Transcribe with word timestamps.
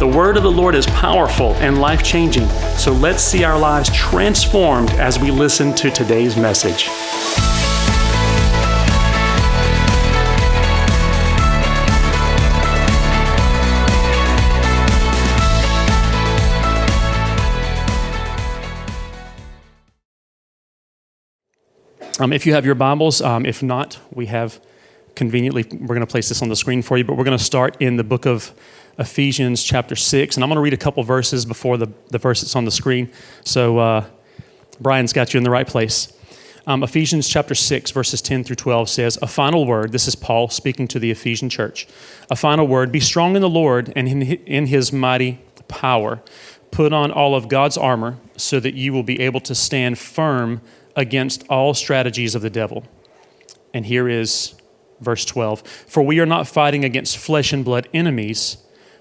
The 0.00 0.06
word 0.08 0.38
of 0.38 0.42
the 0.44 0.50
Lord 0.50 0.74
is 0.74 0.86
powerful 0.86 1.52
and 1.56 1.78
life 1.78 2.02
changing, 2.02 2.48
so 2.78 2.90
let's 2.90 3.22
see 3.22 3.44
our 3.44 3.58
lives 3.58 3.90
transformed 3.90 4.88
as 4.92 5.18
we 5.18 5.30
listen 5.30 5.74
to 5.74 5.90
today's 5.90 6.38
message. 6.38 6.88
Um, 22.18 22.32
if 22.32 22.46
you 22.46 22.54
have 22.54 22.64
your 22.64 22.74
Bibles, 22.74 23.20
um, 23.20 23.44
if 23.44 23.62
not, 23.62 24.00
we 24.10 24.24
have 24.26 24.60
conveniently, 25.14 25.64
we're 25.78 25.88
going 25.88 26.00
to 26.00 26.06
place 26.06 26.30
this 26.30 26.40
on 26.40 26.48
the 26.48 26.56
screen 26.56 26.80
for 26.80 26.96
you, 26.96 27.04
but 27.04 27.18
we're 27.18 27.24
going 27.24 27.36
to 27.36 27.44
start 27.44 27.76
in 27.80 27.96
the 27.96 28.04
book 28.04 28.24
of 28.24 28.52
Ephesians 28.98 29.62
chapter 29.62 29.96
6. 29.96 30.36
And 30.36 30.44
I'm 30.44 30.48
going 30.48 30.56
to 30.56 30.60
read 30.62 30.72
a 30.74 30.78
couple 30.78 31.02
verses 31.02 31.44
before 31.44 31.76
the, 31.76 31.88
the 32.08 32.18
verse 32.18 32.40
that's 32.42 32.56
on 32.56 32.64
the 32.64 32.70
screen. 32.70 33.10
So 33.44 33.78
uh, 33.78 34.04
Brian's 34.80 35.12
got 35.12 35.32
you 35.32 35.38
in 35.38 35.44
the 35.44 35.50
right 35.50 35.66
place. 35.66 36.12
Um, 36.66 36.82
Ephesians 36.82 37.28
chapter 37.28 37.54
6, 37.54 37.90
verses 37.90 38.20
10 38.20 38.44
through 38.44 38.56
12 38.56 38.88
says, 38.88 39.18
A 39.22 39.26
final 39.26 39.64
word, 39.66 39.92
this 39.92 40.06
is 40.06 40.14
Paul 40.14 40.48
speaking 40.50 40.86
to 40.88 40.98
the 40.98 41.10
Ephesian 41.10 41.48
church. 41.48 41.88
A 42.30 42.36
final 42.36 42.66
word, 42.66 42.92
be 42.92 43.00
strong 43.00 43.34
in 43.34 43.42
the 43.42 43.48
Lord 43.48 43.92
and 43.96 44.06
in 44.08 44.66
his 44.66 44.92
mighty 44.92 45.40
power. 45.68 46.22
Put 46.70 46.92
on 46.92 47.10
all 47.10 47.34
of 47.34 47.48
God's 47.48 47.76
armor 47.78 48.18
so 48.36 48.60
that 48.60 48.74
you 48.74 48.92
will 48.92 49.02
be 49.02 49.20
able 49.20 49.40
to 49.40 49.54
stand 49.54 49.98
firm 49.98 50.60
against 50.94 51.44
all 51.48 51.74
strategies 51.74 52.34
of 52.34 52.42
the 52.42 52.50
devil. 52.50 52.84
And 53.72 53.86
here 53.86 54.08
is 54.08 54.54
verse 55.00 55.24
12 55.24 55.62
For 55.88 56.02
we 56.02 56.20
are 56.20 56.26
not 56.26 56.46
fighting 56.46 56.84
against 56.84 57.16
flesh 57.16 57.52
and 57.52 57.64
blood 57.64 57.88
enemies 57.94 58.58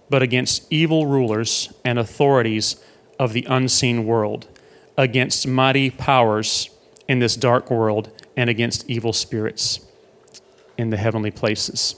but 0.10 0.24
against 0.24 0.66
evil 0.72 1.06
rulers 1.06 1.72
and 1.86 2.00
authorities 2.00 2.84
of 3.20 3.34
the 3.34 3.46
unseen 3.48 4.06
world, 4.06 4.48
against 4.98 5.48
mighty 5.48 5.90
powers 5.92 6.70
in 7.08 7.20
this 7.20 7.36
dark 7.36 7.70
world, 7.70 8.10
and 8.36 8.50
against 8.50 8.90
evil 8.90 9.14
spirits 9.14 9.80
in 10.78 10.90
the 10.90 10.98
heavenly 10.98 11.32
places. 11.32 11.96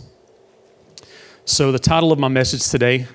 So, 1.45 1.71
the 1.71 1.79
title 1.79 2.11
of 2.11 2.19
my 2.19 2.27
message 2.27 2.67
today 2.69 3.07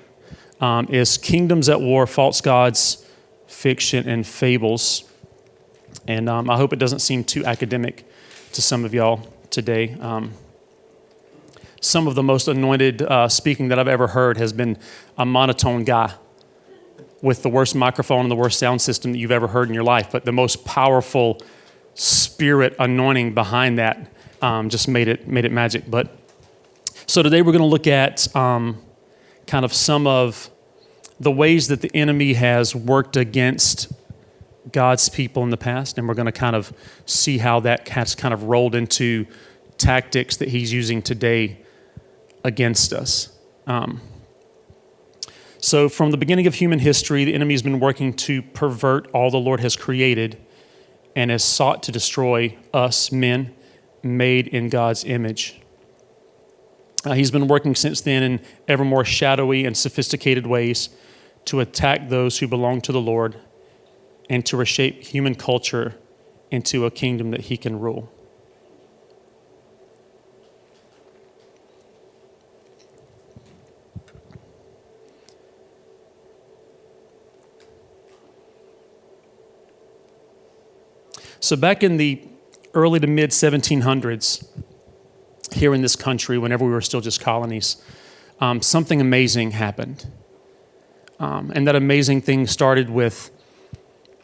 um, 0.59 0.87
is 0.89 1.17
Kingdoms 1.17 1.69
at 1.69 1.79
War, 1.79 2.07
False 2.07 2.41
Gods, 2.41 3.05
Fiction, 3.47 4.07
and 4.07 4.25
Fables. 4.25 5.03
And 6.07 6.29
um, 6.29 6.49
I 6.49 6.57
hope 6.57 6.73
it 6.73 6.79
doesn't 6.79 6.99
seem 6.99 7.23
too 7.23 7.45
academic 7.45 8.07
to 8.53 8.61
some 8.61 8.85
of 8.85 8.93
y'all 8.93 9.31
today. 9.49 9.93
Um, 9.99 10.33
some 11.81 12.07
of 12.07 12.15
the 12.15 12.23
most 12.23 12.47
anointed 12.47 13.01
uh, 13.01 13.27
speaking 13.27 13.67
that 13.69 13.79
I've 13.79 13.87
ever 13.87 14.07
heard 14.07 14.37
has 14.37 14.53
been 14.53 14.77
a 15.17 15.25
monotone 15.25 15.83
guy 15.83 16.13
with 17.21 17.43
the 17.43 17.49
worst 17.49 17.75
microphone 17.75 18.21
and 18.21 18.31
the 18.31 18.35
worst 18.35 18.59
sound 18.59 18.81
system 18.81 19.11
that 19.11 19.17
you've 19.17 19.31
ever 19.31 19.47
heard 19.47 19.67
in 19.67 19.73
your 19.73 19.83
life. 19.83 20.09
But 20.11 20.25
the 20.25 20.31
most 20.31 20.65
powerful 20.65 21.39
spirit 21.95 22.75
anointing 22.79 23.33
behind 23.33 23.77
that 23.79 24.11
um, 24.41 24.69
just 24.69 24.87
made 24.87 25.07
it, 25.07 25.27
made 25.27 25.45
it 25.45 25.51
magic. 25.51 25.89
But 25.89 26.15
so 27.05 27.21
today 27.23 27.41
we're 27.41 27.51
going 27.53 27.61
to 27.63 27.67
look 27.67 27.87
at 27.87 28.33
um, 28.35 28.81
kind 29.47 29.65
of 29.65 29.73
some 29.73 30.05
of 30.05 30.49
the 31.19 31.31
ways 31.31 31.67
that 31.69 31.81
the 31.81 31.91
enemy 31.95 32.33
has 32.33 32.75
worked 32.75 33.17
against 33.17 33.91
God's 34.71 35.09
people 35.09 35.43
in 35.43 35.49
the 35.49 35.57
past, 35.57 35.97
and 35.97 36.07
we're 36.07 36.13
going 36.13 36.25
to 36.27 36.31
kind 36.31 36.55
of 36.55 36.73
see 37.05 37.37
how 37.37 37.61
that 37.61 37.87
has 37.89 38.13
kind 38.13 38.33
of 38.33 38.43
rolled 38.43 38.75
into 38.75 39.25
tactics 39.77 40.35
that 40.37 40.49
he's 40.49 40.73
using 40.73 41.01
today 41.01 41.63
against 42.47 42.93
us. 42.93 43.27
Um, 43.67 43.99
so, 45.59 45.89
from 45.89 46.11
the 46.11 46.17
beginning 46.17 46.47
of 46.47 46.55
human 46.55 46.79
history, 46.79 47.25
the 47.25 47.33
enemy 47.33 47.53
has 47.53 47.61
been 47.61 47.81
working 47.81 48.13
to 48.13 48.41
pervert 48.41 49.07
all 49.11 49.29
the 49.29 49.37
Lord 49.37 49.59
has 49.59 49.75
created 49.75 50.39
and 51.15 51.29
has 51.29 51.43
sought 51.43 51.83
to 51.83 51.91
destroy 51.91 52.57
us, 52.73 53.11
men 53.11 53.53
made 54.01 54.47
in 54.47 54.69
God's 54.69 55.03
image. 55.03 55.59
Uh, 57.03 57.13
he's 57.13 57.31
been 57.31 57.47
working 57.47 57.75
since 57.75 57.99
then 57.99 58.23
in 58.23 58.39
ever 58.67 58.85
more 58.85 59.03
shadowy 59.03 59.65
and 59.65 59.75
sophisticated 59.75 60.47
ways 60.47 60.89
to 61.45 61.59
attack 61.59 62.07
those 62.07 62.39
who 62.39 62.47
belong 62.47 62.79
to 62.81 62.91
the 62.91 63.01
Lord 63.01 63.35
and 64.29 64.45
to 64.45 64.55
reshape 64.55 65.03
human 65.03 65.35
culture 65.35 65.95
into 66.49 66.85
a 66.85 66.91
kingdom 66.91 67.31
that 67.31 67.41
he 67.41 67.57
can 67.57 67.79
rule. 67.79 68.11
So 81.39 81.55
back 81.55 81.83
in 81.83 81.97
the 81.97 82.21
early 82.73 82.99
to 82.99 83.07
mid 83.07 83.31
1700s, 83.31 84.45
here 85.53 85.73
in 85.73 85.81
this 85.81 85.95
country, 85.95 86.37
whenever 86.37 86.65
we 86.65 86.71
were 86.71 86.81
still 86.81 86.99
just 86.99 87.21
colonies, 87.21 87.77
um, 88.41 88.61
something 88.61 88.99
amazing 88.99 89.51
happened. 89.51 90.05
Um, 91.19 91.51
and 91.55 91.65
that 91.67 91.75
amazing 91.75 92.21
thing 92.21 92.47
started 92.47 92.89
with 92.89 93.31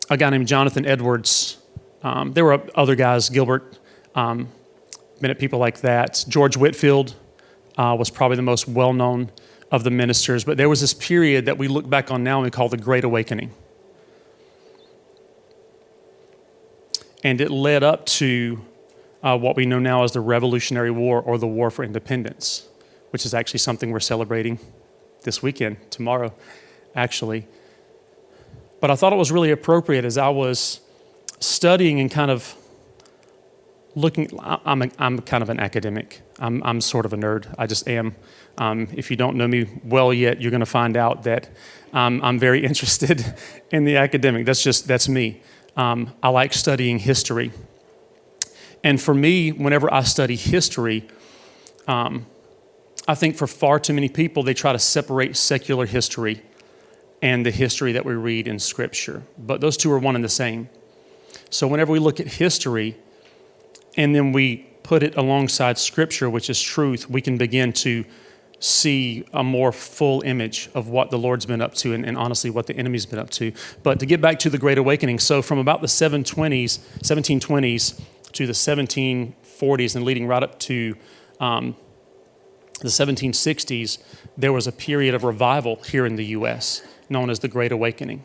a 0.10 0.18
guy 0.18 0.30
named 0.32 0.48
Jonathan 0.48 0.86
Edwards. 0.86 1.58
Um, 2.04 2.34
there 2.34 2.44
were 2.46 2.62
other 2.76 2.96
guys, 2.96 3.30
Gilbert, 3.30 3.80
um, 4.16 4.50
people 5.40 5.60
like 5.60 5.80
that. 5.82 6.26
George 6.28 6.58
Whitefield 6.58 7.16
uh, 7.78 7.96
was 7.98 8.10
probably 8.10 8.36
the 8.36 8.44
most 8.44 8.68
well 8.68 8.92
known 8.92 9.32
of 9.72 9.84
the 9.86 9.90
ministers. 9.92 10.44
But 10.44 10.58
there 10.58 10.68
was 10.68 10.82
this 10.82 10.94
period 10.94 11.46
that 11.46 11.58
we 11.58 11.68
look 11.68 11.90
back 11.90 12.12
on 12.12 12.24
now 12.24 12.40
and 12.40 12.46
we 12.46 12.52
call 12.52 12.68
the 12.70 12.78
Great 12.78 13.06
Awakening. 13.06 13.52
and 17.24 17.40
it 17.40 17.50
led 17.50 17.84
up 17.84 18.06
to 18.06 18.62
uh, 19.24 19.38
what 19.38 19.56
we 19.56 19.66
know 19.66 19.80
now 19.80 20.04
as 20.04 20.12
the 20.12 20.20
Revolutionary 20.20 20.92
War 20.92 21.22
or 21.22 21.38
the 21.38 21.48
War 21.48 21.72
for 21.72 21.84
Independence, 21.84 22.68
which 23.12 23.26
is 23.26 23.34
actually 23.34 23.60
something 23.60 23.92
we're 23.92 24.02
celebrating 24.02 24.60
this 25.24 25.42
weekend, 25.42 25.78
tomorrow, 25.90 26.34
actually. 26.96 27.48
But 28.82 28.92
I 28.92 28.96
thought 28.96 29.14
it 29.14 29.18
was 29.18 29.32
really 29.32 29.52
appropriate 29.52 30.04
as 30.04 30.18
I 30.18 30.28
was 30.30 30.82
studying 31.40 32.02
and 32.02 32.12
kind 32.12 32.30
of 32.30 32.56
looking. 33.96 34.30
I'm, 34.42 34.82
a, 34.82 34.90
I'm 35.00 35.20
kind 35.22 35.42
of 35.42 35.50
an 35.50 35.62
academic, 35.62 36.20
I'm, 36.40 36.62
I'm 36.64 36.82
sort 36.82 37.06
of 37.06 37.14
a 37.14 37.16
nerd. 37.18 37.54
I 37.58 37.66
just 37.68 37.88
am. 37.88 38.16
Um, 38.58 38.90
if 38.94 39.10
you 39.10 39.16
don't 39.16 39.38
know 39.38 39.48
me 39.48 39.68
well 39.86 40.14
yet, 40.14 40.42
you're 40.42 40.52
going 40.52 40.60
to 40.60 40.66
find 40.66 40.98
out 40.98 41.24
that 41.24 41.48
um, 41.94 42.20
I'm 42.22 42.38
very 42.38 42.66
interested 42.66 43.34
in 43.72 43.86
the 43.86 43.96
academic. 43.96 44.46
That's 44.46 44.62
just, 44.62 44.86
that's 44.88 45.08
me 45.08 45.42
um, 45.76 46.14
I 46.22 46.30
like 46.30 46.54
studying 46.54 47.00
history. 47.00 47.52
And 48.84 49.02
for 49.02 49.14
me, 49.14 49.52
whenever 49.52 49.92
I 49.94 50.02
study 50.04 50.36
history, 50.36 51.08
um, 51.88 52.26
I 53.08 53.16
think 53.16 53.36
for 53.36 53.48
far 53.48 53.80
too 53.80 53.94
many 53.94 54.10
people, 54.10 54.44
they 54.44 54.54
try 54.54 54.72
to 54.72 54.80
separate 54.80 55.36
secular 55.36 55.86
history 55.86 56.42
and 57.22 57.46
the 57.46 57.52
history 57.52 57.94
that 57.94 58.06
we 58.06 58.14
read 58.14 58.48
in 58.48 58.60
Scripture. 58.60 59.24
But 59.38 59.62
those 59.62 59.78
two 59.78 59.92
are 59.92 60.00
one 60.00 60.16
and 60.16 60.24
the 60.24 60.30
same. 60.30 60.70
So 61.50 61.68
whenever 61.68 61.92
we 61.92 62.00
look 62.00 62.20
at 62.20 62.28
history 62.28 62.98
and 63.96 64.14
then 64.14 64.32
we 64.32 64.68
put 64.84 65.02
it 65.02 65.16
alongside 65.16 65.78
Scripture, 65.78 66.30
which 66.30 66.50
is 66.50 66.62
truth, 66.62 67.10
we 67.10 67.22
can 67.22 67.38
begin 67.38 67.72
to 67.72 68.04
see 68.64 69.26
a 69.34 69.44
more 69.44 69.74
full 69.74 70.22
image 70.22 70.70
of 70.74 70.88
what 70.88 71.12
the 71.12 71.18
Lord's 71.18 71.46
been 71.46 71.60
up 71.62 71.74
to 71.76 71.94
and, 71.94 72.06
and 72.06 72.18
honestly 72.18 72.50
what 72.50 72.66
the 72.66 72.76
enemy's 72.78 73.06
been 73.06 73.20
up 73.20 73.30
to. 73.32 73.52
But 73.84 74.00
to 74.00 74.06
get 74.06 74.22
back 74.22 74.40
to 74.40 74.50
the 74.50 74.58
Great 74.58 74.78
Awakening, 74.78 75.20
so 75.20 75.42
from 75.42 75.60
about 75.60 75.82
the 75.82 75.88
720s, 75.88 76.80
1720s 77.04 78.00
to 78.32 78.48
the 78.48 78.54
1740s 78.54 79.98
and 79.98 80.06
leading 80.06 80.28
right 80.28 80.42
up 80.42 80.60
to 80.60 80.96
um, 81.42 81.76
the 82.80 82.88
1760s, 82.88 83.98
there 84.38 84.54
was 84.54 84.66
a 84.66 84.72
period 84.72 85.14
of 85.14 85.26
revival 85.26 85.82
here 85.90 86.06
in 86.06 86.16
the 86.16 86.26
US 86.28 86.84
known 87.10 87.30
as 87.30 87.40
the 87.40 87.50
Great 87.50 87.74
Awakening. 87.74 88.24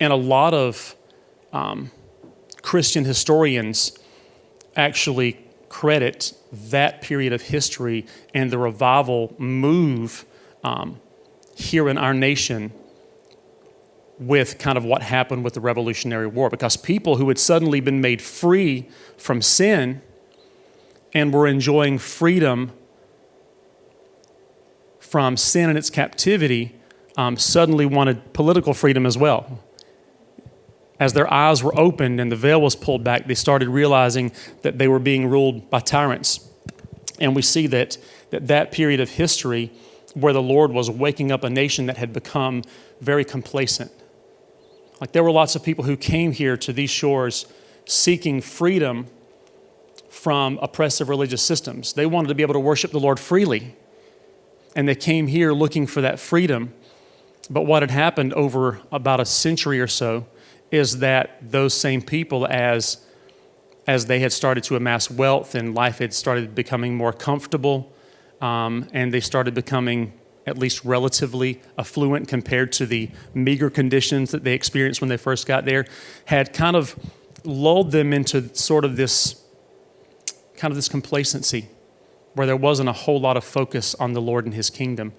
And 0.00 0.12
a 0.12 0.16
lot 0.16 0.54
of 0.54 0.94
um, 1.52 1.90
Christian 2.62 3.04
historians 3.04 3.98
actually 4.76 5.44
credit 5.68 6.34
that 6.70 7.00
period 7.02 7.32
of 7.32 7.42
history 7.42 8.06
and 8.32 8.50
the 8.50 8.58
revival 8.58 9.34
move 9.38 10.24
um, 10.62 11.00
here 11.56 11.88
in 11.88 11.98
our 11.98 12.14
nation 12.14 12.72
with 14.18 14.58
kind 14.58 14.78
of 14.78 14.84
what 14.84 15.02
happened 15.02 15.42
with 15.42 15.54
the 15.54 15.60
Revolutionary 15.60 16.26
War 16.28 16.48
because 16.48 16.76
people 16.76 17.16
who 17.16 17.28
had 17.28 17.38
suddenly 17.38 17.80
been 17.80 18.00
made 18.00 18.22
free 18.22 18.88
from 19.16 19.42
sin 19.42 20.00
and 21.12 21.32
were 21.32 21.46
enjoying 21.46 21.98
freedom 21.98 22.70
from 25.00 25.36
sin 25.36 25.68
and 25.68 25.76
its 25.78 25.90
captivity 25.90 26.76
um, 27.16 27.36
suddenly 27.36 27.86
wanted 27.86 28.32
political 28.32 28.74
freedom 28.74 29.04
as 29.06 29.16
well 29.18 29.63
as 31.04 31.12
their 31.12 31.30
eyes 31.30 31.62
were 31.62 31.78
opened 31.78 32.18
and 32.18 32.32
the 32.32 32.36
veil 32.36 32.62
was 32.62 32.74
pulled 32.74 33.04
back, 33.04 33.26
they 33.26 33.34
started 33.34 33.68
realizing 33.68 34.32
that 34.62 34.78
they 34.78 34.88
were 34.88 34.98
being 34.98 35.26
ruled 35.26 35.68
by 35.68 35.78
tyrants. 35.78 36.48
And 37.20 37.36
we 37.36 37.42
see 37.42 37.66
that 37.66 37.98
that, 38.30 38.46
that 38.48 38.72
period 38.72 39.00
of 39.00 39.10
history 39.10 39.70
where 40.14 40.32
the 40.32 40.40
Lord 40.40 40.72
was 40.72 40.90
waking 40.90 41.30
up 41.30 41.44
a 41.44 41.50
nation 41.50 41.84
that 41.86 41.98
had 41.98 42.14
become 42.14 42.62
very 43.02 43.22
complacent. 43.22 43.92
Like 44.98 45.12
there 45.12 45.22
were 45.22 45.30
lots 45.30 45.54
of 45.54 45.62
people 45.62 45.84
who 45.84 45.94
came 45.94 46.32
here 46.32 46.56
to 46.56 46.72
these 46.72 46.88
shores 46.88 47.44
seeking 47.84 48.40
freedom 48.40 49.06
from 50.08 50.58
oppressive 50.62 51.10
religious 51.10 51.42
systems. 51.42 51.92
They 51.92 52.06
wanted 52.06 52.28
to 52.28 52.34
be 52.34 52.42
able 52.42 52.54
to 52.54 52.60
worship 52.60 52.92
the 52.92 53.00
Lord 53.00 53.20
freely. 53.20 53.76
And 54.74 54.88
they 54.88 54.94
came 54.94 55.26
here 55.26 55.52
looking 55.52 55.86
for 55.86 56.00
that 56.00 56.18
freedom. 56.18 56.72
But 57.50 57.66
what 57.66 57.82
had 57.82 57.90
happened 57.90 58.32
over 58.32 58.80
about 58.90 59.20
a 59.20 59.26
century 59.26 59.78
or 59.80 59.86
so 59.86 60.26
is 60.74 60.98
that 60.98 61.38
those 61.52 61.72
same 61.72 62.02
people, 62.02 62.46
as, 62.46 62.98
as 63.86 64.06
they 64.06 64.18
had 64.18 64.32
started 64.32 64.64
to 64.64 64.76
amass 64.76 65.08
wealth 65.10 65.54
and 65.54 65.74
life 65.74 65.98
had 65.98 66.12
started 66.12 66.54
becoming 66.54 66.96
more 66.96 67.12
comfortable, 67.12 67.92
um, 68.40 68.88
and 68.92 69.14
they 69.14 69.20
started 69.20 69.54
becoming 69.54 70.12
at 70.46 70.58
least 70.58 70.84
relatively 70.84 71.60
affluent 71.78 72.28
compared 72.28 72.70
to 72.72 72.84
the 72.84 73.08
meager 73.32 73.70
conditions 73.70 74.30
that 74.32 74.44
they 74.44 74.52
experienced 74.52 75.00
when 75.00 75.08
they 75.08 75.16
first 75.16 75.46
got 75.46 75.64
there, 75.64 75.86
had 76.26 76.52
kind 76.52 76.76
of 76.76 76.98
lulled 77.44 77.92
them 77.92 78.12
into 78.12 78.54
sort 78.54 78.84
of 78.84 78.96
this 78.96 79.40
kind 80.56 80.70
of 80.70 80.76
this 80.76 80.88
complacency 80.88 81.68
where 82.34 82.46
there 82.46 82.56
wasn't 82.56 82.88
a 82.88 82.92
whole 82.92 83.18
lot 83.20 83.36
of 83.36 83.44
focus 83.44 83.94
on 83.96 84.12
the 84.12 84.20
Lord 84.20 84.44
and 84.44 84.54
his 84.54 84.68
kingdom. 84.70 85.12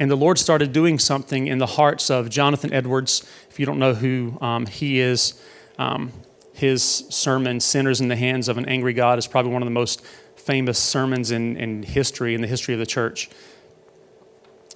And 0.00 0.10
the 0.10 0.16
Lord 0.16 0.38
started 0.38 0.72
doing 0.72 0.98
something 0.98 1.46
in 1.46 1.58
the 1.58 1.66
hearts 1.66 2.08
of 2.10 2.30
Jonathan 2.30 2.72
Edwards. 2.72 3.22
If 3.50 3.60
you 3.60 3.66
don't 3.66 3.78
know 3.78 3.92
who 3.92 4.38
um, 4.40 4.64
he 4.64 4.98
is, 4.98 5.34
um, 5.78 6.10
his 6.54 6.82
sermon, 7.10 7.60
Sinners 7.60 8.00
in 8.00 8.08
the 8.08 8.16
Hands 8.16 8.48
of 8.48 8.56
an 8.56 8.64
Angry 8.64 8.94
God, 8.94 9.18
is 9.18 9.26
probably 9.26 9.52
one 9.52 9.60
of 9.60 9.66
the 9.66 9.72
most 9.72 10.00
famous 10.36 10.78
sermons 10.78 11.30
in, 11.30 11.54
in 11.58 11.82
history, 11.82 12.34
in 12.34 12.40
the 12.40 12.46
history 12.46 12.72
of 12.72 12.80
the 12.80 12.86
church. 12.86 13.28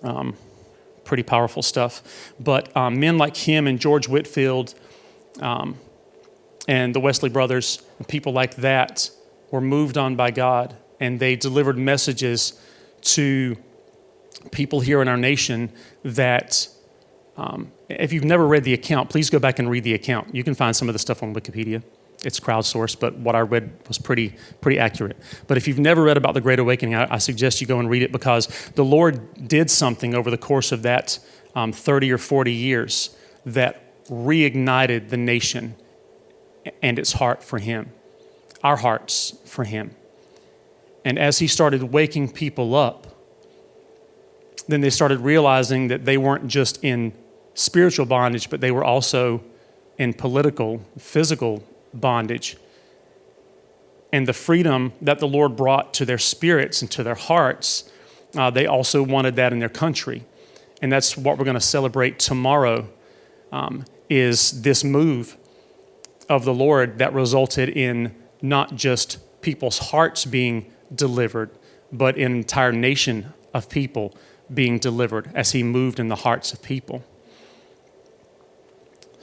Um, 0.03 0.37
pretty 1.05 1.23
powerful 1.23 1.62
stuff. 1.62 2.35
But 2.38 2.75
um, 2.76 3.00
men 3.00 3.17
like 3.17 3.35
him 3.35 3.67
and 3.67 3.81
George 3.81 4.06
Whitefield 4.06 4.75
um, 5.41 5.79
and 6.69 6.94
the 6.94 7.00
Wesley 7.00 7.31
brothers 7.31 7.82
and 7.99 8.06
people 8.06 8.35
like 8.35 8.56
that 8.56 9.11
were 9.50 9.62
moved 9.62 9.97
on 9.97 10.17
by 10.17 10.32
God 10.32 10.76
and 11.00 11.19
they 11.19 11.35
delivered 11.35 11.79
messages 11.79 12.61
to 13.00 13.56
people 14.50 14.81
here 14.81 15.00
in 15.02 15.08
our 15.08 15.16
nation 15.16 15.70
that, 16.04 16.69
um, 17.36 17.72
if 17.88 18.12
you've 18.12 18.25
never 18.25 18.46
read 18.46 18.64
the 18.64 18.72
account, 18.72 19.10
please 19.10 19.28
go 19.31 19.38
back 19.38 19.58
and 19.58 19.69
read 19.70 19.84
the 19.84 19.94
account. 19.94 20.34
You 20.34 20.44
can 20.44 20.54
find 20.54 20.75
some 20.75 20.88
of 20.88 20.92
the 20.92 20.98
stuff 20.98 21.22
on 21.22 21.34
Wikipedia. 21.34 21.82
It's 22.25 22.40
crowdsourced, 22.40 22.98
but 23.00 23.16
what 23.16 23.34
I 23.34 23.40
read 23.40 23.72
was 23.86 23.98
pretty 23.98 24.36
pretty 24.62 24.78
accurate. 24.78 25.16
But 25.46 25.56
if 25.58 25.69
you've 25.69 25.78
never 25.78 26.02
read 26.02 26.16
about 26.16 26.32
the 26.34 26.40
Great 26.40 26.58
Awakening, 26.58 26.94
I, 26.94 27.14
I 27.14 27.19
suggest 27.19 27.60
you 27.60 27.66
go 27.66 27.81
and 27.81 27.90
read 27.90 28.02
it 28.02 28.12
because 28.12 28.46
the 28.76 28.84
Lord 28.84 29.46
did 29.48 29.70
something 29.70 30.14
over 30.14 30.31
the 30.31 30.38
course 30.38 30.72
of 30.72 30.82
that 30.82 31.19
um, 31.54 31.70
30 31.72 32.10
or 32.12 32.19
40 32.19 32.50
years 32.52 33.14
that 33.44 34.04
reignited 34.08 35.10
the 35.10 35.19
nation 35.19 35.75
and 36.82 36.98
its 36.98 37.14
heart 37.14 37.42
for 37.44 37.58
Him, 37.58 37.90
our 38.62 38.76
hearts 38.76 39.37
for 39.44 39.64
Him. 39.64 39.94
And 41.04 41.19
as 41.19 41.40
He 41.40 41.46
started 41.46 41.82
waking 41.84 42.32
people 42.32 42.75
up, 42.75 43.13
then 44.69 44.81
they 44.81 44.90
started 44.90 45.20
realizing 45.20 45.88
that 45.88 46.05
they 46.05 46.16
weren't 46.16 46.49
just 46.49 46.82
in 46.82 47.12
spiritual 47.55 48.06
bondage, 48.06 48.49
but 48.50 48.61
they 48.61 48.70
were 48.70 48.84
also 48.84 49.43
in 49.99 50.12
political, 50.12 50.81
physical 50.99 51.62
bondage. 51.93 52.56
And 54.12 54.26
the 54.26 54.32
freedom 54.32 54.93
that 55.02 55.19
the 55.19 55.28
Lord 55.28 55.56
brought 55.56 55.93
to 55.94 56.05
their 56.05 56.19
spirits 56.19 56.82
and 56.82 56.90
to 56.93 57.02
their 57.02 57.14
hearts, 57.14 57.90
uh, 58.37 58.50
they 58.50 58.66
also 58.66 59.02
wanted 59.02 59.37
that 59.37 59.52
in 59.52 59.58
their 59.58 59.69
country. 59.69 60.25
And 60.81 60.90
that's 60.90 61.16
what 61.16 61.37
we're 61.38 61.44
going 61.44 61.55
to 61.56 61.61
celebrate 61.61 62.19
tomorrow 62.19 62.88
um, 63.52 63.84
is 64.08 64.62
this 64.62 64.82
move 64.84 65.37
of 66.28 66.44
the 66.44 66.55
Lord 66.55 66.99
that 66.99 67.12
resulted 67.12 67.69
in 67.69 68.14
not 68.40 68.75
just 68.75 69.19
people's 69.43 69.78
hearts 69.78 70.25
being 70.25 70.72
delivered, 70.94 71.50
but 71.93 72.16
an 72.16 72.34
entire 72.34 72.72
nation 72.72 73.32
of 73.52 73.69
people 73.69 74.14
being 74.54 74.78
delivered 74.78 75.30
as 75.34 75.52
he 75.52 75.62
moved 75.62 75.98
in 75.98 76.08
the 76.08 76.16
hearts 76.16 76.52
of 76.52 76.62
people. 76.62 77.04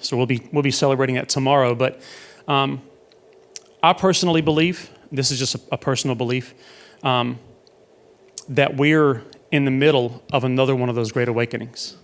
So 0.01 0.17
we'll 0.17 0.25
be, 0.25 0.47
we'll 0.51 0.63
be 0.63 0.71
celebrating 0.71 1.15
that 1.15 1.29
tomorrow. 1.29 1.75
But 1.75 2.01
um, 2.47 2.81
I 3.81 3.93
personally 3.93 4.41
believe, 4.41 4.89
this 5.11 5.31
is 5.31 5.39
just 5.39 5.55
a, 5.55 5.61
a 5.73 5.77
personal 5.77 6.15
belief, 6.15 6.53
um, 7.03 7.39
that 8.49 8.75
we're 8.75 9.23
in 9.51 9.65
the 9.65 9.71
middle 9.71 10.23
of 10.31 10.43
another 10.43 10.75
one 10.75 10.89
of 10.89 10.95
those 10.95 11.11
great 11.11 11.27
awakenings. 11.27 11.97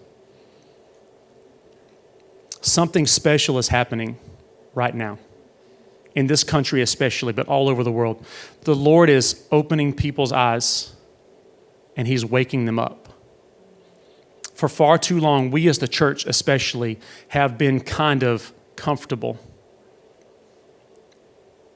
Something 2.61 3.05
special 3.07 3.57
is 3.57 3.69
happening 3.69 4.17
right 4.75 4.93
now, 4.93 5.17
in 6.13 6.27
this 6.27 6.43
country 6.43 6.81
especially, 6.81 7.33
but 7.33 7.47
all 7.47 7.67
over 7.69 7.83
the 7.83 7.91
world. 7.91 8.23
The 8.63 8.75
Lord 8.75 9.09
is 9.09 9.47
opening 9.51 9.93
people's 9.93 10.31
eyes 10.31 10.93
and 11.95 12.07
He's 12.07 12.23
waking 12.23 12.65
them 12.65 12.77
up 12.77 13.06
for 14.57 14.67
far 14.67 14.97
too 14.97 15.19
long, 15.19 15.51
we 15.51 15.69
as 15.69 15.77
the 15.77 15.87
church 15.87 16.25
especially 16.25 16.97
have 17.27 17.59
been 17.59 17.79
kind 17.79 18.23
of 18.23 18.51
comfortable. 18.75 19.37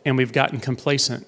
And 0.04 0.18
we've 0.18 0.34
gotten 0.34 0.60
complacent 0.60 1.28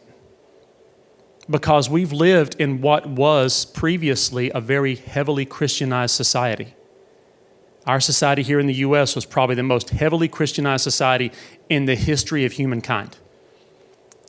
because 1.47 1.91
we've 1.91 2.11
lived 2.11 2.55
in 2.59 2.81
what 2.81 3.05
was 3.07 3.65
previously 3.65 4.49
a 4.55 4.59
very 4.59 4.95
heavily 4.95 5.45
Christianized 5.45 6.15
society. 6.15 6.73
Our 7.85 7.99
society 7.99 8.41
here 8.41 8.59
in 8.59 8.65
the 8.65 8.73
U.S. 8.75 9.13
was 9.13 9.23
probably 9.25 9.55
the 9.55 9.61
most 9.61 9.91
heavily 9.91 10.27
Christianized 10.27 10.83
society 10.83 11.31
in 11.69 11.85
the 11.85 11.95
history 11.95 12.45
of 12.45 12.53
humankind. 12.53 13.15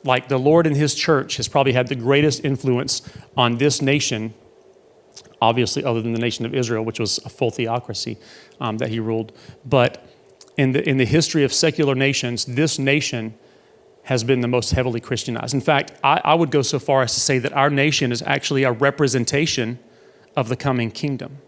Like 0.03 0.27
the 0.27 0.37
Lord 0.37 0.67
and 0.67 0.75
His 0.75 0.93
church 0.93 1.37
has 1.37 1.47
probably 1.47 1.73
had 1.73 1.87
the 1.87 1.95
greatest 1.95 2.45
influence 2.45 3.01
on 3.35 3.57
this 3.57 3.81
nation 3.81 4.35
obviously, 5.41 5.83
other 5.83 6.01
than 6.01 6.13
the 6.13 6.19
nation 6.19 6.45
of 6.45 6.53
Israel, 6.53 6.83
which 6.83 6.99
was 6.99 7.17
a 7.25 7.29
full 7.29 7.51
theocracy 7.51 8.17
um, 8.59 8.77
that 8.77 8.89
he 8.89 8.99
ruled. 8.99 9.31
But 9.65 10.05
in 10.57 10.71
the, 10.71 10.87
in 10.87 10.97
the 10.97 11.05
history 11.05 11.43
of 11.43 11.53
secular 11.53 11.95
nations, 11.95 12.45
this 12.45 12.79
nation 12.79 13.35
has 14.03 14.23
been 14.23 14.41
the 14.41 14.47
most 14.47 14.71
heavily 14.71 14.99
Christianized. 14.99 15.53
In 15.53 15.61
fact, 15.61 15.91
I, 16.03 16.21
I 16.23 16.35
would 16.35 16.51
go 16.51 16.61
so 16.61 16.77
far 16.79 17.01
as 17.01 17.13
to 17.15 17.19
say 17.19 17.39
that 17.39 17.53
our 17.53 17.69
nation 17.69 18.11
is 18.11 18.21
actually 18.25 18.63
a 18.63 18.71
representation 18.71 19.79
of 20.35 20.47
the 20.47 20.55
coming 20.55 20.91
kingdom. 20.91 21.39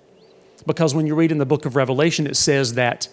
Because 0.66 0.94
when 0.96 1.06
you 1.06 1.16
read 1.16 1.32
in 1.32 1.38
the 1.38 1.46
book 1.46 1.66
of 1.66 1.76
Revelation, 1.76 2.26
it 2.26 2.36
says 2.36 2.74
that 2.74 3.08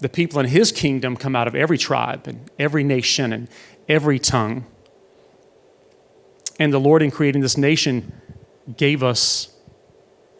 the 0.00 0.08
people 0.08 0.38
in 0.38 0.46
his 0.46 0.70
kingdom 0.70 1.16
come 1.16 1.34
out 1.34 1.48
of 1.48 1.54
every 1.54 1.78
tribe 1.78 2.28
and 2.28 2.48
every 2.58 2.84
nation 2.84 3.32
and 3.32 3.48
every 3.88 4.18
tongue. 4.18 4.64
And 6.60 6.72
the 6.72 6.78
Lord, 6.78 7.02
in 7.02 7.10
creating 7.10 7.40
this 7.42 7.56
nation, 7.56 8.12
gave 8.76 9.02
us 9.02 9.57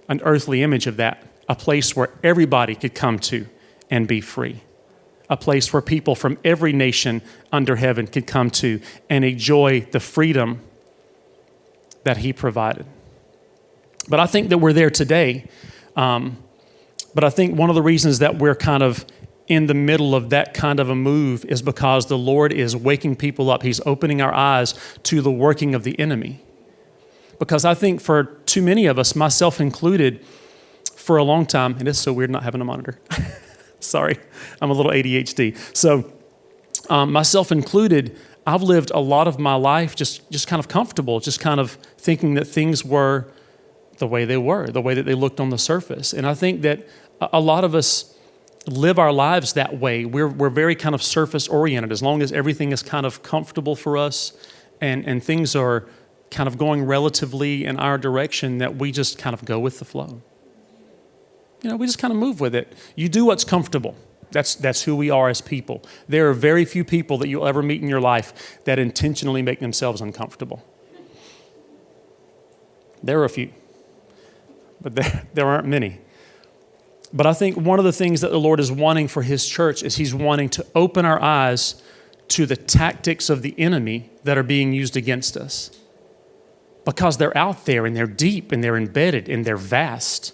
an 0.08 0.20
earthly 0.24 0.62
image 0.62 0.86
of 0.86 0.96
that, 0.96 1.22
a 1.48 1.54
place 1.54 1.94
where 1.94 2.10
everybody 2.24 2.74
could 2.74 2.94
come 2.94 3.18
to 3.18 3.46
and 3.90 4.08
be 4.08 4.20
free, 4.20 4.62
a 5.28 5.36
place 5.36 5.72
where 5.72 5.82
people 5.82 6.14
from 6.14 6.38
every 6.44 6.72
nation 6.72 7.20
under 7.52 7.76
heaven 7.76 8.06
could 8.06 8.26
come 8.26 8.50
to 8.50 8.80
and 9.10 9.24
enjoy 9.24 9.82
the 9.92 10.00
freedom 10.00 10.60
that 12.04 12.18
He 12.18 12.32
provided. 12.32 12.86
But 14.08 14.20
I 14.20 14.26
think 14.26 14.48
that 14.48 14.58
we're 14.58 14.72
there 14.72 14.90
today. 14.90 15.46
Um, 15.94 16.38
but 17.14 17.24
I 17.24 17.30
think 17.30 17.58
one 17.58 17.68
of 17.68 17.74
the 17.74 17.82
reasons 17.82 18.20
that 18.20 18.36
we're 18.36 18.54
kind 18.54 18.82
of 18.82 19.04
in 19.48 19.66
the 19.66 19.74
middle 19.74 20.14
of 20.14 20.30
that 20.30 20.54
kind 20.54 20.78
of 20.78 20.88
a 20.90 20.94
move 20.94 21.44
is 21.46 21.62
because 21.62 22.06
the 22.06 22.18
Lord 22.18 22.52
is 22.52 22.76
waking 22.76 23.16
people 23.16 23.50
up. 23.50 23.62
He's 23.62 23.80
opening 23.86 24.20
our 24.22 24.32
eyes 24.32 24.74
to 25.04 25.20
the 25.20 25.30
working 25.30 25.74
of 25.74 25.84
the 25.84 25.98
enemy. 25.98 26.42
Because 27.38 27.64
I 27.64 27.74
think 27.74 28.00
for 28.00 28.38
too 28.58 28.64
many 28.64 28.86
of 28.86 28.98
us, 28.98 29.14
myself 29.14 29.60
included, 29.60 30.18
for 30.96 31.16
a 31.16 31.22
long 31.22 31.46
time, 31.46 31.76
and 31.78 31.86
it's 31.86 32.00
so 32.00 32.12
weird 32.12 32.28
not 32.30 32.42
having 32.42 32.60
a 32.60 32.64
monitor. 32.64 32.98
Sorry, 33.78 34.18
I'm 34.60 34.68
a 34.68 34.72
little 34.74 34.90
ADHD. 34.90 35.54
So, 35.76 36.12
um, 36.90 37.12
myself 37.12 37.52
included, 37.52 38.16
I've 38.44 38.62
lived 38.64 38.90
a 38.92 38.98
lot 38.98 39.28
of 39.28 39.38
my 39.38 39.54
life 39.54 39.94
just, 39.94 40.28
just 40.32 40.48
kind 40.48 40.58
of 40.58 40.66
comfortable, 40.66 41.20
just 41.20 41.38
kind 41.38 41.60
of 41.60 41.78
thinking 41.98 42.34
that 42.34 42.46
things 42.46 42.84
were 42.84 43.28
the 43.98 44.08
way 44.08 44.24
they 44.24 44.36
were, 44.38 44.66
the 44.70 44.82
way 44.82 44.92
that 44.92 45.04
they 45.04 45.14
looked 45.14 45.38
on 45.38 45.50
the 45.50 45.58
surface. 45.58 46.12
And 46.12 46.26
I 46.26 46.34
think 46.34 46.62
that 46.62 46.84
a 47.20 47.38
lot 47.40 47.62
of 47.62 47.76
us 47.76 48.12
live 48.66 48.98
our 48.98 49.12
lives 49.12 49.52
that 49.52 49.78
way. 49.78 50.04
We're, 50.04 50.26
we're 50.26 50.50
very 50.50 50.74
kind 50.74 50.96
of 50.96 51.02
surface 51.04 51.46
oriented. 51.46 51.92
As 51.92 52.02
long 52.02 52.22
as 52.22 52.32
everything 52.32 52.72
is 52.72 52.82
kind 52.82 53.06
of 53.06 53.22
comfortable 53.22 53.76
for 53.76 53.96
us 53.96 54.32
and, 54.80 55.06
and 55.06 55.22
things 55.22 55.54
are 55.54 55.86
kind 56.30 56.46
of 56.46 56.58
going 56.58 56.82
relatively 56.84 57.64
in 57.64 57.78
our 57.78 57.98
direction 57.98 58.58
that 58.58 58.76
we 58.76 58.92
just 58.92 59.18
kind 59.18 59.34
of 59.34 59.44
go 59.44 59.58
with 59.58 59.78
the 59.78 59.84
flow. 59.84 60.22
You 61.62 61.70
know, 61.70 61.76
we 61.76 61.86
just 61.86 61.98
kind 61.98 62.12
of 62.12 62.18
move 62.18 62.40
with 62.40 62.54
it. 62.54 62.72
You 62.94 63.08
do 63.08 63.24
what's 63.24 63.44
comfortable. 63.44 63.94
That's, 64.30 64.54
that's 64.54 64.82
who 64.82 64.94
we 64.94 65.10
are 65.10 65.28
as 65.28 65.40
people. 65.40 65.82
There 66.08 66.28
are 66.28 66.34
very 66.34 66.64
few 66.64 66.84
people 66.84 67.18
that 67.18 67.28
you'll 67.28 67.46
ever 67.46 67.62
meet 67.62 67.82
in 67.82 67.88
your 67.88 68.00
life 68.00 68.60
that 68.64 68.78
intentionally 68.78 69.42
make 69.42 69.60
themselves 69.60 70.00
uncomfortable. 70.00 70.64
There 73.02 73.18
are 73.20 73.24
a 73.24 73.28
few, 73.30 73.50
but 74.80 74.94
there, 74.94 75.22
there 75.34 75.46
aren't 75.46 75.66
many. 75.66 76.00
But 77.12 77.26
I 77.26 77.32
think 77.32 77.56
one 77.56 77.78
of 77.78 77.86
the 77.86 77.92
things 77.92 78.20
that 78.20 78.30
the 78.30 78.40
Lord 78.40 78.60
is 78.60 78.70
wanting 78.70 79.08
for 79.08 79.22
His 79.22 79.46
church 79.48 79.82
is 79.82 79.96
He's 79.96 80.14
wanting 80.14 80.50
to 80.50 80.66
open 80.74 81.06
our 81.06 81.20
eyes 81.20 81.82
to 82.28 82.44
the 82.44 82.56
tactics 82.56 83.30
of 83.30 83.40
the 83.40 83.58
enemy 83.58 84.10
that 84.24 84.36
are 84.36 84.42
being 84.42 84.74
used 84.74 84.94
against 84.94 85.34
us 85.34 85.70
because 86.88 87.18
they're 87.18 87.36
out 87.36 87.66
there 87.66 87.84
and 87.84 87.94
they're 87.94 88.06
deep 88.06 88.50
and 88.50 88.64
they're 88.64 88.74
embedded 88.74 89.28
and 89.28 89.44
they're 89.44 89.58
vast. 89.58 90.32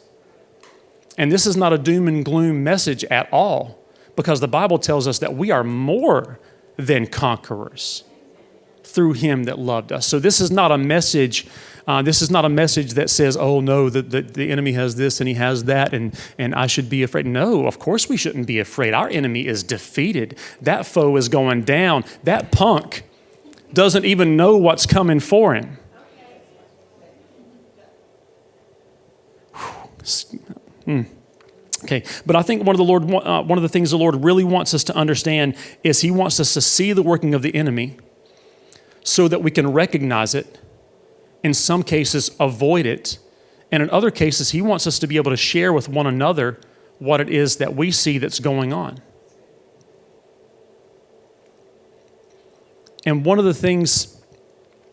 And 1.18 1.32
this 1.32 1.46
is 1.48 1.56
not 1.56 1.72
a 1.72 1.78
doom 1.78 2.06
and 2.06 2.24
gloom 2.24 2.62
message 2.62 3.02
at 3.06 3.28
all 3.32 3.76
because 4.14 4.38
the 4.38 4.46
Bible 4.46 4.78
tells 4.78 5.08
us 5.08 5.18
that 5.18 5.34
we 5.34 5.50
are 5.50 5.64
more 5.64 6.38
than 6.76 7.08
conquerors 7.08 8.04
through 8.84 9.14
him 9.14 9.44
that 9.44 9.58
loved 9.58 9.90
us. 9.90 10.06
So 10.06 10.20
this 10.20 10.40
is 10.40 10.52
not 10.52 10.70
a 10.70 10.78
message. 10.78 11.44
Uh, 11.88 12.02
this 12.02 12.22
is 12.22 12.30
not 12.30 12.44
a 12.44 12.48
message 12.48 12.92
that 12.94 13.10
says, 13.10 13.36
"Oh 13.36 13.60
no, 13.60 13.90
the, 13.90 14.02
the, 14.02 14.20
the 14.22 14.52
enemy 14.52 14.74
has 14.74 14.94
this 14.94 15.20
and 15.20 15.26
he 15.26 15.34
has 15.34 15.64
that, 15.64 15.92
and 15.92 16.16
and 16.38 16.54
I 16.54 16.68
should 16.68 16.88
be 16.88 17.02
afraid." 17.02 17.26
No, 17.26 17.66
of 17.66 17.80
course 17.80 18.08
we 18.08 18.16
shouldn't 18.16 18.46
be 18.46 18.60
afraid. 18.60 18.94
Our 18.94 19.08
enemy 19.08 19.46
is 19.48 19.64
defeated. 19.64 20.38
That 20.62 20.86
foe 20.86 21.16
is 21.16 21.28
going 21.28 21.62
down. 21.62 22.04
That 22.22 22.52
punk 22.52 23.02
doesn't 23.72 24.04
even 24.04 24.36
know 24.36 24.56
what's 24.56 24.86
coming 24.86 25.18
for 25.18 25.56
him. 25.56 25.78
Hmm. 30.84 31.02
Okay, 31.84 32.02
but 32.24 32.34
I 32.36 32.42
think 32.42 32.64
one 32.64 32.74
of 32.74 32.78
the 32.78 32.84
Lord, 32.84 33.10
uh, 33.12 33.42
one 33.42 33.58
of 33.58 33.62
the 33.62 33.68
things 33.68 33.90
the 33.90 33.98
Lord 33.98 34.24
really 34.24 34.44
wants 34.44 34.72
us 34.72 34.84
to 34.84 34.96
understand 34.96 35.54
is 35.82 36.00
He 36.00 36.10
wants 36.10 36.40
us 36.40 36.54
to 36.54 36.60
see 36.62 36.92
the 36.94 37.02
working 37.02 37.34
of 37.34 37.42
the 37.42 37.54
enemy, 37.54 37.96
so 39.02 39.28
that 39.28 39.42
we 39.42 39.50
can 39.50 39.70
recognize 39.72 40.34
it, 40.34 40.58
in 41.42 41.52
some 41.54 41.82
cases 41.82 42.30
avoid 42.40 42.86
it, 42.86 43.18
and 43.72 43.82
in 43.82 43.90
other 43.90 44.10
cases 44.10 44.50
He 44.50 44.62
wants 44.62 44.86
us 44.86 44.98
to 45.00 45.06
be 45.06 45.16
able 45.16 45.30
to 45.30 45.36
share 45.36 45.72
with 45.74 45.88
one 45.88 46.06
another 46.06 46.58
what 46.98 47.20
it 47.20 47.28
is 47.28 47.56
that 47.56 47.74
we 47.74 47.90
see 47.90 48.16
that's 48.18 48.40
going 48.40 48.72
on. 48.72 49.00
And 53.06 53.24
one 53.26 53.38
of 53.38 53.44
the 53.44 53.52
things 53.54 54.16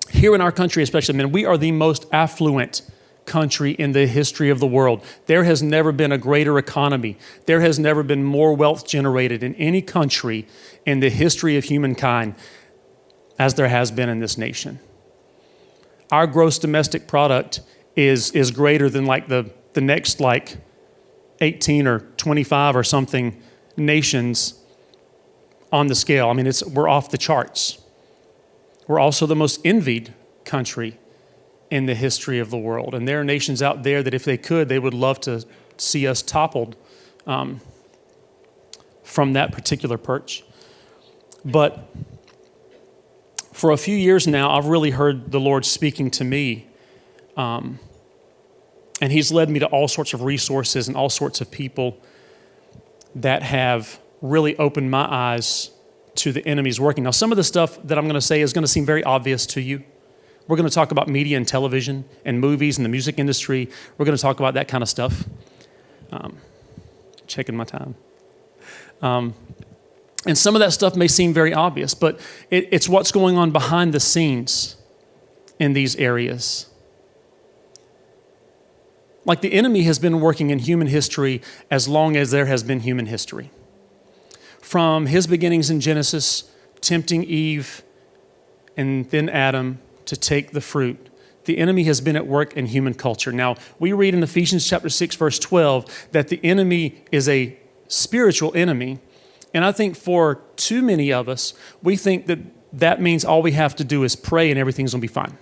here 0.09 0.35
in 0.35 0.41
our 0.41 0.51
country, 0.51 0.83
especially, 0.83 1.15
I 1.15 1.17
men, 1.19 1.31
we 1.31 1.45
are 1.45 1.57
the 1.57 1.71
most 1.71 2.05
affluent 2.11 2.81
country 3.31 3.71
in 3.71 3.93
the 3.93 4.07
history 4.07 4.49
of 4.49 4.59
the 4.59 4.67
world. 4.67 5.01
There 5.25 5.45
has 5.45 5.63
never 5.63 5.93
been 5.93 6.11
a 6.11 6.17
greater 6.17 6.57
economy. 6.57 7.15
There 7.45 7.61
has 7.61 7.79
never 7.79 8.03
been 8.03 8.25
more 8.25 8.53
wealth 8.53 8.85
generated 8.85 9.41
in 9.41 9.55
any 9.55 9.81
country 9.81 10.45
in 10.85 10.99
the 10.99 11.09
history 11.09 11.55
of 11.55 11.63
humankind 11.63 12.35
as 13.39 13.53
there 13.53 13.69
has 13.69 13.89
been 13.89 14.09
in 14.09 14.19
this 14.19 14.37
nation. 14.37 14.79
Our 16.11 16.27
gross 16.27 16.59
domestic 16.59 17.07
product 17.07 17.61
is, 17.95 18.31
is 18.31 18.51
greater 18.51 18.89
than 18.89 19.05
like 19.05 19.29
the, 19.29 19.49
the 19.71 19.81
next 19.81 20.19
like 20.19 20.57
18 21.39 21.87
or 21.87 21.99
25 22.17 22.75
or 22.75 22.83
something 22.83 23.41
nations 23.77 24.59
on 25.71 25.87
the 25.87 25.95
scale. 25.95 26.27
I 26.29 26.33
mean, 26.33 26.47
it's, 26.47 26.65
we're 26.65 26.89
off 26.89 27.09
the 27.09 27.17
charts. 27.17 27.79
We're 28.89 28.99
also 28.99 29.25
the 29.25 29.37
most 29.37 29.61
envied 29.63 30.13
country 30.43 30.97
in 31.71 31.85
the 31.85 31.95
history 31.95 32.37
of 32.37 32.49
the 32.49 32.57
world. 32.57 32.93
And 32.93 33.07
there 33.07 33.21
are 33.21 33.23
nations 33.23 33.61
out 33.61 33.83
there 33.83 34.03
that, 34.03 34.13
if 34.13 34.25
they 34.25 34.37
could, 34.37 34.67
they 34.69 34.77
would 34.77 34.93
love 34.93 35.19
to 35.21 35.43
see 35.77 36.05
us 36.05 36.21
toppled 36.21 36.75
um, 37.25 37.61
from 39.03 39.33
that 39.33 39.51
particular 39.53 39.97
perch. 39.97 40.43
But 41.45 41.87
for 43.53 43.71
a 43.71 43.77
few 43.77 43.95
years 43.95 44.27
now, 44.27 44.51
I've 44.51 44.65
really 44.67 44.91
heard 44.91 45.31
the 45.31 45.39
Lord 45.39 45.65
speaking 45.65 46.11
to 46.11 46.25
me. 46.25 46.67
Um, 47.37 47.79
and 49.01 49.11
He's 49.13 49.31
led 49.31 49.49
me 49.49 49.59
to 49.59 49.67
all 49.67 49.87
sorts 49.87 50.13
of 50.13 50.23
resources 50.23 50.89
and 50.89 50.97
all 50.97 51.09
sorts 51.09 51.39
of 51.39 51.49
people 51.49 51.97
that 53.15 53.43
have 53.43 53.97
really 54.21 54.57
opened 54.57 54.91
my 54.91 55.05
eyes 55.09 55.71
to 56.15 56.33
the 56.33 56.45
enemy's 56.45 56.79
working. 56.79 57.05
Now, 57.05 57.11
some 57.11 57.31
of 57.31 57.37
the 57.37 57.43
stuff 57.45 57.79
that 57.85 57.97
I'm 57.97 58.03
going 58.03 58.15
to 58.15 58.21
say 58.21 58.41
is 58.41 58.51
going 58.51 58.63
to 58.63 58.67
seem 58.67 58.85
very 58.85 59.03
obvious 59.05 59.45
to 59.47 59.61
you. 59.61 59.83
We're 60.51 60.57
going 60.57 60.67
to 60.67 60.75
talk 60.75 60.91
about 60.91 61.07
media 61.07 61.37
and 61.37 61.47
television 61.47 62.03
and 62.25 62.37
movies 62.41 62.77
and 62.77 62.83
the 62.83 62.89
music 62.89 63.17
industry. 63.17 63.69
We're 63.97 64.03
going 64.03 64.17
to 64.17 64.21
talk 64.21 64.41
about 64.41 64.53
that 64.55 64.67
kind 64.67 64.81
of 64.81 64.89
stuff. 64.89 65.23
Um, 66.11 66.39
checking 67.25 67.55
my 67.55 67.63
time. 67.63 67.95
Um, 69.01 69.33
and 70.25 70.37
some 70.37 70.53
of 70.53 70.59
that 70.59 70.73
stuff 70.73 70.93
may 70.97 71.07
seem 71.07 71.33
very 71.33 71.53
obvious, 71.53 71.93
but 71.93 72.19
it, 72.49 72.67
it's 72.69 72.89
what's 72.89 73.13
going 73.13 73.37
on 73.37 73.51
behind 73.51 73.93
the 73.93 74.01
scenes 74.01 74.75
in 75.57 75.71
these 75.71 75.95
areas. 75.95 76.65
Like 79.23 79.39
the 79.39 79.53
enemy 79.53 79.83
has 79.83 79.99
been 79.99 80.19
working 80.19 80.49
in 80.49 80.59
human 80.59 80.87
history 80.87 81.41
as 81.71 81.87
long 81.87 82.17
as 82.17 82.31
there 82.31 82.47
has 82.47 82.61
been 82.61 82.81
human 82.81 83.05
history. 83.05 83.51
From 84.59 85.05
his 85.05 85.27
beginnings 85.27 85.69
in 85.69 85.79
Genesis, 85.79 86.51
tempting 86.81 87.23
Eve 87.23 87.83
and 88.75 89.09
then 89.11 89.29
Adam, 89.29 89.79
to 90.05 90.15
take 90.15 90.51
the 90.51 90.61
fruit. 90.61 91.07
The 91.45 91.57
enemy 91.57 91.83
has 91.85 92.01
been 92.01 92.15
at 92.15 92.27
work 92.27 92.53
in 92.55 92.67
human 92.67 92.93
culture. 92.93 93.31
Now, 93.31 93.55
we 93.79 93.93
read 93.93 94.13
in 94.13 94.21
Ephesians 94.23 94.67
chapter 94.67 94.89
6 94.89 95.15
verse 95.15 95.39
12 95.39 96.09
that 96.11 96.27
the 96.27 96.39
enemy 96.43 97.03
is 97.11 97.27
a 97.27 97.57
spiritual 97.87 98.51
enemy. 98.55 98.99
And 99.53 99.65
I 99.65 99.71
think 99.71 99.95
for 99.95 100.41
too 100.55 100.81
many 100.81 101.11
of 101.11 101.27
us, 101.27 101.53
we 101.81 101.95
think 101.97 102.27
that 102.27 102.39
that 102.73 103.01
means 103.01 103.25
all 103.25 103.41
we 103.41 103.51
have 103.51 103.75
to 103.77 103.83
do 103.83 104.03
is 104.03 104.15
pray 104.15 104.49
and 104.49 104.59
everything's 104.59 104.91
going 104.91 105.01
to 105.01 105.07
be 105.07 105.13
fine. 105.13 105.37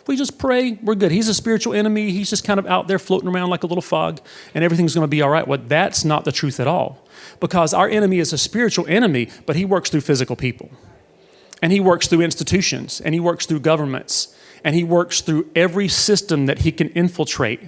If 0.00 0.08
we 0.08 0.16
just 0.16 0.38
pray, 0.38 0.72
we're 0.82 0.96
good. 0.96 1.12
He's 1.12 1.28
a 1.28 1.34
spiritual 1.34 1.72
enemy. 1.72 2.10
He's 2.10 2.28
just 2.28 2.44
kind 2.44 2.58
of 2.58 2.66
out 2.66 2.88
there 2.88 2.98
floating 2.98 3.28
around 3.28 3.48
like 3.50 3.62
a 3.62 3.66
little 3.66 3.80
fog 3.80 4.20
and 4.54 4.64
everything's 4.64 4.94
going 4.94 5.04
to 5.04 5.08
be 5.08 5.22
all 5.22 5.30
right. 5.30 5.46
Well, 5.46 5.60
that's 5.66 6.04
not 6.04 6.24
the 6.24 6.32
truth 6.32 6.58
at 6.58 6.66
all 6.66 7.06
because 7.38 7.72
our 7.72 7.88
enemy 7.88 8.18
is 8.18 8.32
a 8.32 8.38
spiritual 8.38 8.86
enemy, 8.88 9.28
but 9.46 9.56
he 9.56 9.64
works 9.64 9.88
through 9.90 10.00
physical 10.02 10.36
people. 10.36 10.70
And 11.64 11.72
he 11.72 11.80
works 11.80 12.08
through 12.08 12.20
institutions, 12.20 13.00
and 13.00 13.14
he 13.14 13.20
works 13.20 13.46
through 13.46 13.60
governments, 13.60 14.36
and 14.62 14.74
he 14.74 14.84
works 14.84 15.22
through 15.22 15.48
every 15.56 15.88
system 15.88 16.44
that 16.44 16.58
he 16.58 16.70
can 16.70 16.90
infiltrate. 16.90 17.62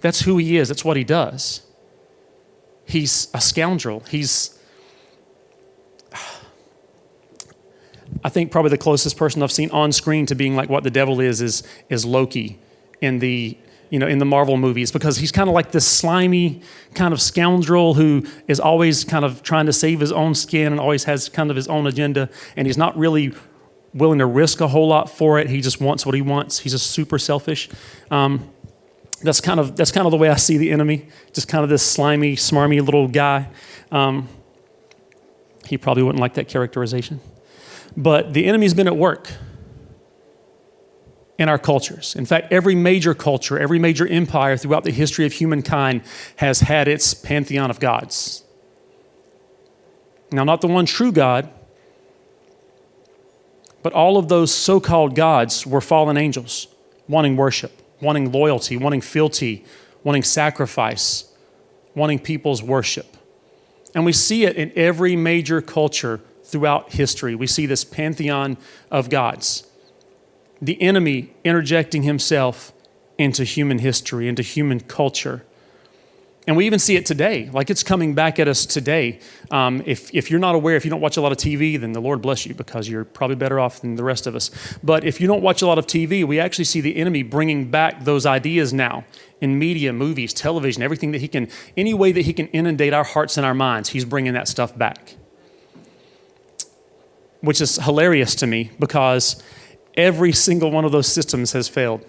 That's 0.00 0.22
who 0.22 0.38
he 0.38 0.56
is, 0.56 0.66
that's 0.70 0.84
what 0.84 0.96
he 0.96 1.04
does. 1.04 1.60
He's 2.84 3.28
a 3.32 3.40
scoundrel. 3.40 4.02
He's, 4.10 4.58
I 8.24 8.28
think, 8.28 8.50
probably 8.50 8.70
the 8.70 8.78
closest 8.78 9.16
person 9.16 9.40
I've 9.40 9.52
seen 9.52 9.70
on 9.70 9.92
screen 9.92 10.26
to 10.26 10.34
being 10.34 10.56
like 10.56 10.68
what 10.68 10.82
the 10.82 10.90
devil 10.90 11.20
is, 11.20 11.40
is, 11.40 11.62
is 11.88 12.04
Loki 12.04 12.58
in 13.00 13.20
the 13.20 13.56
you 13.90 13.98
know, 13.98 14.06
in 14.06 14.18
the 14.18 14.24
Marvel 14.24 14.56
movies 14.56 14.90
because 14.90 15.18
he's 15.18 15.30
kind 15.32 15.48
of 15.48 15.54
like 15.54 15.70
this 15.70 15.86
slimy 15.86 16.62
kind 16.94 17.14
of 17.14 17.20
scoundrel 17.20 17.94
who 17.94 18.24
is 18.48 18.58
always 18.58 19.04
kind 19.04 19.24
of 19.24 19.42
trying 19.42 19.66
to 19.66 19.72
save 19.72 20.00
his 20.00 20.10
own 20.12 20.34
skin 20.34 20.72
and 20.72 20.80
always 20.80 21.04
has 21.04 21.28
kind 21.28 21.50
of 21.50 21.56
his 21.56 21.68
own 21.68 21.86
agenda, 21.86 22.28
and 22.56 22.66
he's 22.66 22.76
not 22.78 22.96
really 22.98 23.32
willing 23.94 24.18
to 24.18 24.26
risk 24.26 24.60
a 24.60 24.68
whole 24.68 24.88
lot 24.88 25.08
for 25.08 25.38
it. 25.38 25.48
He 25.48 25.60
just 25.60 25.80
wants 25.80 26.04
what 26.04 26.14
he 26.14 26.20
wants. 26.22 26.60
He's 26.60 26.72
just 26.72 26.90
super 26.90 27.18
selfish. 27.18 27.68
Um, 28.10 28.48
that's 29.22 29.40
kind 29.40 29.58
of 29.60 29.76
that's 29.76 29.92
kind 29.92 30.06
of 30.06 30.10
the 30.10 30.16
way 30.18 30.28
I 30.28 30.36
see 30.36 30.56
the 30.58 30.72
enemy. 30.72 31.08
Just 31.32 31.48
kind 31.48 31.62
of 31.64 31.70
this 31.70 31.82
slimy, 31.84 32.36
smarmy 32.36 32.84
little 32.84 33.08
guy. 33.08 33.48
Um, 33.92 34.28
he 35.66 35.78
probably 35.78 36.02
wouldn't 36.02 36.20
like 36.20 36.34
that 36.34 36.48
characterization. 36.48 37.20
But 37.96 38.34
the 38.34 38.46
enemy's 38.46 38.74
been 38.74 38.86
at 38.86 38.96
work 38.96 39.32
in 41.38 41.48
our 41.48 41.58
cultures. 41.58 42.14
In 42.14 42.24
fact, 42.26 42.52
every 42.52 42.74
major 42.74 43.14
culture, 43.14 43.58
every 43.58 43.78
major 43.78 44.06
empire 44.06 44.56
throughout 44.56 44.84
the 44.84 44.90
history 44.90 45.26
of 45.26 45.32
humankind 45.34 46.02
has 46.36 46.60
had 46.60 46.88
its 46.88 47.12
pantheon 47.14 47.70
of 47.70 47.78
gods. 47.80 48.42
Now, 50.32 50.44
not 50.44 50.60
the 50.60 50.66
one 50.66 50.86
true 50.86 51.12
God, 51.12 51.50
but 53.82 53.92
all 53.92 54.16
of 54.16 54.28
those 54.28 54.52
so 54.52 54.80
called 54.80 55.14
gods 55.14 55.66
were 55.66 55.80
fallen 55.80 56.16
angels, 56.16 56.68
wanting 57.06 57.36
worship, 57.36 57.72
wanting 58.00 58.32
loyalty, 58.32 58.76
wanting 58.76 59.00
fealty, 59.00 59.64
wanting 60.02 60.22
sacrifice, 60.22 61.30
wanting 61.94 62.18
people's 62.18 62.62
worship. 62.62 63.16
And 63.94 64.04
we 64.04 64.12
see 64.12 64.44
it 64.44 64.56
in 64.56 64.72
every 64.74 65.16
major 65.16 65.60
culture 65.60 66.20
throughout 66.42 66.92
history. 66.92 67.34
We 67.34 67.46
see 67.46 67.66
this 67.66 67.84
pantheon 67.84 68.56
of 68.90 69.08
gods 69.10 69.66
the 70.60 70.80
enemy 70.80 71.30
interjecting 71.44 72.02
himself 72.02 72.72
into 73.18 73.44
human 73.44 73.78
history, 73.78 74.28
into 74.28 74.42
human 74.42 74.80
culture. 74.80 75.44
And 76.46 76.56
we 76.56 76.64
even 76.64 76.78
see 76.78 76.94
it 76.94 77.04
today. 77.04 77.50
Like 77.52 77.70
it's 77.70 77.82
coming 77.82 78.14
back 78.14 78.38
at 78.38 78.46
us 78.46 78.66
today. 78.66 79.18
Um, 79.50 79.82
if, 79.84 80.14
if 80.14 80.30
you're 80.30 80.38
not 80.40 80.54
aware, 80.54 80.76
if 80.76 80.84
you 80.84 80.90
don't 80.90 81.00
watch 81.00 81.16
a 81.16 81.20
lot 81.20 81.32
of 81.32 81.38
TV, 81.38 81.78
then 81.78 81.92
the 81.92 82.00
Lord 82.00 82.22
bless 82.22 82.46
you 82.46 82.54
because 82.54 82.88
you're 82.88 83.04
probably 83.04 83.36
better 83.36 83.58
off 83.58 83.80
than 83.80 83.96
the 83.96 84.04
rest 84.04 84.26
of 84.26 84.36
us. 84.36 84.50
But 84.82 85.02
if 85.04 85.20
you 85.20 85.26
don't 85.26 85.42
watch 85.42 85.60
a 85.60 85.66
lot 85.66 85.76
of 85.78 85.86
TV, 85.86 86.24
we 86.24 86.38
actually 86.38 86.66
see 86.66 86.80
the 86.80 86.96
enemy 86.96 87.22
bringing 87.22 87.68
back 87.70 88.04
those 88.04 88.24
ideas 88.26 88.72
now 88.72 89.04
in 89.40 89.58
media, 89.58 89.92
movies, 89.92 90.32
television, 90.32 90.82
everything 90.82 91.10
that 91.12 91.20
he 91.20 91.26
can, 91.28 91.48
any 91.76 91.92
way 91.92 92.12
that 92.12 92.26
he 92.26 92.32
can 92.32 92.46
inundate 92.48 92.92
our 92.92 93.04
hearts 93.04 93.36
and 93.36 93.44
our 93.44 93.54
minds, 93.54 93.88
he's 93.88 94.04
bringing 94.04 94.32
that 94.34 94.46
stuff 94.46 94.76
back. 94.76 95.16
Which 97.40 97.60
is 97.60 97.76
hilarious 97.76 98.34
to 98.36 98.46
me 98.46 98.70
because 98.78 99.42
every 99.96 100.32
single 100.32 100.70
one 100.70 100.84
of 100.84 100.92
those 100.92 101.06
systems 101.06 101.52
has 101.52 101.68
failed. 101.68 102.04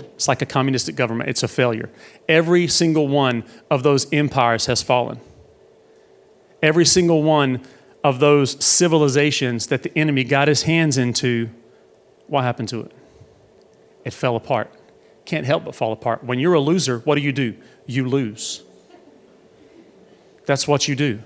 It's 0.00 0.28
like 0.28 0.42
a 0.42 0.46
communistic 0.46 0.96
government, 0.96 1.28
it's 1.28 1.42
a 1.42 1.48
failure. 1.48 1.90
Every 2.28 2.66
single 2.68 3.08
one 3.08 3.44
of 3.70 3.82
those 3.82 4.06
empires 4.12 4.66
has 4.66 4.82
fallen. 4.82 5.20
Every 6.62 6.86
single 6.86 7.22
one 7.22 7.60
of 8.02 8.20
those 8.20 8.62
civilizations 8.64 9.66
that 9.68 9.82
the 9.82 9.96
enemy 9.98 10.24
got 10.24 10.48
his 10.48 10.62
hands 10.62 10.96
into, 10.98 11.50
what 12.26 12.42
happened 12.42 12.68
to 12.70 12.80
it? 12.80 12.92
It 14.04 14.12
fell 14.12 14.36
apart. 14.36 14.70
Can't 15.24 15.46
help 15.46 15.64
but 15.64 15.74
fall 15.74 15.92
apart. 15.92 16.24
When 16.24 16.38
you're 16.38 16.54
a 16.54 16.60
loser, 16.60 16.98
what 17.00 17.16
do 17.16 17.22
you 17.22 17.32
do? 17.32 17.54
You 17.86 18.06
lose. 18.06 18.62
That's 20.46 20.68
what 20.68 20.86
you 20.88 20.94
do. 20.94 21.20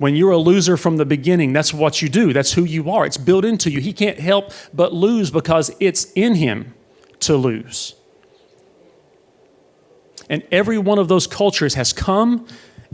When 0.00 0.16
you're 0.16 0.30
a 0.30 0.38
loser 0.38 0.78
from 0.78 0.96
the 0.96 1.04
beginning, 1.04 1.52
that's 1.52 1.74
what 1.74 2.00
you 2.00 2.08
do. 2.08 2.32
That's 2.32 2.54
who 2.54 2.64
you 2.64 2.90
are. 2.90 3.04
It's 3.04 3.18
built 3.18 3.44
into 3.44 3.70
you. 3.70 3.82
He 3.82 3.92
can't 3.92 4.18
help 4.18 4.50
but 4.72 4.94
lose 4.94 5.30
because 5.30 5.70
it's 5.78 6.10
in 6.14 6.36
him 6.36 6.72
to 7.18 7.36
lose. 7.36 7.94
And 10.30 10.42
every 10.50 10.78
one 10.78 10.98
of 10.98 11.08
those 11.08 11.26
cultures 11.26 11.74
has 11.74 11.92
come 11.92 12.46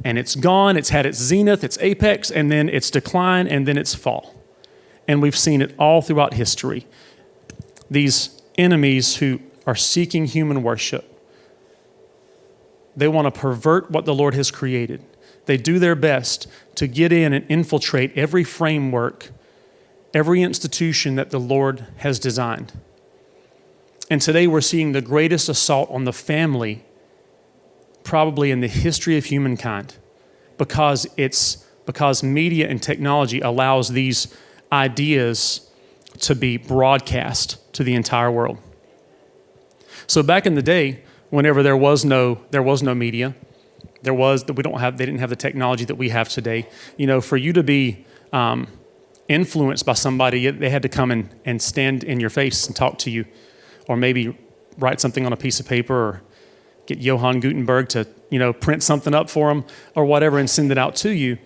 and 0.05 0.19
it's 0.19 0.35
gone, 0.35 0.77
it's 0.77 0.89
had 0.89 1.07
its 1.07 1.19
zenith, 1.19 1.63
its 1.63 1.79
apex, 1.81 2.29
and 2.29 2.51
then 2.51 2.69
its 2.69 2.91
decline, 2.91 3.47
and 3.47 3.69
then 3.69 3.79
its 3.79 3.95
fall. 3.95 4.35
And 5.07 5.23
we've 5.23 5.37
seen 5.39 5.63
it 5.63 5.77
all 5.79 6.03
throughout 6.03 6.35
history. 6.35 6.89
These 7.89 8.43
enemies 8.59 9.19
who 9.19 9.39
are 9.65 9.77
seeking 9.77 10.25
human 10.27 10.65
worship, 10.65 11.05
they 12.97 13.07
want 13.07 13.33
to 13.33 13.41
pervert 13.41 13.93
what 13.93 14.07
the 14.07 14.15
Lord 14.15 14.35
has 14.35 14.51
created 14.51 15.05
they 15.47 15.57
do 15.57 15.79
their 15.79 15.95
best 15.95 16.47
to 16.75 16.87
get 16.87 17.13
in 17.13 17.33
and 17.33 17.47
infiltrate 17.49 18.13
every 18.17 18.45
framework, 18.45 19.31
every 20.13 20.43
institution 20.43 21.15
that 21.15 21.31
the 21.31 21.41
Lord 21.41 21.87
has 21.99 22.19
designed. 22.19 22.73
And 24.11 24.21
today 24.21 24.47
we're 24.47 24.61
seeing 24.61 24.93
the 24.93 25.01
greatest 25.01 25.49
assault 25.49 25.91
on 25.91 26.05
the 26.05 26.13
family, 26.13 26.85
probably 28.05 28.51
in 28.51 28.61
the 28.61 28.69
history 28.69 29.17
of 29.17 29.27
humankind, 29.27 29.97
because 30.59 31.07
it's 31.17 31.65
because 31.87 32.23
media 32.23 32.69
and 32.69 32.83
technology 32.83 33.41
allows 33.41 33.91
these 33.91 34.35
ideas 34.73 35.71
to 36.21 36.35
be 36.35 36.57
broadcast 36.57 37.59
to 37.75 37.85
the 37.85 37.95
entire 37.95 38.31
world. 38.31 38.59
So 40.09 40.23
back 40.23 40.47
in 40.47 40.55
the 40.57 40.63
day, 40.63 41.03
whenever 41.31 41.63
there 41.63 41.77
was 41.77 42.05
no 42.05 42.39
there 42.51 42.63
was 42.63 42.83
no 42.83 42.95
media, 42.95 43.35
there 44.03 44.15
was 44.15 44.45
that 44.45 44.55
we 44.55 44.63
don't 44.63 44.79
have 44.81 44.99
they 44.99 45.07
didn't 45.07 45.21
have 45.21 45.31
the 45.31 45.37
technology 45.37 45.85
that 45.85 45.95
we 45.95 46.09
have 46.11 46.29
today 46.29 46.69
you 46.97 47.07
know 47.07 47.21
for 47.21 47.37
you 47.37 47.53
to 47.53 47.63
be 47.63 48.05
um, 48.33 48.67
influenced 49.29 49.87
by 49.87 49.93
somebody 49.93 50.51
they 50.51 50.71
had 50.71 50.83
to 50.83 50.89
come 50.89 51.11
and, 51.11 51.29
and 51.45 51.61
stand 51.61 52.05
in 52.05 52.21
your 52.21 52.31
face 52.31 52.67
and 52.67 52.77
talk 52.77 52.99
to 52.99 53.11
you 53.11 53.25
or 53.89 53.97
maybe 53.97 54.37
write 54.79 55.01
something 55.01 55.25
on 55.25 55.33
a 55.33 55.37
piece 55.37 55.59
of 55.61 55.67
paper 55.67 55.95
or 55.95 56.23
get 56.87 56.99
johann 56.99 57.41
gutenberg 57.41 57.89
to 57.89 58.07
you 58.31 58.39
know 58.39 58.53
print 58.53 58.83
something 58.83 59.15
up 59.15 59.29
for 59.31 59.49
them 59.49 59.65
or 59.95 60.05
whatever 60.05 60.39
and 60.39 60.49
send 60.51 60.71
it 60.71 60.79
out 60.79 60.95
to 60.95 61.11
you 61.11 61.39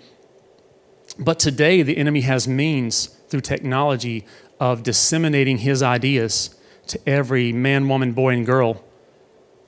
but 1.19 1.39
today 1.39 1.83
the 1.83 1.97
enemy 1.97 2.23
has 2.23 2.47
means 2.49 3.07
through 3.29 3.41
technology 3.41 4.27
of 4.59 4.83
disseminating 4.83 5.59
his 5.59 5.83
ideas 5.83 6.55
to 6.87 6.99
every 7.09 7.53
man 7.53 7.89
woman 7.89 8.13
boy 8.13 8.33
and 8.33 8.45
girl 8.45 8.83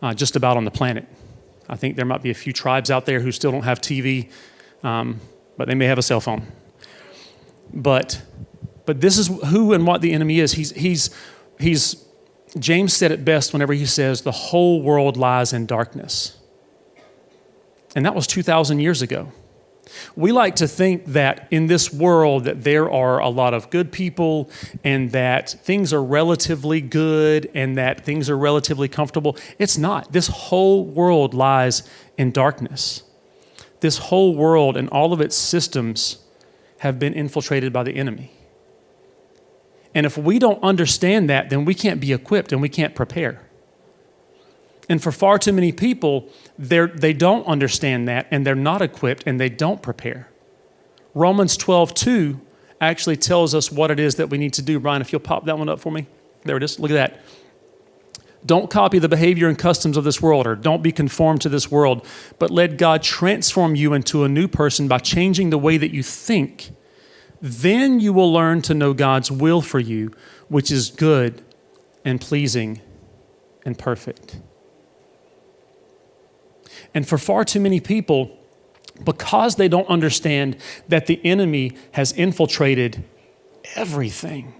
uh, 0.02 0.12
just 0.12 0.34
about 0.36 0.56
on 0.56 0.64
the 0.64 0.70
planet 0.70 1.06
I 1.68 1.76
think 1.76 1.96
there 1.96 2.04
might 2.04 2.22
be 2.22 2.30
a 2.30 2.34
few 2.34 2.52
tribes 2.52 2.90
out 2.90 3.06
there 3.06 3.20
who 3.20 3.32
still 3.32 3.52
don't 3.52 3.62
have 3.62 3.80
TV, 3.80 4.30
um, 4.82 5.20
but 5.56 5.68
they 5.68 5.74
may 5.74 5.86
have 5.86 5.98
a 5.98 6.02
cell 6.02 6.20
phone. 6.20 6.46
But, 7.72 8.22
but 8.84 9.00
this 9.00 9.18
is 9.18 9.28
who 9.50 9.72
and 9.72 9.86
what 9.86 10.00
the 10.00 10.12
enemy 10.12 10.40
is. 10.40 10.52
He's, 10.52 10.72
he's, 10.72 11.10
he's, 11.58 12.04
James 12.58 12.92
said 12.92 13.12
it 13.12 13.24
best 13.24 13.52
whenever 13.52 13.72
he 13.72 13.86
says, 13.86 14.22
the 14.22 14.32
whole 14.32 14.82
world 14.82 15.16
lies 15.16 15.52
in 15.52 15.66
darkness. 15.66 16.36
And 17.94 18.04
that 18.04 18.14
was 18.14 18.26
2,000 18.26 18.80
years 18.80 19.02
ago. 19.02 19.32
We 20.16 20.32
like 20.32 20.56
to 20.56 20.68
think 20.68 21.06
that 21.06 21.48
in 21.50 21.66
this 21.66 21.92
world 21.92 22.44
that 22.44 22.64
there 22.64 22.90
are 22.90 23.18
a 23.18 23.28
lot 23.28 23.54
of 23.54 23.70
good 23.70 23.92
people 23.92 24.50
and 24.84 25.10
that 25.12 25.50
things 25.50 25.92
are 25.92 26.02
relatively 26.02 26.80
good 26.80 27.50
and 27.54 27.76
that 27.76 28.04
things 28.04 28.30
are 28.30 28.36
relatively 28.38 28.88
comfortable. 28.88 29.36
It's 29.58 29.78
not. 29.78 30.12
This 30.12 30.28
whole 30.28 30.84
world 30.84 31.34
lies 31.34 31.82
in 32.18 32.30
darkness. 32.32 33.02
This 33.80 33.98
whole 33.98 34.34
world 34.34 34.76
and 34.76 34.88
all 34.90 35.12
of 35.12 35.20
its 35.20 35.36
systems 35.36 36.18
have 36.78 36.98
been 36.98 37.14
infiltrated 37.14 37.72
by 37.72 37.82
the 37.82 37.92
enemy. 37.96 38.30
And 39.94 40.06
if 40.06 40.16
we 40.16 40.38
don't 40.38 40.62
understand 40.62 41.28
that, 41.30 41.50
then 41.50 41.64
we 41.64 41.74
can't 41.74 42.00
be 42.00 42.12
equipped 42.12 42.52
and 42.52 42.62
we 42.62 42.68
can't 42.68 42.94
prepare. 42.94 43.42
And 44.88 45.02
for 45.02 45.12
far 45.12 45.38
too 45.38 45.52
many 45.52 45.72
people, 45.72 46.28
they 46.58 47.12
don't 47.12 47.46
understand 47.46 48.08
that 48.08 48.26
and 48.30 48.46
they're 48.46 48.54
not 48.54 48.82
equipped 48.82 49.24
and 49.26 49.38
they 49.38 49.48
don't 49.48 49.82
prepare. 49.82 50.28
Romans 51.14 51.56
12, 51.56 51.94
2 51.94 52.40
actually 52.80 53.16
tells 53.16 53.54
us 53.54 53.70
what 53.70 53.90
it 53.90 54.00
is 54.00 54.16
that 54.16 54.28
we 54.28 54.38
need 54.38 54.52
to 54.54 54.62
do. 54.62 54.80
Brian, 54.80 55.00
if 55.02 55.12
you'll 55.12 55.20
pop 55.20 55.44
that 55.44 55.58
one 55.58 55.68
up 55.68 55.78
for 55.78 55.92
me. 55.92 56.06
There 56.44 56.56
it 56.56 56.62
is. 56.62 56.80
Look 56.80 56.90
at 56.90 56.94
that. 56.94 57.20
Don't 58.44 58.68
copy 58.68 58.98
the 58.98 59.08
behavior 59.08 59.46
and 59.46 59.56
customs 59.56 59.96
of 59.96 60.02
this 60.02 60.20
world, 60.20 60.48
or 60.48 60.56
don't 60.56 60.82
be 60.82 60.90
conformed 60.90 61.40
to 61.42 61.48
this 61.48 61.70
world, 61.70 62.04
but 62.40 62.50
let 62.50 62.76
God 62.76 63.00
transform 63.00 63.76
you 63.76 63.92
into 63.94 64.24
a 64.24 64.28
new 64.28 64.48
person 64.48 64.88
by 64.88 64.98
changing 64.98 65.50
the 65.50 65.58
way 65.58 65.76
that 65.76 65.92
you 65.94 66.02
think. 66.02 66.70
Then 67.40 68.00
you 68.00 68.12
will 68.12 68.32
learn 68.32 68.60
to 68.62 68.74
know 68.74 68.94
God's 68.94 69.30
will 69.30 69.60
for 69.62 69.78
you, 69.78 70.12
which 70.48 70.72
is 70.72 70.90
good 70.90 71.40
and 72.04 72.20
pleasing 72.20 72.80
and 73.64 73.78
perfect. 73.78 74.40
And 76.94 77.06
for 77.08 77.18
far 77.18 77.44
too 77.44 77.60
many 77.60 77.80
people, 77.80 78.38
because 79.04 79.56
they 79.56 79.68
don't 79.68 79.88
understand 79.88 80.56
that 80.88 81.06
the 81.06 81.20
enemy 81.24 81.72
has 81.92 82.12
infiltrated 82.12 83.02
everything, 83.74 84.54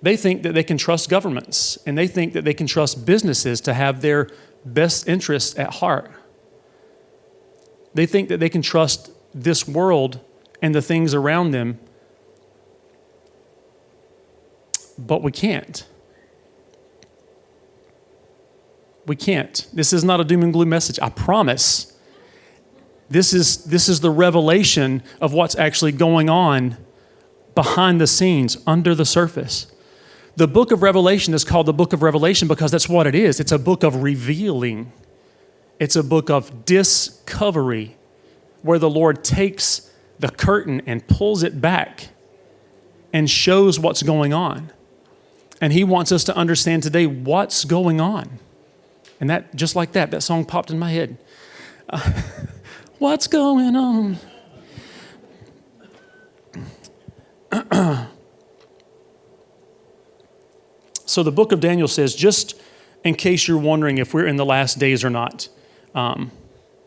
they 0.00 0.16
think 0.16 0.42
that 0.42 0.54
they 0.54 0.64
can 0.64 0.78
trust 0.78 1.08
governments 1.08 1.78
and 1.86 1.96
they 1.96 2.08
think 2.08 2.32
that 2.32 2.44
they 2.44 2.54
can 2.54 2.66
trust 2.66 3.06
businesses 3.06 3.60
to 3.62 3.72
have 3.74 4.00
their 4.00 4.28
best 4.64 5.08
interests 5.08 5.56
at 5.58 5.74
heart. 5.74 6.10
They 7.94 8.06
think 8.06 8.28
that 8.28 8.40
they 8.40 8.48
can 8.48 8.62
trust 8.62 9.12
this 9.34 9.66
world 9.68 10.18
and 10.60 10.74
the 10.74 10.82
things 10.82 11.14
around 11.14 11.52
them, 11.52 11.78
but 14.98 15.22
we 15.22 15.30
can't. 15.32 15.84
We 19.06 19.16
can't. 19.16 19.66
This 19.72 19.92
is 19.92 20.04
not 20.04 20.20
a 20.20 20.24
doom 20.24 20.42
and 20.42 20.52
gloom 20.52 20.68
message. 20.68 20.98
I 21.00 21.08
promise. 21.10 21.88
This 23.10 23.32
is, 23.32 23.64
this 23.64 23.88
is 23.88 24.00
the 24.00 24.10
revelation 24.10 25.02
of 25.20 25.32
what's 25.32 25.56
actually 25.56 25.92
going 25.92 26.30
on 26.30 26.76
behind 27.54 28.00
the 28.00 28.06
scenes, 28.06 28.56
under 28.66 28.94
the 28.94 29.04
surface. 29.04 29.66
The 30.36 30.48
book 30.48 30.70
of 30.72 30.82
Revelation 30.82 31.34
is 31.34 31.44
called 31.44 31.66
the 31.66 31.74
book 31.74 31.92
of 31.92 32.02
Revelation 32.02 32.48
because 32.48 32.70
that's 32.70 32.88
what 32.88 33.06
it 33.06 33.14
is. 33.14 33.38
It's 33.38 33.52
a 33.52 33.58
book 33.58 33.82
of 33.82 34.02
revealing, 34.02 34.90
it's 35.78 35.94
a 35.96 36.02
book 36.04 36.30
of 36.30 36.64
discovery 36.64 37.96
where 38.62 38.78
the 38.78 38.88
Lord 38.88 39.22
takes 39.24 39.90
the 40.18 40.30
curtain 40.30 40.80
and 40.86 41.06
pulls 41.08 41.42
it 41.42 41.60
back 41.60 42.10
and 43.12 43.28
shows 43.28 43.78
what's 43.78 44.02
going 44.02 44.32
on. 44.32 44.72
And 45.60 45.72
He 45.74 45.84
wants 45.84 46.12
us 46.12 46.24
to 46.24 46.36
understand 46.36 46.82
today 46.82 47.04
what's 47.04 47.64
going 47.64 48.00
on. 48.00 48.38
And 49.22 49.30
that, 49.30 49.54
just 49.54 49.74
like 49.76 49.92
that, 49.92 50.10
that 50.10 50.22
song 50.24 50.44
popped 50.44 50.70
in 50.72 50.78
my 50.80 50.90
head. 50.90 51.16
Uh, 51.88 52.22
what's 52.98 53.28
going 53.28 53.76
on? 53.76 54.16
so 61.06 61.22
the 61.22 61.30
book 61.30 61.52
of 61.52 61.60
Daniel 61.60 61.86
says, 61.86 62.14
just 62.16 62.58
in 63.04 63.14
case 63.14 63.46
you're 63.46 63.58
wondering 63.58 63.98
if 63.98 64.12
we're 64.12 64.26
in 64.26 64.34
the 64.34 64.44
last 64.44 64.80
days 64.80 65.04
or 65.04 65.10
not, 65.10 65.48
um, 65.94 66.32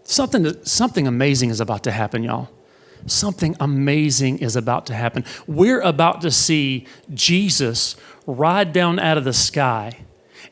something, 0.03 0.61
something 0.65 1.07
amazing 1.07 1.49
is 1.51 1.61
about 1.61 1.83
to 1.83 1.91
happen, 1.93 2.21
y'all. 2.21 2.49
Something 3.05 3.55
amazing 3.61 4.39
is 4.39 4.57
about 4.57 4.85
to 4.87 4.93
happen. 4.93 5.23
We're 5.47 5.79
about 5.79 6.19
to 6.19 6.31
see 6.31 6.85
Jesus 7.13 7.95
ride 8.27 8.73
down 8.73 8.99
out 8.99 9.17
of 9.17 9.23
the 9.23 9.31
sky 9.31 9.99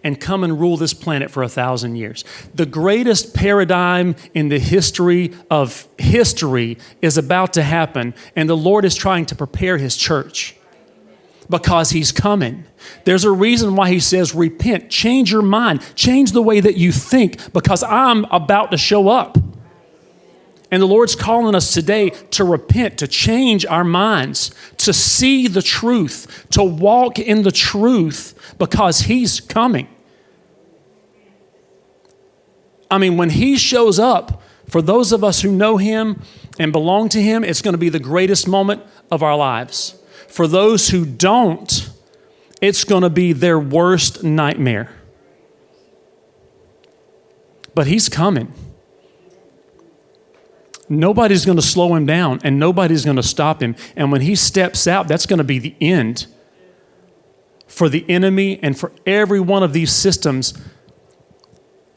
and 0.04 0.20
come 0.20 0.44
and 0.44 0.60
rule 0.60 0.76
this 0.78 0.94
planet 0.94 1.32
for 1.32 1.42
a 1.44 1.50
thousand 1.50 1.96
years. 1.96 2.26
The 2.54 2.66
greatest 2.66 3.34
paradigm 3.34 4.16
in 4.34 4.50
the 4.50 4.60
history 4.60 5.34
of 5.50 5.88
history 5.98 6.78
is 7.02 7.18
about 7.18 7.54
to 7.54 7.64
happen, 7.64 8.14
and 8.36 8.50
the 8.50 8.58
Lord 8.58 8.84
is 8.86 8.96
trying 8.96 9.26
to 9.28 9.36
prepare 9.36 9.78
His 9.78 9.96
church 9.96 10.56
because 11.50 11.92
He's 11.92 12.12
coming. 12.12 12.66
There's 13.06 13.24
a 13.24 13.32
reason 13.32 13.76
why 13.78 13.90
He 13.90 14.00
says, 14.02 14.36
Repent, 14.36 14.90
change 14.90 15.32
your 15.32 15.42
mind, 15.42 15.82
change 15.96 16.34
the 16.34 16.42
way 16.44 16.60
that 16.60 16.76
you 16.78 16.92
think, 16.92 17.54
because 17.54 17.82
I'm 17.84 18.26
about 18.26 18.72
to 18.72 18.78
show 18.78 19.08
up. 19.08 19.38
And 20.72 20.82
the 20.82 20.88
Lord's 20.88 21.16
calling 21.16 21.54
us 21.54 21.72
today 21.72 22.10
to 22.32 22.44
repent, 22.44 22.98
to 22.98 23.08
change 23.08 23.64
our 23.68 23.84
minds, 23.84 24.50
to 24.78 24.92
see 24.92 25.48
the 25.48 25.62
truth, 25.62 26.48
to 26.50 26.64
walk 26.64 27.20
in 27.20 27.44
the 27.44 27.52
truth 27.52 28.56
because 28.58 29.02
He's 29.02 29.40
coming. 29.40 29.88
I 32.94 33.00
mean, 33.00 33.18
when 33.18 33.32
he 33.32 33.58
shows 33.58 33.98
up, 33.98 34.40
for 34.70 34.80
those 34.80 35.12
of 35.12 35.24
us 35.24 35.42
who 35.42 35.52
know 35.52 35.78
him 35.78 36.22
and 36.60 36.72
belong 36.72 37.10
to 37.10 37.20
him, 37.22 37.44
it's 37.44 37.60
going 37.60 37.74
to 37.74 37.78
be 37.80 37.90
the 37.90 38.00
greatest 38.00 38.48
moment 38.48 38.84
of 39.10 39.24
our 39.24 39.36
lives. 39.36 40.00
For 40.28 40.46
those 40.48 40.90
who 40.90 41.04
don't, 41.04 41.90
it's 42.62 42.84
going 42.84 43.02
to 43.02 43.10
be 43.10 43.34
their 43.34 43.58
worst 43.60 44.24
nightmare. 44.24 44.92
But 47.74 47.88
he's 47.88 48.10
coming. 48.10 48.54
Nobody's 50.88 51.46
going 51.48 51.58
to 51.58 51.62
slow 51.64 51.96
him 51.96 52.06
down 52.06 52.42
and 52.44 52.60
nobody's 52.60 53.04
going 53.06 53.18
to 53.18 53.24
stop 53.24 53.64
him. 53.64 53.76
And 53.96 54.12
when 54.12 54.22
he 54.22 54.36
steps 54.36 54.86
out, 54.86 55.08
that's 55.08 55.26
going 55.26 55.40
to 55.40 55.44
be 55.44 55.58
the 55.58 55.74
end 55.82 56.28
for 57.66 57.90
the 57.90 58.08
enemy 58.08 58.60
and 58.62 58.78
for 58.80 58.92
every 59.08 59.40
one 59.40 59.64
of 59.64 59.74
these 59.74 59.92
systems 59.92 60.54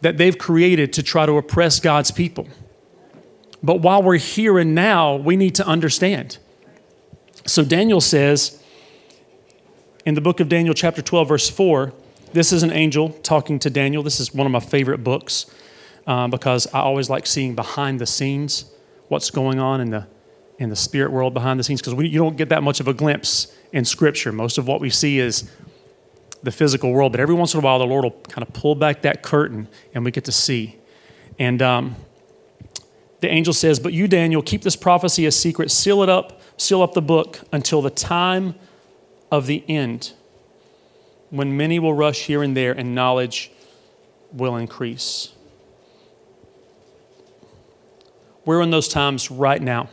that 0.01 0.17
they've 0.19 0.37
created 0.37 0.93
to 0.95 1.03
try 1.03 1.27
to 1.27 1.33
oppress 1.37 1.81
God's 1.81 2.11
people. 2.11 2.47
But 3.63 3.77
while 3.81 4.03
we're 4.03 4.19
here 4.19 4.59
and 4.59 4.75
now, 4.75 5.17
we 5.17 5.37
need 5.37 5.55
to 5.57 5.67
understand. 5.67 6.39
So 7.47 7.65
Daniel 7.65 8.01
says 8.01 8.63
in 10.05 10.15
the 10.15 10.21
book 10.21 10.41
of 10.41 10.49
Daniel, 10.49 10.75
chapter 10.75 11.03
12, 11.03 11.29
verse 11.29 11.51
4, 11.51 11.93
this 12.33 12.53
is 12.53 12.63
an 12.63 12.71
angel 12.73 13.11
talking 13.11 13.59
to 13.61 13.71
Daniel. 13.71 14.03
This 14.03 14.21
is 14.21 14.35
one 14.35 14.47
of 14.47 14.53
my 14.53 14.61
favorite 14.61 14.99
books 15.03 15.47
uh, 16.07 16.29
because 16.29 16.67
I 16.75 16.81
always 16.81 17.09
like 17.09 17.27
seeing 17.27 17.55
behind 17.55 17.99
the 18.01 18.07
scenes 18.07 18.67
what's 19.09 19.31
going 19.31 19.59
on 19.59 19.81
in 19.81 19.91
the 19.91 20.07
in 20.59 20.71
the 20.71 20.77
spirit 20.77 21.13
world 21.13 21.35
behind 21.35 21.61
the 21.61 21.65
scenes 21.65 21.83
because 21.83 22.03
you 22.03 22.19
don't 22.19 22.39
get 22.39 22.49
that 22.49 22.63
much 22.63 22.81
of 22.81 22.89
a 22.89 22.95
glimpse 22.95 23.55
in 23.75 23.85
scripture 23.85 24.33
most 24.33 24.57
of 24.57 24.67
what 24.67 24.81
we 24.81 24.89
see 24.89 25.19
is 25.19 25.51
the 26.47 26.53
physical 26.53 26.93
world, 26.93 27.11
but 27.13 27.21
every 27.21 27.35
once 27.35 27.53
in 27.55 27.59
a 27.59 27.61
while, 27.61 27.81
the 27.81 27.85
Lord 27.85 28.05
will 28.05 28.13
kind 28.29 28.47
of 28.47 28.55
pull 28.55 28.77
back 28.77 29.03
that 29.03 29.21
curtain 29.21 29.67
and 29.93 30.05
we 30.05 30.13
get 30.13 30.23
to 30.27 30.33
see. 30.33 30.77
And 31.41 31.61
um, 31.61 31.97
the 33.19 33.29
angel 33.29 33.53
says, 33.53 33.81
But 33.81 33.93
you, 33.93 34.07
Daniel, 34.07 34.43
keep 34.43 34.63
this 34.63 34.77
prophecy 34.77 35.27
a 35.27 35.33
secret, 35.33 35.73
seal 35.73 36.03
it 36.05 36.09
up, 36.09 36.41
seal 36.57 36.83
up 36.83 36.95
the 36.95 37.03
book 37.03 37.41
until 37.51 37.83
the 37.83 37.91
time 37.91 38.55
of 39.29 39.47
the 39.49 39.65
end, 39.69 40.13
when 41.31 41.57
many 41.57 41.81
will 41.81 41.95
rush 41.95 42.27
here 42.27 42.45
and 42.45 42.57
there 42.57 42.71
and 42.71 42.95
knowledge 42.95 43.51
will 44.33 44.55
increase. 44.55 45.33
We're 48.45 48.63
in 48.63 48.71
those 48.71 48.87
times 48.87 49.33
right 49.33 49.61
now. 49.61 49.89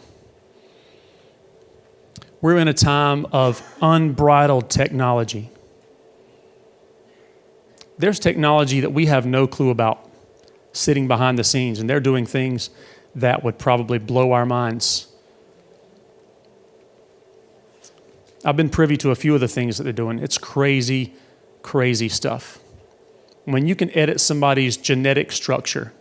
We're 2.42 2.58
in 2.58 2.68
a 2.68 2.74
time 2.76 3.26
of 3.32 3.60
unbridled 3.82 4.70
technology 4.70 5.50
there's 8.04 8.20
technology 8.20 8.82
that 8.82 8.90
we 8.90 9.06
have 9.06 9.26
no 9.26 9.48
clue 9.48 9.70
about 9.70 10.10
sitting 10.74 11.08
behind 11.08 11.40
the 11.40 11.44
scenes, 11.44 11.80
and 11.80 11.90
they're 11.90 12.02
doing 12.02 12.26
things 12.26 12.70
that 13.16 13.44
would 13.46 13.58
probably 13.58 13.98
blow 13.98 14.34
our 14.34 14.46
minds. 14.46 15.08
I've 18.44 18.58
been 18.58 18.70
privy 18.70 18.98
to 18.98 19.12
a 19.12 19.16
few 19.16 19.34
of 19.36 19.40
the 19.40 19.48
things 19.48 19.78
that 19.78 19.86
they're 19.86 19.94
doing. 19.94 20.20
It's 20.20 20.38
crazy, 20.38 21.14
crazy 21.62 22.10
stuff. 22.10 22.60
When 23.46 23.68
you 23.68 23.76
can 23.76 23.90
edit 23.98 24.20
somebody's 24.20 24.76
genetic 24.76 25.32
structure 25.32 25.94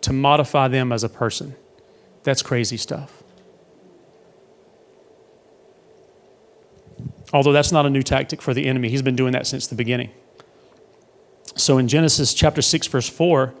to 0.00 0.12
modify 0.12 0.66
them 0.66 0.90
as 0.90 1.04
a 1.04 1.08
person, 1.08 1.54
that's 2.24 2.42
crazy 2.42 2.76
stuff. 2.76 3.22
Although 7.32 7.52
that's 7.52 7.70
not 7.70 7.86
a 7.86 7.90
new 7.90 8.02
tactic 8.02 8.42
for 8.42 8.52
the 8.52 8.66
enemy, 8.66 8.88
he's 8.88 9.02
been 9.02 9.14
doing 9.14 9.30
that 9.32 9.46
since 9.46 9.68
the 9.68 9.76
beginning. 9.76 10.10
So 11.56 11.78
in 11.78 11.88
Genesis 11.88 12.34
chapter 12.34 12.62
6, 12.62 12.86
verse 12.86 13.08
4, 13.08 13.52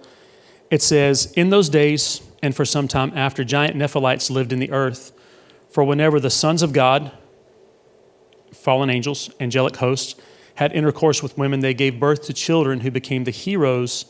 it 0.70 0.82
says, 0.82 1.32
In 1.32 1.50
those 1.50 1.68
days 1.68 2.22
and 2.42 2.54
for 2.54 2.64
some 2.64 2.88
time 2.88 3.12
after, 3.16 3.44
giant 3.44 3.76
Nephilites 3.76 4.30
lived 4.30 4.52
in 4.52 4.58
the 4.60 4.70
earth. 4.70 5.12
For 5.70 5.84
whenever 5.84 6.18
the 6.18 6.30
sons 6.30 6.62
of 6.62 6.72
God, 6.72 7.12
fallen 8.52 8.90
angels, 8.90 9.30
angelic 9.38 9.76
hosts, 9.76 10.14
had 10.56 10.72
intercourse 10.72 11.22
with 11.22 11.36
women, 11.38 11.60
they 11.60 11.74
gave 11.74 12.00
birth 12.00 12.22
to 12.24 12.32
children 12.32 12.80
who 12.80 12.90
became 12.90 13.24
the 13.24 13.30
heroes 13.30 14.06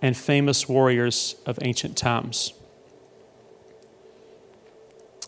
and 0.00 0.16
famous 0.16 0.68
warriors 0.68 1.36
of 1.46 1.58
ancient 1.62 1.96
times. 1.96 2.52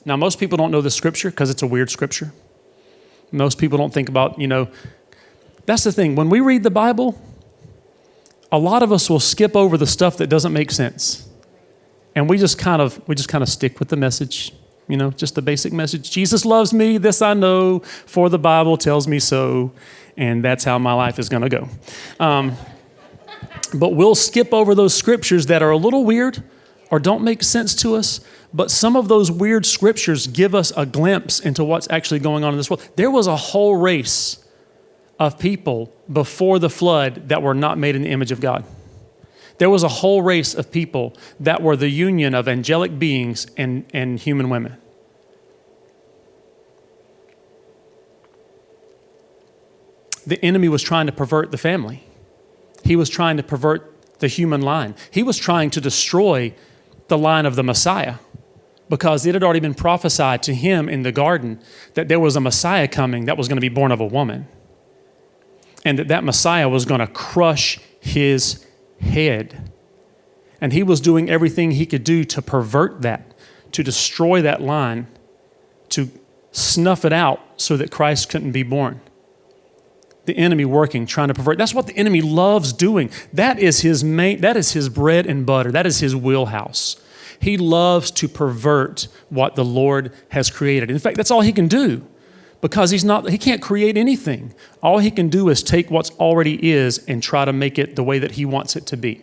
Now, 0.06 0.16
most 0.16 0.38
people 0.38 0.58
don't 0.58 0.70
know 0.70 0.80
the 0.82 0.90
scripture 0.90 1.30
because 1.30 1.48
it's 1.50 1.62
a 1.62 1.66
weird 1.66 1.90
scripture. 1.90 2.32
Most 3.32 3.58
people 3.58 3.78
don't 3.78 3.92
think 3.92 4.08
about, 4.08 4.38
you 4.38 4.46
know, 4.46 4.68
that's 5.66 5.82
the 5.84 5.92
thing. 5.92 6.14
When 6.14 6.28
we 6.28 6.40
read 6.40 6.62
the 6.62 6.70
Bible, 6.70 7.18
a 8.52 8.58
lot 8.58 8.82
of 8.82 8.92
us 8.92 9.08
will 9.08 9.20
skip 9.20 9.56
over 9.56 9.76
the 9.76 9.86
stuff 9.86 10.16
that 10.18 10.28
doesn't 10.28 10.52
make 10.52 10.70
sense. 10.70 11.28
And 12.14 12.28
we 12.28 12.38
just 12.38 12.58
kind 12.58 12.80
of 12.80 13.00
we 13.08 13.14
just 13.14 13.28
kind 13.28 13.42
of 13.42 13.48
stick 13.48 13.78
with 13.80 13.88
the 13.88 13.96
message, 13.96 14.54
you 14.88 14.96
know, 14.96 15.10
just 15.10 15.34
the 15.34 15.42
basic 15.42 15.72
message. 15.72 16.10
Jesus 16.10 16.44
loves 16.44 16.72
me, 16.72 16.96
this 16.98 17.20
I 17.20 17.34
know, 17.34 17.80
for 17.80 18.28
the 18.28 18.38
Bible 18.38 18.76
tells 18.76 19.08
me 19.08 19.18
so, 19.18 19.72
and 20.16 20.44
that's 20.44 20.62
how 20.62 20.78
my 20.78 20.92
life 20.92 21.18
is 21.18 21.28
going 21.28 21.42
to 21.48 21.48
go. 21.48 21.68
Um, 22.20 22.52
but 23.74 23.90
we'll 23.90 24.14
skip 24.14 24.52
over 24.54 24.74
those 24.76 24.94
scriptures 24.94 25.46
that 25.46 25.60
are 25.62 25.70
a 25.70 25.76
little 25.76 26.04
weird 26.04 26.44
or 26.92 27.00
don't 27.00 27.24
make 27.24 27.42
sense 27.42 27.74
to 27.74 27.96
us, 27.96 28.20
but 28.52 28.70
some 28.70 28.94
of 28.94 29.08
those 29.08 29.32
weird 29.32 29.66
scriptures 29.66 30.28
give 30.28 30.54
us 30.54 30.72
a 30.76 30.86
glimpse 30.86 31.40
into 31.40 31.64
what's 31.64 31.90
actually 31.90 32.20
going 32.20 32.44
on 32.44 32.52
in 32.52 32.56
this 32.58 32.70
world. 32.70 32.88
There 32.94 33.10
was 33.10 33.26
a 33.26 33.34
whole 33.34 33.74
race 33.74 34.43
of 35.18 35.38
people 35.38 35.92
before 36.12 36.58
the 36.58 36.70
flood 36.70 37.28
that 37.28 37.42
were 37.42 37.54
not 37.54 37.78
made 37.78 37.96
in 37.96 38.02
the 38.02 38.10
image 38.10 38.32
of 38.32 38.40
God. 38.40 38.64
There 39.58 39.70
was 39.70 39.82
a 39.84 39.88
whole 39.88 40.22
race 40.22 40.54
of 40.54 40.72
people 40.72 41.14
that 41.38 41.62
were 41.62 41.76
the 41.76 41.88
union 41.88 42.34
of 42.34 42.48
angelic 42.48 42.98
beings 42.98 43.46
and, 43.56 43.84
and 43.94 44.18
human 44.18 44.48
women. 44.48 44.76
The 50.26 50.42
enemy 50.44 50.68
was 50.68 50.82
trying 50.82 51.06
to 51.06 51.12
pervert 51.12 51.50
the 51.50 51.58
family, 51.58 52.02
he 52.82 52.96
was 52.96 53.08
trying 53.08 53.36
to 53.36 53.42
pervert 53.42 53.92
the 54.20 54.26
human 54.28 54.62
line, 54.62 54.96
he 55.10 55.22
was 55.22 55.36
trying 55.38 55.70
to 55.70 55.80
destroy 55.80 56.54
the 57.08 57.18
line 57.18 57.46
of 57.46 57.54
the 57.56 57.62
Messiah 57.62 58.16
because 58.88 59.24
it 59.24 59.34
had 59.34 59.42
already 59.42 59.60
been 59.60 59.74
prophesied 59.74 60.42
to 60.42 60.54
him 60.54 60.88
in 60.88 61.02
the 61.02 61.12
garden 61.12 61.60
that 61.94 62.08
there 62.08 62.20
was 62.20 62.36
a 62.36 62.40
Messiah 62.40 62.88
coming 62.88 63.26
that 63.26 63.36
was 63.36 63.46
going 63.48 63.56
to 63.56 63.60
be 63.60 63.68
born 63.68 63.92
of 63.92 64.00
a 64.00 64.04
woman 64.06 64.46
and 65.84 65.98
that 65.98 66.08
that 66.08 66.24
Messiah 66.24 66.68
was 66.68 66.84
going 66.84 67.00
to 67.00 67.06
crush 67.06 67.78
his 68.00 68.64
head. 69.00 69.70
And 70.60 70.72
he 70.72 70.82
was 70.82 71.00
doing 71.00 71.28
everything 71.28 71.72
he 71.72 71.84
could 71.84 72.04
do 72.04 72.24
to 72.24 72.40
pervert 72.40 73.02
that, 73.02 73.34
to 73.72 73.82
destroy 73.82 74.40
that 74.42 74.62
line, 74.62 75.06
to 75.90 76.10
snuff 76.52 77.04
it 77.04 77.12
out 77.12 77.40
so 77.56 77.76
that 77.76 77.90
Christ 77.90 78.30
couldn't 78.30 78.52
be 78.52 78.62
born. 78.62 79.00
The 80.24 80.36
enemy 80.38 80.64
working, 80.64 81.04
trying 81.04 81.28
to 81.28 81.34
pervert. 81.34 81.58
That's 81.58 81.74
what 81.74 81.86
the 81.86 81.96
enemy 81.98 82.22
loves 82.22 82.72
doing. 82.72 83.10
That 83.32 83.58
is 83.58 83.80
his 83.80 84.02
main, 84.02 84.40
that 84.40 84.56
is 84.56 84.72
his 84.72 84.88
bread 84.88 85.26
and 85.26 85.44
butter. 85.44 85.70
That 85.70 85.84
is 85.86 86.00
his 86.00 86.16
wheelhouse. 86.16 86.96
He 87.40 87.58
loves 87.58 88.10
to 88.12 88.28
pervert 88.28 89.08
what 89.28 89.54
the 89.54 89.64
Lord 89.66 90.14
has 90.30 90.48
created. 90.48 90.90
In 90.90 90.98
fact, 90.98 91.18
that's 91.18 91.30
all 91.30 91.42
he 91.42 91.52
can 91.52 91.68
do 91.68 92.06
because 92.64 92.90
he's 92.90 93.04
not 93.04 93.28
he 93.28 93.36
can't 93.36 93.60
create 93.60 93.94
anything. 93.98 94.54
All 94.82 94.96
he 94.96 95.10
can 95.10 95.28
do 95.28 95.50
is 95.50 95.62
take 95.62 95.90
what's 95.90 96.08
already 96.12 96.70
is 96.72 96.96
and 97.06 97.22
try 97.22 97.44
to 97.44 97.52
make 97.52 97.78
it 97.78 97.94
the 97.94 98.02
way 98.02 98.18
that 98.18 98.32
he 98.32 98.46
wants 98.46 98.74
it 98.74 98.86
to 98.86 98.96
be. 98.96 99.20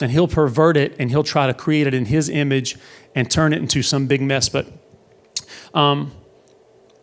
And 0.00 0.10
he'll 0.12 0.28
pervert 0.28 0.76
it 0.76 0.94
and 0.98 1.08
he'll 1.08 1.22
try 1.22 1.46
to 1.46 1.54
create 1.54 1.86
it 1.86 1.94
in 1.94 2.04
his 2.04 2.28
image 2.28 2.76
and 3.14 3.30
turn 3.30 3.54
it 3.54 3.56
into 3.56 3.80
some 3.82 4.06
big 4.06 4.20
mess. 4.20 4.50
But 4.50 4.66
um, 5.72 6.12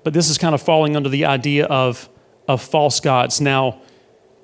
but 0.03 0.13
this 0.13 0.29
is 0.29 0.37
kind 0.37 0.53
of 0.53 0.61
falling 0.61 0.95
under 0.95 1.09
the 1.09 1.25
idea 1.25 1.65
of 1.65 2.07
of 2.47 2.61
false 2.61 2.99
gods. 2.99 3.41
Now, 3.41 3.81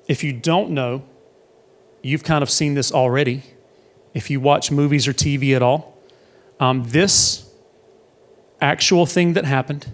if 0.08 0.24
you 0.24 0.32
don't 0.32 0.70
know, 0.70 1.04
you've 2.02 2.24
kind 2.24 2.42
of 2.42 2.50
seen 2.50 2.74
this 2.74 2.90
already. 2.90 3.44
If 4.12 4.28
you 4.28 4.40
watch 4.40 4.72
movies 4.72 5.06
or 5.06 5.12
TV 5.12 5.54
at 5.54 5.62
all, 5.62 5.96
um, 6.58 6.82
this 6.88 7.48
actual 8.60 9.06
thing 9.06 9.34
that 9.34 9.44
happened 9.44 9.86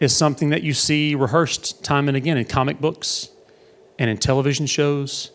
is 0.00 0.16
something 0.16 0.50
that 0.50 0.62
you 0.62 0.74
see 0.74 1.14
rehearsed 1.14 1.82
time 1.82 2.08
and 2.08 2.16
again 2.16 2.36
in 2.36 2.44
comic 2.44 2.80
books 2.80 3.30
and 3.98 4.08
in 4.08 4.16
television 4.16 4.66
shows 4.66 5.30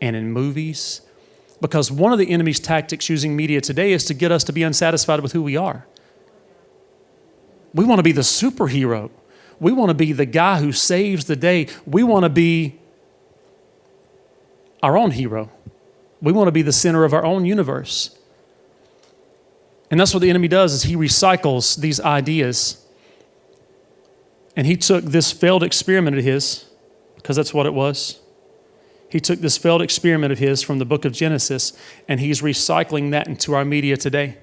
and 0.00 0.16
in 0.16 0.32
movies. 0.32 1.00
Because 1.60 1.90
one 1.90 2.12
of 2.12 2.18
the 2.18 2.30
enemy's 2.30 2.60
tactics 2.60 3.08
using 3.08 3.36
media 3.36 3.60
today 3.60 3.92
is 3.92 4.04
to 4.06 4.14
get 4.14 4.30
us 4.32 4.44
to 4.44 4.52
be 4.52 4.62
unsatisfied 4.62 5.20
with 5.20 5.32
who 5.32 5.42
we 5.42 5.56
are. 5.56 5.86
We 7.74 7.84
want 7.84 7.98
to 7.98 8.02
be 8.02 8.12
the 8.12 8.20
superhero. 8.22 9.10
We 9.60 9.72
want 9.72 9.90
to 9.90 9.94
be 9.94 10.12
the 10.12 10.26
guy 10.26 10.58
who 10.60 10.72
saves 10.72 11.24
the 11.26 11.36
day. 11.36 11.68
We 11.86 12.02
want 12.02 12.24
to 12.24 12.28
be 12.28 12.78
our 14.82 14.96
own 14.96 15.10
hero. 15.12 15.50
We 16.20 16.32
want 16.32 16.48
to 16.48 16.52
be 16.52 16.62
the 16.62 16.72
center 16.72 17.04
of 17.04 17.12
our 17.12 17.24
own 17.24 17.44
universe. 17.44 18.16
And 19.90 19.98
that's 19.98 20.14
what 20.14 20.20
the 20.20 20.30
enemy 20.30 20.48
does 20.48 20.72
is 20.74 20.82
he 20.84 20.96
recycles 20.96 21.76
these 21.78 22.00
ideas 22.00 22.84
and 24.56 24.66
he 24.66 24.76
took 24.76 25.04
this 25.04 25.32
failed 25.32 25.62
experiment 25.62 26.16
of 26.16 26.24
his, 26.24 26.66
because 27.16 27.36
that's 27.36 27.54
what 27.54 27.66
it 27.66 27.74
was. 27.74 28.20
He 29.10 29.20
took 29.20 29.40
this 29.40 29.56
failed 29.56 29.80
experiment 29.80 30.32
of 30.32 30.38
his 30.38 30.62
from 30.62 30.78
the 30.78 30.84
book 30.84 31.04
of 31.04 31.12
Genesis, 31.12 31.72
and 32.06 32.20
he's 32.20 32.42
recycling 32.42 33.10
that 33.12 33.26
into 33.26 33.54
our 33.54 33.64
media 33.64 33.96
today 33.96 34.36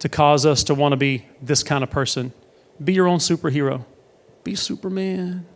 to 0.00 0.08
cause 0.08 0.44
us 0.44 0.64
to 0.64 0.74
want 0.74 0.92
to 0.92 0.96
be 0.96 1.26
this 1.40 1.62
kind 1.62 1.82
of 1.84 1.90
person. 1.90 2.32
Be 2.82 2.92
your 2.92 3.06
own 3.06 3.18
superhero, 3.18 3.84
be 4.44 4.54
Superman. 4.54 5.46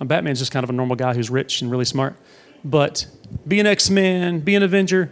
Now, 0.00 0.06
Batman's 0.06 0.40
just 0.40 0.52
kind 0.52 0.64
of 0.64 0.68
a 0.70 0.74
normal 0.74 0.96
guy 0.96 1.14
who's 1.14 1.30
rich 1.30 1.62
and 1.62 1.70
really 1.70 1.84
smart, 1.86 2.16
but 2.64 3.06
be 3.46 3.60
an 3.60 3.66
X 3.66 3.88
Man, 3.88 4.40
be 4.40 4.54
an 4.56 4.62
Avenger. 4.62 5.10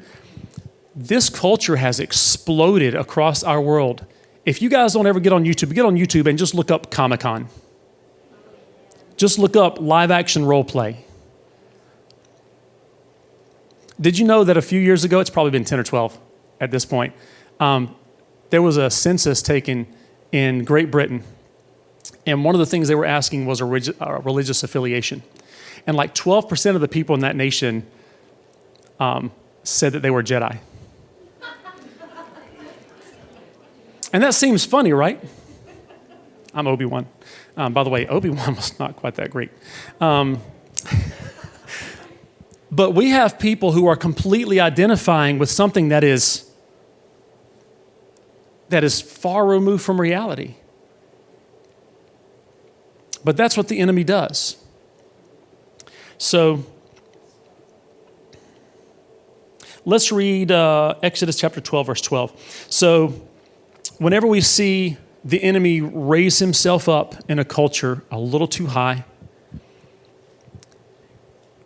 This 0.96 1.28
culture 1.30 1.76
has 1.76 1.98
exploded 1.98 2.94
across 2.94 3.42
our 3.42 3.60
world 3.60 4.04
if 4.44 4.60
you 4.60 4.68
guys 4.68 4.92
don't 4.92 5.06
ever 5.06 5.20
get 5.20 5.32
on 5.32 5.44
YouTube, 5.44 5.72
get 5.74 5.86
on 5.86 5.96
YouTube 5.96 6.26
and 6.26 6.38
just 6.38 6.54
look 6.54 6.70
up 6.70 6.90
Comic 6.90 7.20
Con. 7.20 7.48
Just 9.16 9.38
look 9.38 9.56
up 9.56 9.80
live 9.80 10.10
action 10.10 10.44
role 10.44 10.64
play. 10.64 11.04
Did 14.00 14.18
you 14.18 14.26
know 14.26 14.44
that 14.44 14.56
a 14.56 14.62
few 14.62 14.80
years 14.80 15.04
ago, 15.04 15.20
it's 15.20 15.30
probably 15.30 15.52
been 15.52 15.64
10 15.64 15.78
or 15.78 15.84
12 15.84 16.18
at 16.60 16.70
this 16.70 16.84
point, 16.84 17.14
um, 17.60 17.94
there 18.50 18.60
was 18.62 18.76
a 18.76 18.88
census 18.90 19.40
taken 19.42 19.86
in 20.30 20.64
Great 20.64 20.90
Britain. 20.90 21.22
And 22.26 22.44
one 22.44 22.54
of 22.54 22.58
the 22.58 22.66
things 22.66 22.88
they 22.88 22.94
were 22.94 23.04
asking 23.04 23.46
was 23.46 23.60
a 23.60 23.64
relig- 23.64 23.94
uh, 24.00 24.20
religious 24.22 24.62
affiliation. 24.62 25.22
And 25.86 25.96
like 25.96 26.14
12% 26.14 26.74
of 26.74 26.80
the 26.80 26.88
people 26.88 27.14
in 27.14 27.20
that 27.20 27.36
nation 27.36 27.86
um, 29.00 29.30
said 29.62 29.92
that 29.92 30.00
they 30.00 30.10
were 30.10 30.22
Jedi. 30.22 30.58
And 34.14 34.22
that 34.22 34.32
seems 34.32 34.64
funny, 34.64 34.92
right? 34.92 35.20
I'm 36.54 36.68
Obi 36.68 36.84
Wan. 36.84 37.08
Um, 37.56 37.72
by 37.72 37.82
the 37.82 37.90
way, 37.90 38.06
Obi 38.06 38.30
Wan 38.30 38.54
was 38.56 38.78
not 38.78 38.94
quite 38.94 39.16
that 39.16 39.28
great. 39.30 39.50
Um, 40.00 40.40
but 42.70 42.92
we 42.94 43.10
have 43.10 43.40
people 43.40 43.72
who 43.72 43.86
are 43.88 43.96
completely 43.96 44.60
identifying 44.60 45.40
with 45.40 45.50
something 45.50 45.88
that 45.88 46.04
is 46.04 46.48
that 48.68 48.84
is 48.84 49.00
far 49.00 49.44
removed 49.44 49.82
from 49.82 50.00
reality. 50.00 50.54
But 53.24 53.36
that's 53.36 53.56
what 53.56 53.66
the 53.66 53.80
enemy 53.80 54.04
does. 54.04 54.58
So 56.18 56.64
let's 59.84 60.12
read 60.12 60.52
uh, 60.52 60.94
Exodus 61.02 61.36
chapter 61.36 61.60
12, 61.60 61.86
verse 61.88 62.00
12. 62.00 62.66
So 62.70 63.20
whenever 63.98 64.26
we 64.26 64.40
see 64.40 64.96
the 65.24 65.42
enemy 65.42 65.80
raise 65.80 66.38
himself 66.38 66.88
up 66.88 67.14
in 67.30 67.38
a 67.38 67.44
culture 67.44 68.04
a 68.10 68.18
little 68.18 68.46
too 68.48 68.66
high, 68.66 69.04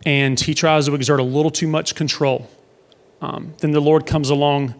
and 0.05 0.39
he 0.39 0.53
tries 0.53 0.85
to 0.85 0.95
exert 0.95 1.19
a 1.19 1.23
little 1.23 1.51
too 1.51 1.67
much 1.67 1.93
control, 1.95 2.49
um, 3.21 3.53
then 3.59 3.71
the 3.71 3.81
Lord 3.81 4.05
comes 4.05 4.29
along 4.29 4.75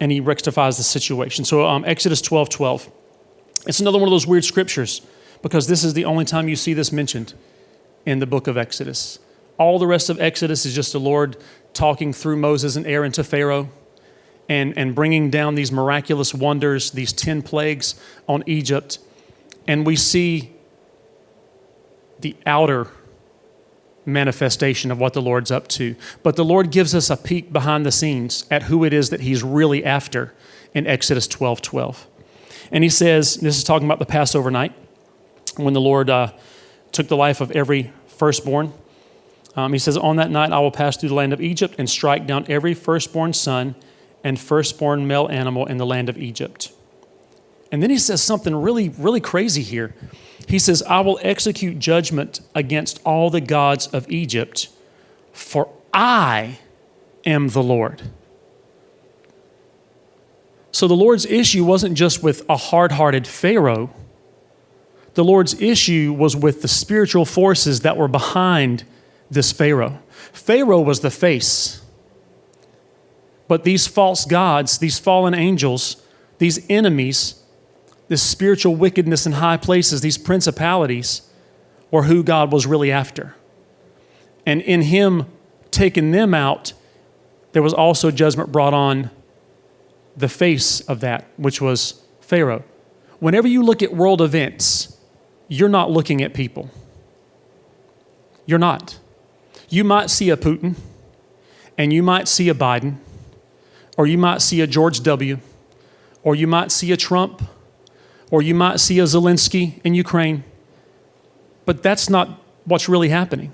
and 0.00 0.10
he 0.12 0.20
rectifies 0.20 0.76
the 0.76 0.82
situation. 0.82 1.44
So, 1.44 1.66
um, 1.66 1.84
Exodus 1.84 2.22
12 2.22 2.48
12. 2.48 2.90
It's 3.66 3.80
another 3.80 3.98
one 3.98 4.08
of 4.08 4.12
those 4.12 4.26
weird 4.26 4.44
scriptures 4.44 5.02
because 5.42 5.66
this 5.66 5.84
is 5.84 5.92
the 5.92 6.04
only 6.04 6.24
time 6.24 6.48
you 6.48 6.56
see 6.56 6.72
this 6.72 6.92
mentioned 6.92 7.34
in 8.06 8.20
the 8.20 8.26
book 8.26 8.46
of 8.46 8.56
Exodus. 8.56 9.18
All 9.58 9.78
the 9.78 9.86
rest 9.86 10.08
of 10.08 10.20
Exodus 10.20 10.64
is 10.64 10.72
just 10.74 10.92
the 10.92 11.00
Lord 11.00 11.36
talking 11.74 12.12
through 12.12 12.36
Moses 12.36 12.76
and 12.76 12.86
Aaron 12.86 13.12
to 13.12 13.24
Pharaoh 13.24 13.68
and, 14.48 14.76
and 14.78 14.94
bringing 14.94 15.30
down 15.30 15.54
these 15.54 15.70
miraculous 15.70 16.32
wonders, 16.34 16.90
these 16.92 17.12
10 17.12 17.42
plagues 17.42 17.94
on 18.26 18.42
Egypt. 18.46 18.98
And 19.66 19.84
we 19.86 19.94
see 19.96 20.52
the 22.20 22.34
outer 22.46 22.88
manifestation 24.06 24.90
of 24.90 24.98
what 24.98 25.12
the 25.12 25.20
Lord's 25.20 25.50
up 25.50 25.68
to. 25.68 25.94
But 26.22 26.36
the 26.36 26.44
Lord 26.44 26.70
gives 26.70 26.94
us 26.94 27.10
a 27.10 27.16
peek 27.16 27.52
behind 27.52 27.84
the 27.84 27.92
scenes 27.92 28.46
at 28.50 28.64
who 28.64 28.84
it 28.84 28.92
is 28.94 29.10
that 29.10 29.20
He's 29.20 29.42
really 29.42 29.84
after 29.84 30.32
in 30.72 30.86
Exodus 30.86 31.26
12 31.28 31.60
12. 31.60 32.06
And 32.72 32.82
He 32.82 32.90
says, 32.90 33.36
this 33.36 33.56
is 33.58 33.64
talking 33.64 33.86
about 33.86 33.98
the 33.98 34.06
Passover 34.06 34.50
night 34.50 34.72
when 35.56 35.74
the 35.74 35.80
Lord 35.80 36.08
uh, 36.08 36.32
took 36.90 37.08
the 37.08 37.16
life 37.16 37.40
of 37.42 37.50
every 37.50 37.92
firstborn. 38.06 38.72
Um, 39.56 39.72
he 39.72 39.78
says, 39.78 39.96
On 39.96 40.16
that 40.16 40.30
night 40.30 40.52
I 40.52 40.58
will 40.60 40.70
pass 40.70 40.96
through 40.96 41.08
the 41.10 41.14
land 41.14 41.32
of 41.34 41.40
Egypt 41.42 41.74
and 41.78 41.90
strike 41.90 42.26
down 42.26 42.46
every 42.48 42.72
firstborn 42.74 43.32
son 43.34 43.74
and 44.28 44.38
firstborn 44.38 45.06
male 45.06 45.26
animal 45.30 45.64
in 45.64 45.78
the 45.78 45.86
land 45.86 46.10
of 46.10 46.18
Egypt. 46.18 46.70
And 47.72 47.82
then 47.82 47.88
he 47.88 47.96
says 47.96 48.20
something 48.22 48.54
really, 48.54 48.90
really 48.90 49.20
crazy 49.22 49.62
here. 49.62 49.94
He 50.46 50.58
says, 50.58 50.82
I 50.82 51.00
will 51.00 51.18
execute 51.22 51.78
judgment 51.78 52.40
against 52.54 53.00
all 53.06 53.30
the 53.30 53.40
gods 53.40 53.86
of 53.86 54.10
Egypt, 54.10 54.68
for 55.32 55.72
I 55.94 56.58
am 57.24 57.48
the 57.48 57.62
Lord. 57.62 58.02
So 60.72 60.86
the 60.86 60.94
Lord's 60.94 61.24
issue 61.24 61.64
wasn't 61.64 61.94
just 61.96 62.22
with 62.22 62.44
a 62.50 62.56
hard 62.58 62.92
hearted 62.92 63.26
Pharaoh, 63.26 63.90
the 65.14 65.24
Lord's 65.24 65.58
issue 65.58 66.14
was 66.16 66.36
with 66.36 66.60
the 66.60 66.68
spiritual 66.68 67.24
forces 67.24 67.80
that 67.80 67.96
were 67.96 68.06
behind 68.08 68.84
this 69.30 69.52
Pharaoh. 69.52 70.00
Pharaoh 70.32 70.80
was 70.82 71.00
the 71.00 71.10
face, 71.10 71.80
but 73.48 73.64
these 73.64 73.86
false 73.86 74.26
gods, 74.26 74.78
these 74.78 74.98
fallen 74.98 75.34
angels, 75.34 75.96
these 76.36 76.64
enemies, 76.70 77.36
this 78.08 78.22
spiritual 78.22 78.76
wickedness 78.76 79.26
in 79.26 79.32
high 79.32 79.56
places, 79.56 80.02
these 80.02 80.18
principalities, 80.18 81.22
were 81.90 82.02
who 82.04 82.22
God 82.22 82.52
was 82.52 82.66
really 82.66 82.92
after. 82.92 83.34
And 84.44 84.60
in 84.60 84.82
Him 84.82 85.26
taking 85.70 86.10
them 86.10 86.34
out, 86.34 86.74
there 87.52 87.62
was 87.62 87.72
also 87.72 88.10
judgment 88.10 88.52
brought 88.52 88.74
on 88.74 89.10
the 90.14 90.28
face 90.28 90.80
of 90.82 91.00
that, 91.00 91.24
which 91.38 91.60
was 91.62 92.02
Pharaoh. 92.20 92.62
Whenever 93.18 93.48
you 93.48 93.62
look 93.62 93.82
at 93.82 93.94
world 93.94 94.20
events, 94.20 94.94
you're 95.48 95.68
not 95.68 95.90
looking 95.90 96.22
at 96.22 96.34
people. 96.34 96.70
You're 98.44 98.58
not. 98.58 98.98
You 99.70 99.84
might 99.84 100.10
see 100.10 100.28
a 100.28 100.36
Putin, 100.36 100.76
and 101.78 101.92
you 101.92 102.02
might 102.02 102.28
see 102.28 102.48
a 102.48 102.54
Biden, 102.54 102.96
or 103.98 104.06
you 104.06 104.16
might 104.16 104.40
see 104.40 104.60
a 104.62 104.66
George 104.66 105.02
W., 105.02 105.40
or 106.22 106.34
you 106.36 106.46
might 106.46 106.70
see 106.70 106.92
a 106.92 106.96
Trump, 106.96 107.42
or 108.30 108.40
you 108.40 108.54
might 108.54 108.78
see 108.78 109.00
a 109.00 109.02
Zelensky 109.02 109.80
in 109.82 109.92
Ukraine. 109.94 110.44
But 111.66 111.82
that's 111.82 112.08
not 112.08 112.28
what's 112.64 112.88
really 112.88 113.08
happening. 113.08 113.52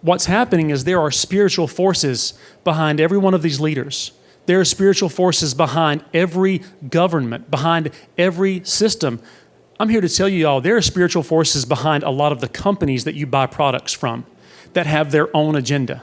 What's 0.00 0.24
happening 0.24 0.70
is 0.70 0.84
there 0.84 0.98
are 1.00 1.10
spiritual 1.10 1.66
forces 1.68 2.32
behind 2.62 2.98
every 3.00 3.18
one 3.18 3.34
of 3.34 3.42
these 3.42 3.60
leaders. 3.60 4.12
There 4.46 4.58
are 4.58 4.64
spiritual 4.64 5.08
forces 5.10 5.52
behind 5.54 6.02
every 6.14 6.62
government, 6.88 7.50
behind 7.50 7.90
every 8.16 8.64
system. 8.64 9.20
I'm 9.78 9.88
here 9.90 10.00
to 10.02 10.08
tell 10.08 10.28
you 10.30 10.46
all 10.46 10.60
there 10.62 10.76
are 10.76 10.82
spiritual 10.82 11.22
forces 11.22 11.64
behind 11.66 12.02
a 12.04 12.10
lot 12.10 12.32
of 12.32 12.40
the 12.40 12.48
companies 12.48 13.04
that 13.04 13.14
you 13.16 13.26
buy 13.26 13.46
products 13.46 13.92
from 13.92 14.24
that 14.72 14.86
have 14.86 15.10
their 15.10 15.34
own 15.36 15.54
agenda. 15.56 16.02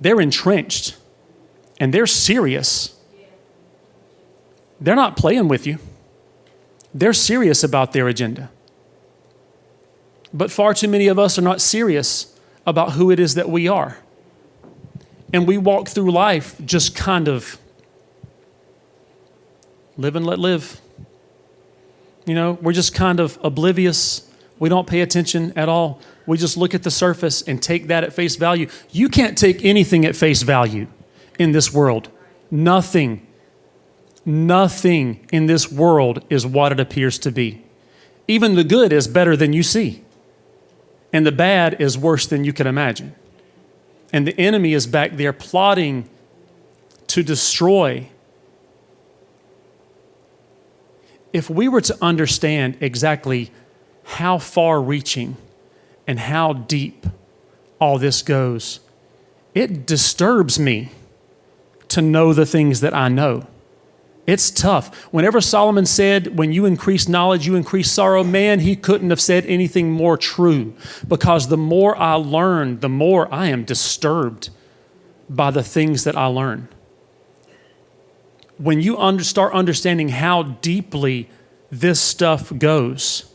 They're 0.00 0.20
entrenched 0.20 0.96
and 1.78 1.92
they're 1.94 2.06
serious. 2.06 2.96
They're 4.80 4.96
not 4.96 5.16
playing 5.16 5.48
with 5.48 5.66
you, 5.66 5.78
they're 6.94 7.12
serious 7.12 7.64
about 7.64 7.92
their 7.92 8.08
agenda. 8.08 8.50
But 10.34 10.50
far 10.50 10.74
too 10.74 10.88
many 10.88 11.06
of 11.08 11.18
us 11.18 11.38
are 11.38 11.42
not 11.42 11.60
serious 11.60 12.38
about 12.66 12.92
who 12.92 13.10
it 13.10 13.18
is 13.18 13.34
that 13.34 13.48
we 13.48 13.66
are. 13.66 13.98
And 15.32 15.46
we 15.46 15.56
walk 15.56 15.88
through 15.88 16.10
life 16.10 16.54
just 16.64 16.94
kind 16.94 17.28
of 17.28 17.58
live 19.96 20.16
and 20.16 20.26
let 20.26 20.38
live. 20.38 20.82
You 22.26 22.34
know, 22.34 22.58
we're 22.60 22.74
just 22.74 22.92
kind 22.94 23.20
of 23.20 23.38
oblivious. 23.42 24.30
We 24.58 24.68
don't 24.68 24.86
pay 24.86 25.00
attention 25.00 25.54
at 25.56 25.68
all. 25.70 25.98
We 26.26 26.36
just 26.36 26.58
look 26.58 26.74
at 26.74 26.82
the 26.82 26.90
surface 26.90 27.40
and 27.40 27.62
take 27.62 27.86
that 27.86 28.04
at 28.04 28.12
face 28.12 28.36
value. 28.36 28.68
You 28.90 29.08
can't 29.08 29.36
take 29.36 29.64
anything 29.64 30.04
at 30.04 30.14
face 30.14 30.42
value 30.42 30.88
in 31.38 31.52
this 31.52 31.72
world. 31.72 32.10
Nothing, 32.50 33.26
nothing 34.24 35.26
in 35.32 35.46
this 35.46 35.70
world 35.70 36.24
is 36.28 36.44
what 36.44 36.72
it 36.72 36.80
appears 36.80 37.18
to 37.20 37.30
be. 37.30 37.64
Even 38.26 38.56
the 38.56 38.64
good 38.64 38.92
is 38.92 39.08
better 39.08 39.36
than 39.36 39.52
you 39.52 39.62
see, 39.62 40.04
and 41.12 41.24
the 41.26 41.32
bad 41.32 41.80
is 41.80 41.96
worse 41.96 42.26
than 42.26 42.44
you 42.44 42.52
can 42.52 42.66
imagine. 42.66 43.14
And 44.12 44.26
the 44.26 44.38
enemy 44.38 44.74
is 44.74 44.86
back 44.86 45.12
there 45.12 45.32
plotting 45.32 46.08
to 47.08 47.22
destroy. 47.22 48.08
If 51.32 51.48
we 51.48 51.68
were 51.68 51.82
to 51.82 51.96
understand 52.02 52.76
exactly 52.80 53.50
how 54.04 54.38
far 54.38 54.80
reaching 54.80 55.36
and 56.06 56.18
how 56.20 56.54
deep 56.54 57.06
all 57.78 57.98
this 57.98 58.22
goes, 58.22 58.80
it 59.54 59.86
disturbs 59.86 60.58
me 60.58 60.90
to 61.98 62.02
know 62.02 62.32
the 62.32 62.46
things 62.46 62.80
that 62.80 62.94
I 62.94 63.08
know. 63.08 63.46
It's 64.26 64.50
tough. 64.52 64.94
Whenever 65.06 65.40
Solomon 65.40 65.84
said, 65.86 66.38
When 66.38 66.52
you 66.52 66.64
increase 66.66 67.08
knowledge, 67.08 67.44
you 67.46 67.54
increase 67.56 67.90
sorrow, 67.90 68.22
man, 68.22 68.60
he 68.60 68.76
couldn't 68.76 69.10
have 69.10 69.20
said 69.20 69.44
anything 69.46 69.90
more 69.90 70.16
true 70.16 70.74
because 71.08 71.48
the 71.48 71.56
more 71.56 71.96
I 71.96 72.14
learn, 72.14 72.78
the 72.80 72.88
more 72.90 73.26
I 73.34 73.46
am 73.46 73.64
disturbed 73.64 74.50
by 75.30 75.50
the 75.50 75.62
things 75.64 76.04
that 76.04 76.16
I 76.16 76.26
learn. 76.26 76.68
When 78.58 78.80
you 78.82 78.96
under, 78.98 79.24
start 79.24 79.52
understanding 79.54 80.10
how 80.10 80.42
deeply 80.44 81.28
this 81.70 82.00
stuff 82.00 82.52
goes 82.58 83.32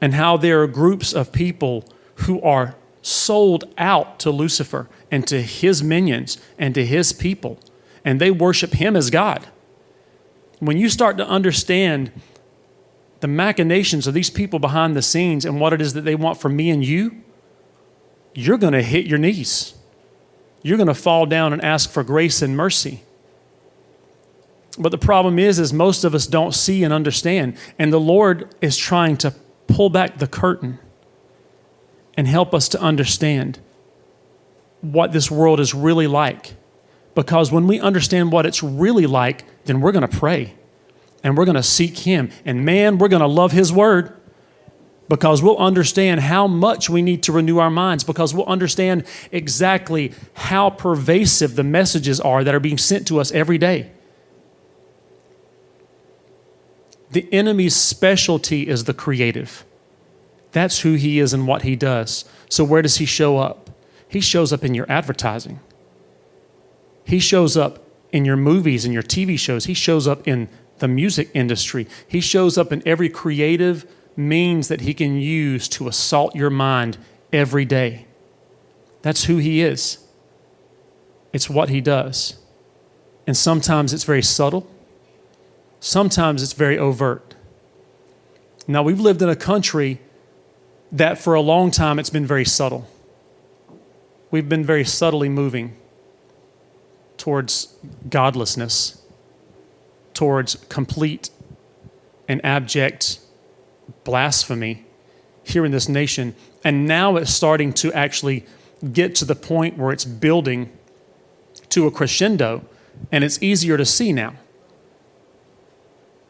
and 0.00 0.14
how 0.14 0.36
there 0.36 0.62
are 0.62 0.66
groups 0.68 1.12
of 1.12 1.32
people 1.32 1.84
who 2.26 2.40
are 2.42 2.74
sold 3.02 3.64
out 3.78 4.18
to 4.20 4.30
Lucifer 4.30 4.88
and 5.12 5.26
to 5.28 5.42
his 5.42 5.84
minions 5.84 6.38
and 6.58 6.74
to 6.74 6.84
his 6.86 7.12
people, 7.12 7.58
and 8.04 8.18
they 8.20 8.30
worship 8.32 8.72
him 8.72 8.96
as 8.96 9.10
God. 9.10 9.46
When 10.58 10.78
you 10.78 10.88
start 10.88 11.18
to 11.18 11.28
understand 11.28 12.10
the 13.20 13.28
machinations 13.28 14.06
of 14.06 14.14
these 14.14 14.30
people 14.30 14.58
behind 14.58 14.96
the 14.96 15.02
scenes 15.02 15.44
and 15.44 15.60
what 15.60 15.72
it 15.74 15.80
is 15.82 15.92
that 15.92 16.00
they 16.00 16.14
want 16.14 16.40
from 16.40 16.56
me 16.56 16.70
and 16.70 16.82
you, 16.84 17.18
you're 18.34 18.56
going 18.56 18.72
to 18.72 18.82
hit 18.82 19.06
your 19.06 19.18
knees. 19.18 19.74
You're 20.62 20.78
going 20.78 20.86
to 20.88 20.94
fall 20.94 21.26
down 21.26 21.52
and 21.52 21.62
ask 21.62 21.90
for 21.90 22.02
grace 22.02 22.40
and 22.40 22.56
mercy. 22.56 23.02
But 24.78 24.88
the 24.88 24.98
problem 24.98 25.38
is 25.38 25.58
is 25.58 25.72
most 25.74 26.04
of 26.04 26.14
us 26.14 26.26
don't 26.26 26.54
see 26.54 26.82
and 26.82 26.92
understand, 26.94 27.58
and 27.78 27.92
the 27.92 28.00
Lord 28.00 28.48
is 28.62 28.78
trying 28.78 29.18
to 29.18 29.34
pull 29.66 29.90
back 29.90 30.18
the 30.18 30.26
curtain 30.26 30.78
and 32.16 32.26
help 32.26 32.54
us 32.54 32.66
to 32.70 32.80
understand 32.80 33.58
what 34.82 35.12
this 35.12 35.30
world 35.30 35.58
is 35.60 35.74
really 35.74 36.06
like. 36.06 36.54
Because 37.14 37.50
when 37.50 37.66
we 37.66 37.80
understand 37.80 38.32
what 38.32 38.44
it's 38.44 38.62
really 38.62 39.06
like, 39.06 39.44
then 39.64 39.80
we're 39.80 39.92
going 39.92 40.06
to 40.06 40.18
pray 40.18 40.54
and 41.22 41.36
we're 41.36 41.44
going 41.44 41.54
to 41.56 41.62
seek 41.62 41.98
Him. 42.00 42.30
And 42.44 42.64
man, 42.64 42.98
we're 42.98 43.08
going 43.08 43.20
to 43.22 43.26
love 43.28 43.52
His 43.52 43.72
Word 43.72 44.14
because 45.08 45.42
we'll 45.42 45.58
understand 45.58 46.20
how 46.20 46.46
much 46.46 46.88
we 46.88 47.02
need 47.02 47.22
to 47.24 47.32
renew 47.32 47.58
our 47.58 47.70
minds, 47.70 48.02
because 48.02 48.32
we'll 48.32 48.46
understand 48.46 49.04
exactly 49.30 50.12
how 50.34 50.70
pervasive 50.70 51.54
the 51.54 51.62
messages 51.64 52.18
are 52.18 52.42
that 52.42 52.54
are 52.54 52.60
being 52.60 52.78
sent 52.78 53.06
to 53.08 53.20
us 53.20 53.30
every 53.32 53.58
day. 53.58 53.90
The 57.10 57.30
enemy's 57.30 57.76
specialty 57.76 58.68
is 58.68 58.84
the 58.84 58.94
creative. 58.94 59.66
That's 60.52 60.80
who 60.80 60.94
he 60.94 61.18
is 61.18 61.34
and 61.34 61.46
what 61.46 61.60
he 61.60 61.76
does. 61.76 62.24
So, 62.48 62.64
where 62.64 62.80
does 62.80 62.96
he 62.96 63.04
show 63.04 63.36
up? 63.36 63.61
He 64.12 64.20
shows 64.20 64.52
up 64.52 64.62
in 64.62 64.74
your 64.74 64.84
advertising. 64.92 65.60
He 67.04 67.18
shows 67.18 67.56
up 67.56 67.82
in 68.12 68.26
your 68.26 68.36
movies 68.36 68.84
and 68.84 68.92
your 68.92 69.02
TV 69.02 69.38
shows. 69.38 69.64
He 69.64 69.72
shows 69.74 70.06
up 70.06 70.28
in 70.28 70.50
the 70.80 70.88
music 70.88 71.30
industry. 71.32 71.86
He 72.06 72.20
shows 72.20 72.58
up 72.58 72.72
in 72.74 72.82
every 72.86 73.08
creative 73.08 73.90
means 74.14 74.68
that 74.68 74.82
he 74.82 74.92
can 74.92 75.16
use 75.18 75.66
to 75.68 75.88
assault 75.88 76.34
your 76.36 76.50
mind 76.50 76.98
every 77.32 77.64
day. 77.64 78.04
That's 79.00 79.24
who 79.24 79.38
he 79.38 79.62
is. 79.62 79.96
It's 81.32 81.48
what 81.48 81.70
he 81.70 81.80
does. 81.80 82.38
And 83.26 83.34
sometimes 83.34 83.94
it's 83.94 84.04
very 84.04 84.22
subtle, 84.22 84.68
sometimes 85.80 86.42
it's 86.42 86.52
very 86.52 86.78
overt. 86.78 87.34
Now, 88.68 88.82
we've 88.82 89.00
lived 89.00 89.22
in 89.22 89.28
a 89.30 89.34
country 89.36 90.00
that 90.92 91.18
for 91.18 91.32
a 91.34 91.40
long 91.40 91.70
time 91.70 91.98
it's 91.98 92.10
been 92.10 92.26
very 92.26 92.44
subtle 92.44 92.86
we've 94.32 94.48
been 94.48 94.64
very 94.64 94.84
subtly 94.84 95.28
moving 95.28 95.76
towards 97.18 97.76
godlessness, 98.10 99.00
towards 100.14 100.56
complete 100.68 101.30
and 102.26 102.44
abject 102.44 103.20
blasphemy 104.02 104.84
here 105.44 105.64
in 105.64 105.70
this 105.70 105.88
nation. 105.88 106.34
And 106.64 106.88
now 106.88 107.14
it's 107.16 107.32
starting 107.32 107.72
to 107.74 107.92
actually 107.92 108.44
get 108.92 109.14
to 109.16 109.24
the 109.24 109.36
point 109.36 109.78
where 109.78 109.92
it's 109.92 110.04
building 110.04 110.72
to 111.68 111.86
a 111.86 111.90
crescendo, 111.90 112.64
and 113.12 113.22
it's 113.24 113.40
easier 113.42 113.76
to 113.76 113.84
see 113.84 114.12
now. 114.12 114.34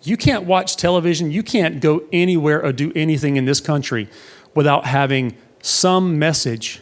You 0.02 0.16
can't 0.16 0.44
watch 0.44 0.76
television, 0.76 1.30
you 1.30 1.42
can't 1.42 1.80
go 1.80 2.02
anywhere 2.12 2.62
or 2.62 2.72
do 2.72 2.92
anything 2.96 3.36
in 3.36 3.44
this 3.44 3.60
country 3.60 4.08
without 4.54 4.86
having 4.86 5.36
some 5.62 6.18
message 6.18 6.80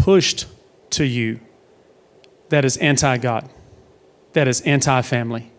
pushed 0.00 0.46
to 0.90 1.04
you 1.04 1.40
that 2.48 2.64
is 2.64 2.76
anti 2.78 3.18
God, 3.18 3.48
that 4.32 4.48
is 4.48 4.60
anti 4.62 5.02
family, 5.02 5.50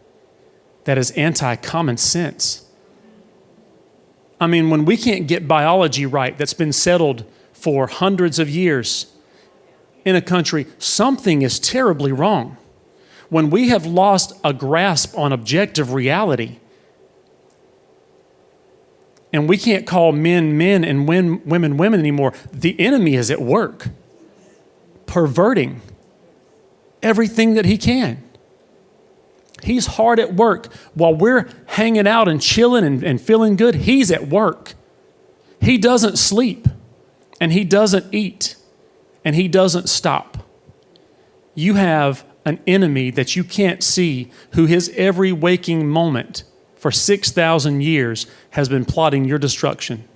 that 0.85 0.97
is 0.97 1.11
anti 1.11 1.55
common 1.57 1.97
sense. 1.97 2.67
I 4.39 4.47
mean, 4.47 4.69
when 4.71 4.85
we 4.85 4.97
can't 4.97 5.27
get 5.27 5.47
biology 5.47 6.05
right, 6.07 6.35
that's 6.35 6.55
been 6.55 6.73
settled 6.73 7.23
for 7.53 7.85
hundreds 7.85 8.39
of 8.39 8.49
years 8.49 9.13
in 10.03 10.15
a 10.15 10.21
country, 10.21 10.65
something 10.79 11.43
is 11.43 11.59
terribly 11.59 12.11
wrong. 12.11 12.57
When 13.29 13.51
we 13.51 13.69
have 13.69 13.85
lost 13.85 14.33
a 14.43 14.51
grasp 14.51 15.15
on 15.17 15.31
objective 15.31 15.93
reality, 15.93 16.57
and 19.31 19.47
we 19.47 19.57
can't 19.57 19.85
call 19.85 20.11
men 20.11 20.57
men 20.57 20.83
and 20.83 21.07
women 21.07 21.45
women 21.77 21.93
anymore, 21.93 22.33
the 22.51 22.77
enemy 22.79 23.13
is 23.13 23.29
at 23.31 23.39
work 23.41 23.89
perverting 25.11 25.81
everything 27.03 27.55
that 27.55 27.65
he 27.65 27.77
can. 27.77 28.23
He's 29.61 29.85
hard 29.85 30.21
at 30.21 30.33
work. 30.33 30.73
While 30.93 31.15
we're 31.15 31.49
hanging 31.65 32.07
out 32.07 32.29
and 32.29 32.41
chilling 32.41 32.85
and, 32.85 33.03
and 33.03 33.19
feeling 33.19 33.57
good, 33.57 33.75
he's 33.75 34.09
at 34.09 34.29
work. 34.29 34.73
He 35.59 35.77
doesn't 35.77 36.15
sleep, 36.17 36.65
and 37.41 37.51
he 37.51 37.65
doesn't 37.65 38.05
eat, 38.13 38.55
and 39.25 39.35
he 39.35 39.49
doesn't 39.49 39.89
stop. 39.89 40.47
You 41.55 41.73
have 41.73 42.23
an 42.45 42.61
enemy 42.65 43.11
that 43.11 43.35
you 43.35 43.43
can't 43.43 43.83
see 43.83 44.31
who 44.53 44.65
his 44.65 44.87
every 44.95 45.33
waking 45.33 45.89
moment 45.89 46.45
for 46.77 46.89
6,000 46.89 47.81
years 47.81 48.27
has 48.51 48.69
been 48.69 48.85
plotting 48.85 49.25
your 49.25 49.37
destruction. 49.37 50.07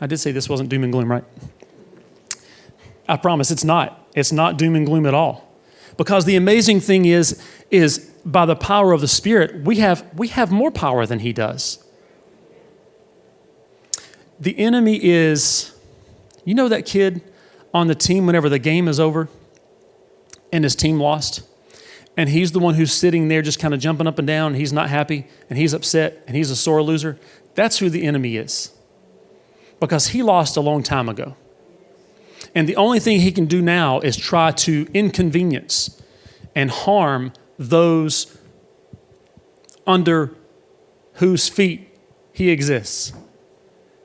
I 0.00 0.06
did 0.06 0.16
say 0.16 0.32
this 0.32 0.48
wasn't 0.48 0.70
doom 0.70 0.82
and 0.84 0.90
gloom, 0.90 1.10
right? 1.10 1.24
I 3.10 3.16
promise 3.16 3.50
it's 3.50 3.64
not. 3.64 4.08
It's 4.14 4.30
not 4.30 4.56
doom 4.56 4.76
and 4.76 4.86
gloom 4.86 5.04
at 5.04 5.14
all. 5.14 5.46
Because 5.96 6.24
the 6.26 6.36
amazing 6.36 6.80
thing 6.80 7.04
is, 7.06 7.42
is 7.70 7.98
by 8.24 8.46
the 8.46 8.54
power 8.54 8.92
of 8.92 9.00
the 9.00 9.08
Spirit, 9.08 9.62
we 9.64 9.76
have, 9.78 10.04
we 10.16 10.28
have 10.28 10.52
more 10.52 10.70
power 10.70 11.04
than 11.04 11.18
he 11.18 11.32
does. 11.32 11.84
The 14.38 14.56
enemy 14.58 15.02
is, 15.04 15.74
you 16.44 16.54
know 16.54 16.68
that 16.68 16.86
kid 16.86 17.20
on 17.74 17.88
the 17.88 17.94
team 17.96 18.26
whenever 18.26 18.48
the 18.48 18.58
game 18.60 18.86
is 18.86 19.00
over 19.00 19.28
and 20.52 20.64
his 20.64 20.74
team 20.74 20.98
lost? 20.98 21.42
and 22.16 22.28
he's 22.30 22.50
the 22.52 22.58
one 22.58 22.74
who's 22.74 22.92
sitting 22.92 23.28
there 23.28 23.40
just 23.40 23.58
kind 23.60 23.72
of 23.72 23.78
jumping 23.78 24.06
up 24.06 24.18
and 24.18 24.26
down, 24.26 24.48
and 24.48 24.56
he's 24.56 24.72
not 24.74 24.90
happy, 24.90 25.26
and 25.48 25.56
he's 25.58 25.72
upset, 25.72 26.22
and 26.26 26.36
he's 26.36 26.50
a 26.50 26.56
sore 26.56 26.82
loser, 26.82 27.16
that's 27.54 27.78
who 27.78 27.88
the 27.88 28.02
enemy 28.04 28.36
is. 28.36 28.74
Because 29.78 30.08
he 30.08 30.20
lost 30.20 30.56
a 30.56 30.60
long 30.60 30.82
time 30.82 31.08
ago. 31.08 31.36
And 32.54 32.68
the 32.68 32.76
only 32.76 33.00
thing 33.00 33.20
he 33.20 33.32
can 33.32 33.46
do 33.46 33.62
now 33.62 34.00
is 34.00 34.16
try 34.16 34.50
to 34.52 34.86
inconvenience 34.92 36.00
and 36.54 36.70
harm 36.70 37.32
those 37.58 38.36
under 39.86 40.32
whose 41.14 41.48
feet 41.48 41.88
he 42.32 42.50
exists. 42.50 43.12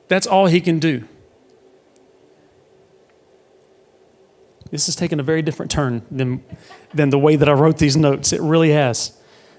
That's 0.08 0.26
all 0.26 0.46
he 0.46 0.60
can 0.60 0.78
do. 0.78 1.04
This 4.70 4.86
has 4.86 4.96
taken 4.96 5.18
a 5.20 5.22
very 5.22 5.42
different 5.42 5.70
turn 5.70 6.02
than, 6.10 6.42
than 6.92 7.10
the 7.10 7.18
way 7.18 7.36
that 7.36 7.48
I 7.48 7.52
wrote 7.52 7.78
these 7.78 7.96
notes. 7.96 8.32
It 8.32 8.40
really 8.40 8.70
has. 8.70 9.12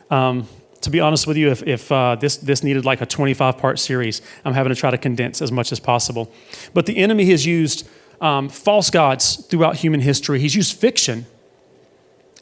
Um, 0.09 0.47
to 0.81 0.89
be 0.89 0.99
honest 0.99 1.27
with 1.27 1.37
you, 1.37 1.49
if, 1.49 1.63
if 1.63 1.91
uh, 1.91 2.15
this, 2.15 2.37
this 2.37 2.63
needed 2.63 2.85
like 2.85 3.01
a 3.01 3.05
25 3.05 3.57
part 3.57 3.79
series, 3.79 4.21
I'm 4.45 4.53
having 4.53 4.69
to 4.69 4.79
try 4.79 4.91
to 4.91 4.97
condense 4.97 5.41
as 5.41 5.51
much 5.51 5.71
as 5.71 5.79
possible. 5.79 6.31
But 6.73 6.85
the 6.85 6.97
enemy 6.97 7.25
has 7.31 7.45
used 7.45 7.87
um, 8.21 8.49
false 8.49 8.89
gods 8.89 9.45
throughout 9.45 9.77
human 9.77 9.99
history. 10.01 10.39
He's 10.39 10.55
used 10.55 10.75
fiction, 10.77 11.25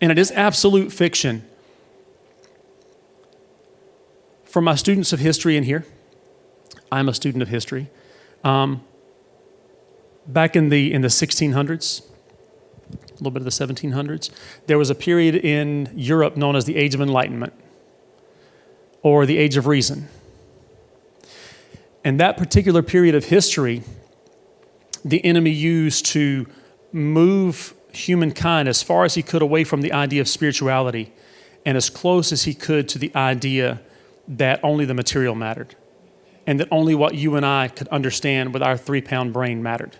and 0.01 0.11
it 0.11 0.17
is 0.17 0.31
absolute 0.31 0.91
fiction. 0.93 1.43
For 4.43 4.61
my 4.61 4.75
students 4.75 5.11
of 5.11 5.19
history 5.19 5.57
in 5.57 5.63
here, 5.63 5.85
I'm 6.91 7.09
a 7.09 7.13
student 7.13 7.41
of 7.41 7.49
history. 7.49 7.89
Um, 8.43 8.83
back 10.27 10.55
in 10.55 10.69
the 10.69 10.93
in 10.93 11.01
the 11.01 11.09
1600s, 11.09 12.01
a 12.91 12.95
little 13.21 13.31
bit 13.31 13.41
of 13.45 13.45
the 13.45 13.49
1700s, 13.49 14.29
there 14.67 14.77
was 14.77 14.89
a 14.89 14.95
period 14.95 15.35
in 15.35 15.91
Europe 15.93 16.37
known 16.37 16.55
as 16.55 16.65
the 16.65 16.77
Age 16.77 16.95
of 16.95 17.01
Enlightenment 17.01 17.51
or 19.01 19.25
the 19.25 19.37
Age 19.37 19.57
of 19.57 19.67
Reason. 19.67 20.07
And 22.05 22.19
that 22.19 22.37
particular 22.37 22.81
period 22.83 23.15
of 23.15 23.25
history 23.25 23.81
the 25.05 25.23
enemy 25.23 25.51
used 25.51 26.03
to 26.07 26.47
move 26.91 27.75
humankind 27.93 28.67
as 28.67 28.81
far 28.81 29.05
as 29.05 29.13
he 29.13 29.21
could 29.21 29.43
away 29.43 29.63
from 29.63 29.81
the 29.81 29.93
idea 29.93 30.19
of 30.19 30.27
spirituality 30.27 31.13
and 31.63 31.77
as 31.77 31.89
close 31.89 32.31
as 32.31 32.43
he 32.43 32.53
could 32.55 32.89
to 32.89 32.97
the 32.97 33.13
idea 33.15 33.79
that 34.27 34.59
only 34.63 34.83
the 34.83 34.93
material 34.93 35.35
mattered 35.35 35.75
and 36.47 36.59
that 36.59 36.67
only 36.71 36.95
what 36.95 37.13
you 37.13 37.35
and 37.35 37.45
I 37.45 37.67
could 37.67 37.87
understand 37.89 38.51
with 38.51 38.63
our 38.63 38.75
three 38.75 39.01
pound 39.01 39.31
brain 39.31 39.61
mattered. 39.63 39.95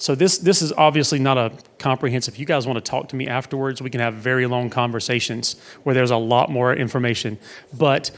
So, 0.00 0.14
this, 0.14 0.38
this 0.38 0.62
is 0.62 0.72
obviously 0.74 1.18
not 1.18 1.36
a 1.38 1.50
comprehensive. 1.78 2.34
If 2.34 2.40
you 2.40 2.46
guys 2.46 2.68
want 2.68 2.76
to 2.82 2.88
talk 2.88 3.08
to 3.08 3.16
me 3.16 3.26
afterwards, 3.26 3.82
we 3.82 3.90
can 3.90 4.00
have 4.00 4.14
very 4.14 4.46
long 4.46 4.70
conversations 4.70 5.56
where 5.82 5.92
there's 5.92 6.12
a 6.12 6.16
lot 6.16 6.50
more 6.52 6.72
information. 6.72 7.36
But 7.76 8.12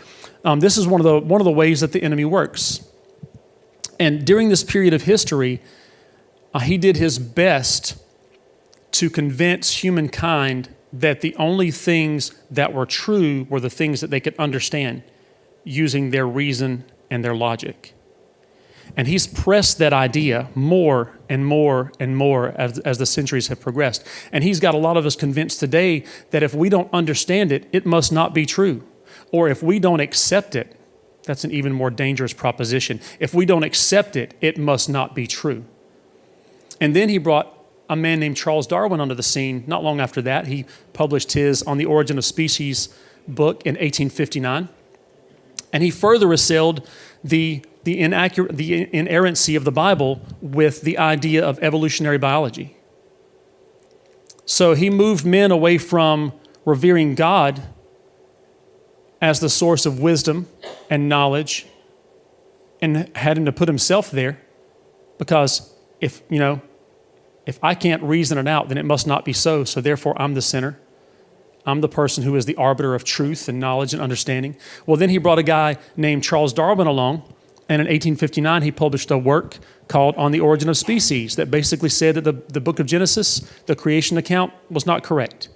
um, 0.45 0.61
this 0.61 0.77
is 0.77 0.87
one 0.87 1.01
of, 1.01 1.05
the, 1.05 1.21
one 1.21 1.41
of 1.41 1.47
the 1.47 1.51
ways 1.51 1.81
that 1.81 1.93
the 1.93 2.03
enemy 2.03 2.27
works. 2.27 2.81
And 4.01 4.25
during 4.27 4.49
this 4.49 4.65
period 4.65 4.95
of 4.95 5.03
history, 5.03 5.61
uh, 6.55 6.61
he 6.61 6.79
did 6.79 6.97
his 6.97 7.19
best 7.19 7.97
to 8.93 9.11
convince 9.11 9.83
humankind 9.85 10.71
that 10.93 11.21
the 11.21 11.37
only 11.37 11.71
things 11.71 12.33
that 12.51 12.73
were 12.73 12.87
true 12.87 13.47
were 13.51 13.61
the 13.61 13.69
things 13.71 14.01
that 14.01 14.09
they 14.11 14.19
could 14.19 14.35
understand 14.39 15.03
using 15.65 16.11
their 16.11 16.27
reason 16.27 16.85
and 17.11 17.23
their 17.23 17.35
logic. 17.35 17.93
And 18.97 19.07
he's 19.07 19.27
pressed 19.27 19.77
that 19.79 19.93
idea 19.93 20.49
more 20.55 21.17
and 21.29 21.45
more 21.47 21.93
and 22.01 22.17
more 22.17 22.49
as, 22.59 22.79
as 22.81 22.97
the 22.99 23.07
centuries 23.07 23.47
have 23.49 23.61
progressed. 23.61 24.05
And 24.33 24.43
he's 24.43 24.59
got 24.61 24.75
a 24.75 24.79
lot 24.79 24.97
of 24.97 25.05
us 25.07 25.15
convinced 25.15 25.61
today 25.61 26.05
that 26.31 26.43
if 26.43 26.55
we 26.55 26.69
don't 26.71 26.93
understand 26.93 27.53
it, 27.53 27.69
it 27.71 27.85
must 27.87 28.11
not 28.13 28.33
be 28.35 28.47
true. 28.47 28.83
Or 29.31 29.49
if 29.49 29.63
we 29.63 29.79
don't 29.79 30.01
accept 30.01 30.57
it, 30.57 30.75
that's 31.25 31.45
an 31.45 31.51
even 31.51 31.73
more 31.73 31.91
dangerous 31.91 32.33
proposition. 32.33 33.01
If 33.19 33.35
we 33.35 33.45
don't 33.45 33.63
accept 33.63 34.17
it, 34.17 34.35
it 34.41 34.59
must 34.59 34.89
not 34.89 35.15
be 35.15 35.27
true. 35.27 35.65
And 36.81 36.97
then 36.97 37.09
he 37.09 37.19
brought 37.19 37.55
a 37.89 37.97
man 37.97 38.21
named 38.21 38.37
Charles 38.37 38.67
Darwin 38.67 39.01
onto 39.01 39.15
the 39.15 39.23
scene 39.23 39.65
not 39.67 39.83
long 39.83 40.01
after 40.01 40.23
that. 40.23 40.47
He 40.47 40.65
published 40.93 41.33
his 41.33 41.63
On 41.65 41.77
the 41.77 41.85
Origin 41.85 42.17
of 42.19 42.25
Species 42.25 42.89
book 43.29 43.63
in 43.67 43.75
1859. 43.75 44.69
And 45.73 45.83
he 45.83 45.91
further 45.91 46.33
assailed 46.33 46.89
the, 47.23 47.65
the, 47.85 48.01
inaccurate, 48.01 48.57
the 48.57 48.93
inerrancy 48.95 49.57
of 49.57 49.65
the 49.65 49.73
Bible 49.73 50.21
with 50.41 50.83
the 50.83 50.97
idea 50.99 51.45
of 51.45 51.59
evolutionary 51.63 52.19
biology. 52.19 52.77
So 54.47 54.75
he 54.75 54.89
moved 54.91 55.25
men 55.27 55.51
away 55.51 55.77
from 55.79 56.33
revering 56.65 57.15
God 57.15 57.63
as 59.21 59.41
the 59.41 59.49
source 59.49 59.85
of 59.87 60.01
wisdom 60.01 60.49
and 60.89 61.09
knowledge 61.09 61.67
and 62.81 63.11
having 63.17 63.45
to 63.45 63.53
put 63.53 63.69
himself 63.69 64.11
there 64.11 64.41
because 65.19 65.73
if, 66.01 66.23
you 66.31 66.39
know, 66.39 66.61
if 67.47 67.59
I 67.63 67.75
can't 67.75 68.03
reason 68.03 68.39
it 68.39 68.47
out, 68.49 68.69
then 68.69 68.79
it 68.79 68.85
must 68.85 69.07
not 69.07 69.25
be 69.25 69.33
so. 69.33 69.65
So 69.65 69.81
therefore, 69.81 70.21
I'm 70.21 70.35
the 70.35 70.43
sinner. 70.43 70.79
I'm 71.67 71.83
the 71.83 71.89
person 71.89 72.25
who 72.25 72.37
is 72.37 72.47
the 72.47 72.57
arbiter 72.57 72.95
of 72.95 73.05
truth 73.05 73.49
and 73.49 73.61
knowledge 73.61 73.93
and 73.93 74.01
understanding. 74.01 74.57
Well, 74.87 74.97
then 74.97 75.11
he 75.11 75.19
brought 75.19 75.39
a 75.39 75.43
guy 75.43 75.77
named 75.97 76.25
Charles 76.25 76.53
Darwin 76.55 76.87
along, 76.87 77.23
and 77.69 77.83
in 77.83 77.87
1859 77.87 78.63
he 78.63 78.71
published 78.71 79.11
a 79.11 79.19
work 79.19 79.59
called 79.89 80.15
On 80.17 80.33
the 80.33 80.41
Origin 80.41 80.71
of 80.71 80.77
Species 80.79 81.37
that 81.37 81.51
basically 81.51 81.91
said 81.91 82.15
that 82.15 82.23
the, 82.25 82.33
the 82.33 82.61
book 82.61 82.79
of 82.79 82.87
Genesis, 82.87 83.41
the 83.67 83.77
creation 83.77 84.17
account, 84.17 84.53
was 84.71 84.87
not 84.87 85.03
correct. 85.03 85.49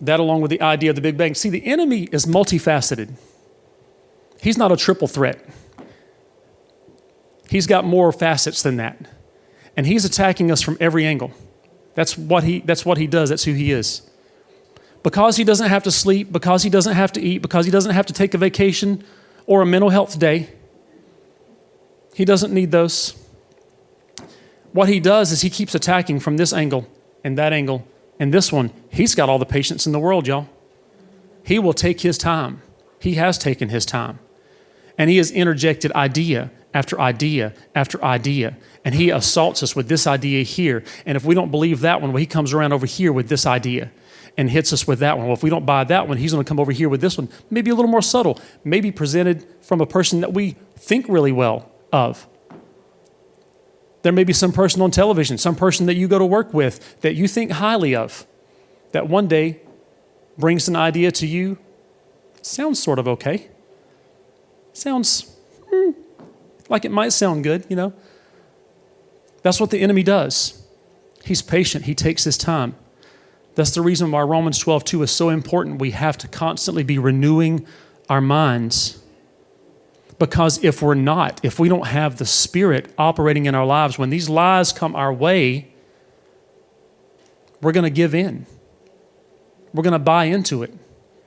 that 0.00 0.20
along 0.20 0.40
with 0.40 0.50
the 0.50 0.60
idea 0.60 0.90
of 0.90 0.96
the 0.96 1.02
Big 1.02 1.16
Bang. 1.16 1.34
See, 1.34 1.50
the 1.50 1.64
enemy 1.66 2.08
is 2.12 2.26
multifaceted, 2.26 3.10
he's 4.42 4.58
not 4.58 4.72
a 4.72 4.76
triple 4.76 5.08
threat. 5.08 5.44
He's 7.48 7.66
got 7.66 7.84
more 7.84 8.12
facets 8.12 8.62
than 8.62 8.76
that. 8.76 8.96
And 9.76 9.84
he's 9.84 10.04
attacking 10.04 10.52
us 10.52 10.62
from 10.62 10.76
every 10.78 11.04
angle. 11.04 11.32
That's 11.96 12.16
what 12.16 12.44
he, 12.44 12.60
that's 12.60 12.84
what 12.84 12.96
he 12.96 13.08
does, 13.08 13.30
that's 13.30 13.42
who 13.42 13.52
he 13.54 13.72
is. 13.72 14.02
Because 15.02 15.36
he 15.36 15.42
doesn't 15.42 15.68
have 15.68 15.82
to 15.82 15.90
sleep, 15.90 16.30
because 16.30 16.62
he 16.62 16.70
doesn't 16.70 16.94
have 16.94 17.10
to 17.14 17.20
eat, 17.20 17.42
because 17.42 17.64
he 17.64 17.72
doesn't 17.72 17.90
have 17.90 18.06
to 18.06 18.12
take 18.12 18.34
a 18.34 18.38
vacation 18.38 19.02
or 19.46 19.62
a 19.62 19.66
mental 19.66 19.90
health 19.90 20.16
day, 20.16 20.50
he 22.14 22.24
doesn't 22.24 22.52
need 22.54 22.70
those. 22.70 23.20
What 24.70 24.88
he 24.88 25.00
does 25.00 25.32
is 25.32 25.40
he 25.42 25.50
keeps 25.50 25.74
attacking 25.74 26.20
from 26.20 26.36
this 26.36 26.52
angle 26.52 26.86
and 27.24 27.36
that 27.36 27.52
angle 27.52 27.84
and 28.20 28.34
this 28.34 28.52
one, 28.52 28.70
he's 28.92 29.14
got 29.14 29.30
all 29.30 29.38
the 29.38 29.46
patience 29.46 29.86
in 29.86 29.92
the 29.92 29.98
world, 29.98 30.26
y'all. 30.28 30.46
He 31.44 31.58
will 31.58 31.72
take 31.72 32.02
his 32.02 32.18
time. 32.18 32.60
He 33.00 33.14
has 33.14 33.38
taken 33.38 33.70
his 33.70 33.86
time. 33.86 34.18
And 34.98 35.08
he 35.08 35.16
has 35.16 35.30
interjected 35.30 35.90
idea 35.92 36.50
after 36.74 37.00
idea 37.00 37.54
after 37.74 38.04
idea. 38.04 38.58
And 38.84 38.94
he 38.94 39.08
assaults 39.08 39.62
us 39.62 39.74
with 39.74 39.88
this 39.88 40.06
idea 40.06 40.42
here. 40.42 40.84
And 41.06 41.16
if 41.16 41.24
we 41.24 41.34
don't 41.34 41.50
believe 41.50 41.80
that 41.80 42.02
one, 42.02 42.12
well, 42.12 42.20
he 42.20 42.26
comes 42.26 42.52
around 42.52 42.74
over 42.74 42.84
here 42.84 43.10
with 43.10 43.30
this 43.30 43.46
idea 43.46 43.90
and 44.36 44.50
hits 44.50 44.70
us 44.70 44.86
with 44.86 44.98
that 44.98 45.16
one. 45.16 45.26
Well, 45.26 45.34
if 45.34 45.42
we 45.42 45.48
don't 45.48 45.64
buy 45.64 45.84
that 45.84 46.06
one, 46.06 46.18
he's 46.18 46.32
going 46.32 46.44
to 46.44 46.48
come 46.48 46.60
over 46.60 46.72
here 46.72 46.90
with 46.90 47.00
this 47.00 47.16
one. 47.16 47.30
Maybe 47.48 47.70
a 47.70 47.74
little 47.74 47.90
more 47.90 48.02
subtle, 48.02 48.38
maybe 48.62 48.92
presented 48.92 49.46
from 49.62 49.80
a 49.80 49.86
person 49.86 50.20
that 50.20 50.34
we 50.34 50.56
think 50.76 51.06
really 51.08 51.32
well 51.32 51.70
of. 51.90 52.26
There 54.02 54.12
may 54.12 54.24
be 54.24 54.32
some 54.32 54.52
person 54.52 54.80
on 54.82 54.90
television, 54.90 55.38
some 55.38 55.54
person 55.54 55.86
that 55.86 55.94
you 55.94 56.08
go 56.08 56.18
to 56.18 56.24
work 56.24 56.54
with 56.54 57.00
that 57.02 57.14
you 57.14 57.28
think 57.28 57.52
highly 57.52 57.94
of, 57.94 58.26
that 58.92 59.08
one 59.08 59.26
day 59.28 59.60
brings 60.38 60.68
an 60.68 60.76
idea 60.76 61.10
to 61.12 61.26
you. 61.26 61.58
Sounds 62.42 62.82
sort 62.82 62.98
of 62.98 63.06
okay. 63.06 63.48
Sounds 64.72 65.30
hmm, 65.70 65.90
like 66.68 66.84
it 66.84 66.90
might 66.90 67.10
sound 67.12 67.44
good, 67.44 67.66
you 67.68 67.76
know. 67.76 67.92
That's 69.42 69.60
what 69.60 69.70
the 69.70 69.80
enemy 69.80 70.02
does. 70.02 70.62
He's 71.24 71.42
patient, 71.42 71.84
he 71.84 71.94
takes 71.94 72.24
his 72.24 72.38
time. 72.38 72.74
That's 73.54 73.72
the 73.72 73.82
reason 73.82 74.10
why 74.10 74.22
Romans 74.22 74.58
12, 74.58 74.84
2 74.84 75.02
is 75.02 75.10
so 75.10 75.28
important. 75.28 75.78
We 75.80 75.90
have 75.90 76.16
to 76.18 76.28
constantly 76.28 76.82
be 76.82 76.98
renewing 76.98 77.66
our 78.08 78.20
minds 78.20 78.99
because 80.20 80.62
if 80.62 80.82
we're 80.82 80.92
not, 80.94 81.40
if 81.42 81.58
we 81.58 81.70
don't 81.70 81.86
have 81.86 82.18
the 82.18 82.26
Spirit 82.26 82.92
operating 82.98 83.46
in 83.46 83.54
our 83.54 83.64
lives, 83.64 83.98
when 83.98 84.10
these 84.10 84.28
lies 84.28 84.70
come 84.70 84.94
our 84.94 85.10
way, 85.12 85.72
we're 87.62 87.72
going 87.72 87.84
to 87.84 87.90
give 87.90 88.14
in. 88.14 88.44
We're 89.72 89.82
going 89.82 89.94
to 89.94 89.98
buy 89.98 90.26
into 90.26 90.62
it. 90.62 90.74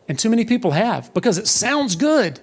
And 0.07 0.19
too 0.19 0.29
many 0.29 0.45
people 0.45 0.71
have 0.71 1.11
because 1.15 1.39
it 1.39 1.47
sounds 1.47 1.95
good. 1.95 2.39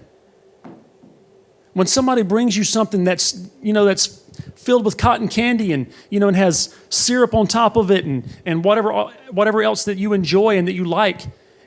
When 1.74 1.86
somebody 1.86 2.22
brings 2.22 2.56
you 2.56 2.64
something 2.64 3.04
that's, 3.04 3.48
you 3.62 3.72
know, 3.72 3.84
that's 3.84 4.08
filled 4.56 4.84
with 4.84 4.96
cotton 4.96 5.28
candy 5.28 5.72
and, 5.72 5.86
you 6.08 6.18
know, 6.18 6.26
and 6.26 6.36
has 6.36 6.74
syrup 6.88 7.32
on 7.32 7.46
top 7.46 7.76
of 7.76 7.92
it 7.92 8.04
and, 8.04 8.24
and 8.44 8.64
whatever, 8.64 8.92
whatever 9.30 9.62
else 9.62 9.84
that 9.84 9.98
you 9.98 10.14
enjoy 10.14 10.58
and 10.58 10.66
that 10.66 10.72
you 10.72 10.84
like, 10.84 11.20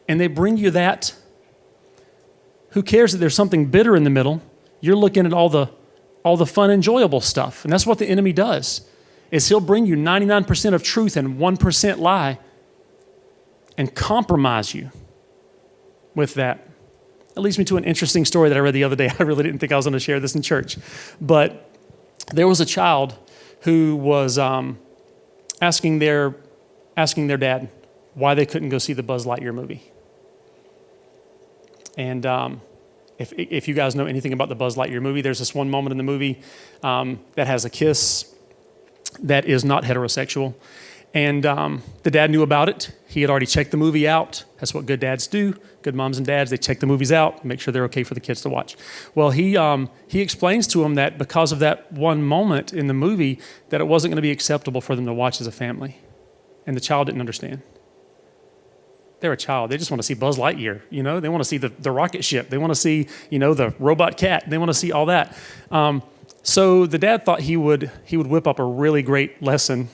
and 0.10 0.20
they 0.20 0.28
bring 0.28 0.58
you 0.58 0.70
that, 0.72 1.16
who 2.72 2.84
cares 2.84 3.14
that 3.14 3.20
there's 3.20 3.34
something 3.36 3.68
bitter 3.68 3.96
in 3.96 4.04
the 4.04 4.10
middle? 4.10 4.42
you're 4.84 4.98
looking 4.98 5.26
at 5.26 5.32
all 5.32 5.48
the 5.48 5.68
all 6.26 6.36
the 6.36 6.46
fun 6.46 6.70
enjoyable 6.70 7.22
stuff. 7.22 7.64
And 7.64 7.72
that's 7.72 7.86
what 7.88 8.00
the 8.00 8.06
enemy 8.06 8.34
does. 8.34 8.82
Is 9.32 9.48
he'll 9.50 9.60
bring 9.62 9.86
you 9.86 9.96
99% 9.96 10.74
of 10.74 10.84
truth 10.84 11.16
and 11.18 11.38
1% 11.38 11.98
lie 12.00 12.38
and 13.78 13.94
compromise 13.96 14.74
you 14.74 14.92
with 16.16 16.34
that. 16.36 16.66
It 17.36 17.40
leads 17.40 17.58
me 17.58 17.64
to 17.66 17.78
an 17.78 17.84
interesting 17.86 18.24
story 18.26 18.48
that 18.50 18.58
I 18.58 18.60
read 18.62 18.74
the 18.74 18.84
other 18.86 18.96
day. 18.98 19.10
I 19.20 19.24
really 19.24 19.44
didn't 19.44 19.60
think 19.60 19.72
I 19.72 19.76
was 19.78 19.86
going 19.86 19.94
to 19.94 20.00
share 20.02 20.20
this 20.20 20.36
in 20.36 20.42
church, 20.42 20.78
but 21.22 21.70
there 22.34 22.48
was 22.48 22.60
a 22.60 22.66
child 22.66 23.18
who 23.62 23.96
was 23.96 24.38
um, 24.38 24.78
asking 25.62 26.00
their 26.00 26.36
asking 26.98 27.28
their 27.28 27.38
dad 27.38 27.70
why 28.16 28.34
they 28.36 28.46
couldn't 28.46 28.68
go 28.70 28.78
see 28.78 28.92
the 28.94 29.02
Buzz 29.02 29.26
Lightyear 29.26 29.54
movie, 29.54 29.82
and 31.98 32.24
um, 32.28 32.62
if, 33.18 33.34
if 33.34 33.68
you 33.68 33.74
guys 33.74 33.96
know 33.96 34.06
anything 34.06 34.34
about 34.34 34.50
the 34.50 34.56
Buzz 34.56 34.76
Lightyear 34.76 35.02
movie, 35.02 35.22
there's 35.22 35.40
this 35.40 35.54
one 35.54 35.70
moment 35.70 35.92
in 35.92 35.98
the 35.98 36.04
movie 36.04 36.42
um, 36.82 37.20
that 37.36 37.48
has 37.48 37.66
a 37.66 37.70
kiss 37.70 38.34
that 39.22 39.46
is 39.46 39.64
not 39.64 39.84
heterosexual. 39.84 40.56
And 41.14 41.46
um, 41.46 41.84
the 42.02 42.10
dad 42.10 42.32
knew 42.32 42.42
about 42.42 42.70
it. 42.70 42.92
He 43.08 43.22
had 43.22 43.30
already 43.30 43.46
checked 43.46 43.70
the 43.70 43.78
movie 43.78 44.08
out. 44.08 44.46
That's 44.58 44.74
what 44.74 44.88
good 44.88 45.00
dads 45.00 45.28
do. 45.28 45.56
Good 45.84 45.94
moms 45.94 46.18
and 46.18 46.26
dads, 46.26 46.50
they 46.50 46.58
check 46.58 46.80
the 46.80 46.88
movies 46.88 47.12
out, 47.12 47.44
make 47.44 47.60
sure 47.60 47.72
they're 47.72 47.84
okay 47.86 48.04
for 48.04 48.14
the 48.14 48.20
kids 48.22 48.42
to 48.44 48.50
watch. 48.50 48.76
Well, 49.14 49.30
he, 49.32 49.56
um, 49.58 49.90
he 50.08 50.22
explains 50.22 50.66
to 50.68 50.84
him 50.84 50.96
that 50.96 51.18
because 51.18 51.52
of 51.52 51.60
that 51.60 51.92
one 51.92 52.24
moment 52.24 52.74
in 52.74 52.88
the 52.88 52.94
movie, 52.94 53.40
that 53.70 53.82
it 53.82 53.84
wasn't 53.84 54.12
going 54.12 54.16
to 54.16 54.22
be 54.24 54.32
acceptable 54.32 54.80
for 54.82 54.96
them 54.96 55.06
to 55.06 55.14
watch 55.14 55.40
as 55.42 55.46
a 55.46 55.52
family. 55.52 56.00
And 56.66 56.76
the 56.76 56.82
child 56.82 57.08
didn't 57.08 57.20
understand 57.20 57.62
they're 59.24 59.32
a 59.32 59.38
child. 59.38 59.72
They 59.72 59.78
just 59.78 59.90
want 59.90 60.00
to 60.00 60.04
see 60.06 60.16
Buzz 60.16 60.38
Lightyear. 60.38 60.82
You 60.90 61.02
know, 61.02 61.22
they 61.22 61.30
want 61.30 61.40
to 61.40 61.48
see 61.48 61.56
the, 61.58 61.70
the 61.70 61.92
rocket 61.92 62.26
ship. 62.26 62.50
They 62.50 62.58
want 62.58 62.72
to 62.72 62.76
see, 62.76 63.08
you 63.30 63.40
know, 63.40 63.54
the 63.54 63.74
robot 63.80 64.18
cat. 64.18 64.44
They 64.50 64.58
want 64.58 64.68
to 64.68 64.74
see 64.74 64.92
all 64.92 65.06
that. 65.06 65.34
Um, 65.72 66.04
so 66.42 66.86
the 66.86 66.98
dad 66.98 67.24
thought 67.26 67.40
he 67.40 67.56
would 67.56 67.90
he 68.04 68.18
would 68.18 68.28
whip 68.28 68.46
up 68.48 68.60
a 68.60 68.66
really 68.66 69.02
great 69.02 69.42
lesson. 69.42 69.88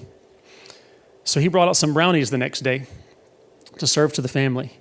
So 1.24 1.40
he 1.40 1.48
brought 1.48 1.68
out 1.68 1.78
some 1.78 1.94
brownies 1.94 2.32
the 2.32 2.40
next 2.40 2.62
day 2.62 2.88
to 3.78 3.86
serve 3.86 4.14
to 4.14 4.22
the 4.24 4.28
family. 4.28 4.80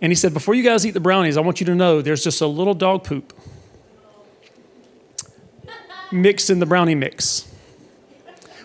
And 0.00 0.12
he 0.12 0.14
said, 0.14 0.32
Before 0.32 0.54
you 0.54 0.62
guys 0.62 0.86
eat 0.86 0.92
the 0.92 1.00
brownies, 1.00 1.36
I 1.36 1.40
want 1.40 1.58
you 1.58 1.66
to 1.66 1.74
know 1.74 2.02
there's 2.02 2.22
just 2.22 2.40
a 2.40 2.46
little 2.46 2.74
dog 2.74 3.02
poop 3.02 3.36
mixed 6.12 6.50
in 6.50 6.60
the 6.60 6.66
brownie 6.66 6.94
mix. 6.94 7.52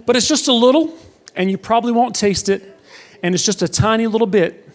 But 0.05 0.15
it's 0.15 0.28
just 0.28 0.47
a 0.47 0.53
little, 0.53 0.95
and 1.36 1.49
you 1.49 1.57
probably 1.57 1.91
won't 1.91 2.15
taste 2.15 2.49
it, 2.49 2.80
and 3.24 3.34
it's 3.34 3.43
just 3.43 3.63
a 3.63 3.68
tiny 3.68 4.05
little 4.05 4.28
bit 4.28 4.65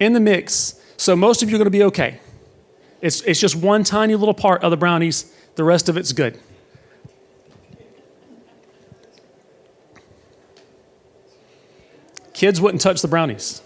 in 0.00 0.12
the 0.12 0.20
mix. 0.20 0.74
So 0.96 1.14
most 1.16 1.42
of 1.42 1.50
you 1.50 1.56
are 1.56 1.58
going 1.58 1.66
to 1.66 1.70
be 1.70 1.84
okay. 1.84 2.20
It's, 3.00 3.20
it's 3.22 3.40
just 3.40 3.56
one 3.56 3.84
tiny 3.84 4.14
little 4.14 4.34
part 4.34 4.62
of 4.64 4.70
the 4.70 4.76
brownies, 4.76 5.32
the 5.56 5.64
rest 5.64 5.88
of 5.88 5.96
it's 5.96 6.12
good. 6.12 6.38
Kids 12.32 12.60
wouldn't 12.60 12.80
touch 12.80 13.02
the 13.02 13.08
brownies. 13.08 13.62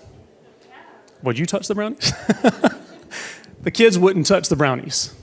Would 1.23 1.39
you 1.39 1.47
touch 1.47 1.69
the 1.69 1.75
brownies? 1.75 2.11
the 3.63 3.71
kids 3.73 3.99
wouldn't 3.99 4.27
touch 4.27 4.49
the 4.49 4.57
brownies 4.57 5.15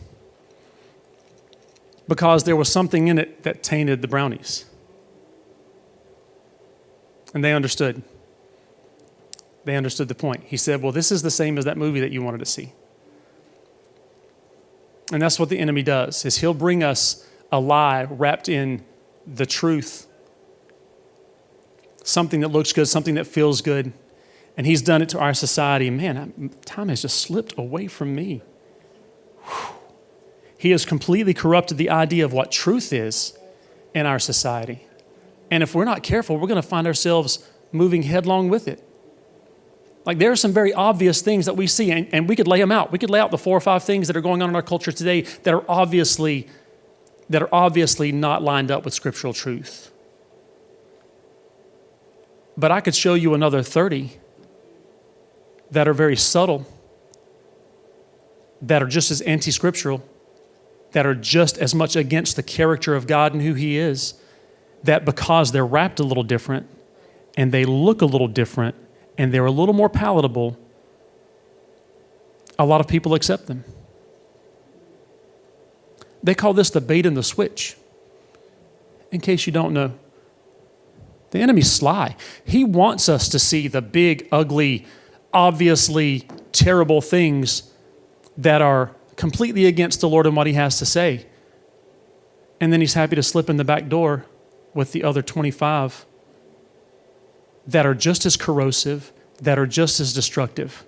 because 2.08 2.44
there 2.46 2.56
was 2.56 2.72
something 2.72 3.08
in 3.08 3.18
it 3.20 3.44
that 3.44 3.62
tainted 3.64 4.02
the 4.02 4.08
brownies. 4.08 4.66
And 7.34 7.44
they 7.44 7.54
understood. 7.54 8.02
They 9.70 9.76
understood 9.76 10.08
the 10.08 10.16
point. 10.16 10.46
He 10.46 10.58
said, 10.58 10.82
Well, 10.82 10.92
this 10.92 11.12
is 11.12 11.22
the 11.22 11.30
same 11.30 11.56
as 11.60 11.66
that 11.66 11.78
movie 11.78 12.00
that 12.00 12.10
you 12.12 12.24
wanted 12.24 12.40
to 12.40 12.46
see. 12.46 12.74
And 15.14 15.22
that's 15.22 15.38
what 15.38 15.50
the 15.50 15.60
enemy 15.60 15.84
does 15.84 16.26
is 16.26 16.40
he'll 16.40 16.56
bring 16.56 16.82
us 16.84 17.24
a 17.52 17.60
lie 17.60 18.06
wrapped 18.06 18.50
in 18.50 18.84
the 19.32 19.46
truth. 19.46 20.08
Something 22.04 22.40
that 22.40 22.48
looks 22.48 22.74
good, 22.74 22.88
something 22.88 23.14
that 23.14 23.28
feels 23.28 23.62
good. 23.62 23.94
And 24.58 24.66
he's 24.66 24.82
done 24.82 25.04
it 25.04 25.10
to 25.10 25.20
our 25.20 25.36
society. 25.36 25.92
Man, 25.92 26.50
time 26.66 26.90
has 26.90 27.04
just 27.04 27.22
slipped 27.22 27.54
away 27.56 27.86
from 27.86 28.16
me. 28.16 28.42
He 30.58 30.72
has 30.72 30.84
completely 30.84 31.36
corrupted 31.36 31.78
the 31.78 31.92
idea 31.92 32.26
of 32.26 32.34
what 32.34 32.52
truth 32.52 32.92
is 32.92 33.38
in 33.94 34.08
our 34.08 34.18
society. 34.18 34.88
And 35.52 35.62
if 35.62 35.76
we're 35.76 35.86
not 35.86 36.02
careful, 36.02 36.40
we're 36.40 36.48
going 36.48 36.60
to 36.60 36.68
find 36.68 36.88
ourselves 36.88 37.48
moving 37.72 38.02
headlong 38.02 38.50
with 38.50 38.68
it. 38.68 38.84
Like 40.10 40.18
there 40.18 40.32
are 40.32 40.36
some 40.36 40.52
very 40.54 40.74
obvious 40.74 41.22
things 41.22 41.46
that 41.46 41.56
we 41.56 41.68
see, 41.68 41.92
and, 41.92 42.08
and 42.12 42.28
we 42.28 42.36
could 42.36 42.48
lay 42.48 42.60
them 42.60 42.72
out. 42.72 42.92
We 42.92 42.98
could 42.98 43.12
lay 43.12 43.20
out 43.20 43.30
the 43.30 43.38
four 43.38 43.56
or 43.56 43.60
five 43.62 43.84
things 43.84 44.08
that 44.08 44.18
are 44.18 44.22
going 44.22 44.42
on 44.42 44.50
in 44.50 44.56
our 44.56 44.64
culture 44.64 44.92
today 44.92 45.22
that 45.22 45.54
are 45.54 45.64
obviously 45.70 46.48
that 47.30 47.44
are 47.44 47.50
obviously 47.52 48.12
not 48.12 48.42
lined 48.42 48.72
up 48.72 48.84
with 48.86 48.96
scriptural 48.96 49.34
truth. 49.34 49.92
But 52.58 52.72
I 52.72 52.82
could 52.82 52.96
show 52.96 53.14
you 53.14 53.36
another 53.36 53.62
30 53.62 54.18
that 55.70 55.88
are 55.88 55.94
very 55.94 56.16
subtle, 56.16 56.66
that 58.64 58.82
are 58.82 58.88
just 58.88 59.12
as 59.12 59.22
anti 59.22 59.52
scriptural, 59.52 60.04
that 60.94 61.06
are 61.06 61.14
just 61.14 61.56
as 61.60 61.76
much 61.76 61.96
against 61.96 62.36
the 62.36 62.42
character 62.42 62.96
of 62.96 63.06
God 63.06 63.34
and 63.36 63.44
who 63.44 63.54
He 63.54 63.78
is, 63.78 64.16
that 64.82 65.06
because 65.06 65.52
they're 65.52 65.68
wrapped 65.68 66.00
a 66.00 66.04
little 66.04 66.24
different 66.24 66.66
and 67.38 67.52
they 67.52 67.64
look 67.64 68.02
a 68.02 68.08
little 68.08 68.28
different, 68.28 68.74
and 69.20 69.34
they're 69.34 69.46
a 69.46 69.52
little 69.52 69.76
more 69.76 69.90
palatable, 69.90 70.58
a 72.58 72.66
lot 72.66 72.80
of 72.80 72.88
people 72.88 73.14
accept 73.14 73.48
them. 73.48 73.66
They 76.24 76.34
call 76.34 76.54
this 76.54 76.70
the 76.70 76.80
bait 76.80 77.06
and 77.06 77.18
the 77.18 77.24
switch. 77.24 77.76
In 79.12 79.20
case 79.20 79.46
you 79.46 79.52
don't 79.52 79.74
know, 79.74 79.92
the 81.32 81.40
enemy's 81.40 81.70
sly. 81.70 82.16
He 82.46 82.64
wants 82.64 83.10
us 83.10 83.28
to 83.30 83.40
see 83.40 83.68
the 83.68 83.82
big, 83.82 84.26
ugly, 84.32 84.86
obviously 85.34 86.26
terrible 86.54 87.02
things 87.02 87.70
that 88.38 88.62
are 88.62 88.92
completely 89.18 89.66
against 89.66 90.00
the 90.00 90.08
Lord 90.08 90.28
and 90.28 90.36
what 90.38 90.48
he 90.48 90.54
has 90.54 90.80
to 90.80 90.86
say. 90.86 91.26
And 92.62 92.72
then 92.72 92.80
he's 92.80 92.94
happy 92.94 93.18
to 93.18 93.24
slip 93.24 93.50
in 93.50 93.58
the 93.58 93.64
back 93.66 93.90
door 93.90 94.26
with 94.74 94.94
the 94.94 95.04
other 95.04 95.22
25 95.22 96.06
that 97.72 97.86
are 97.86 97.94
just 97.94 98.26
as 98.26 98.36
corrosive, 98.36 99.14
that 99.42 99.58
are 99.60 99.68
just 99.68 100.00
as 100.00 100.12
destructive. 100.14 100.84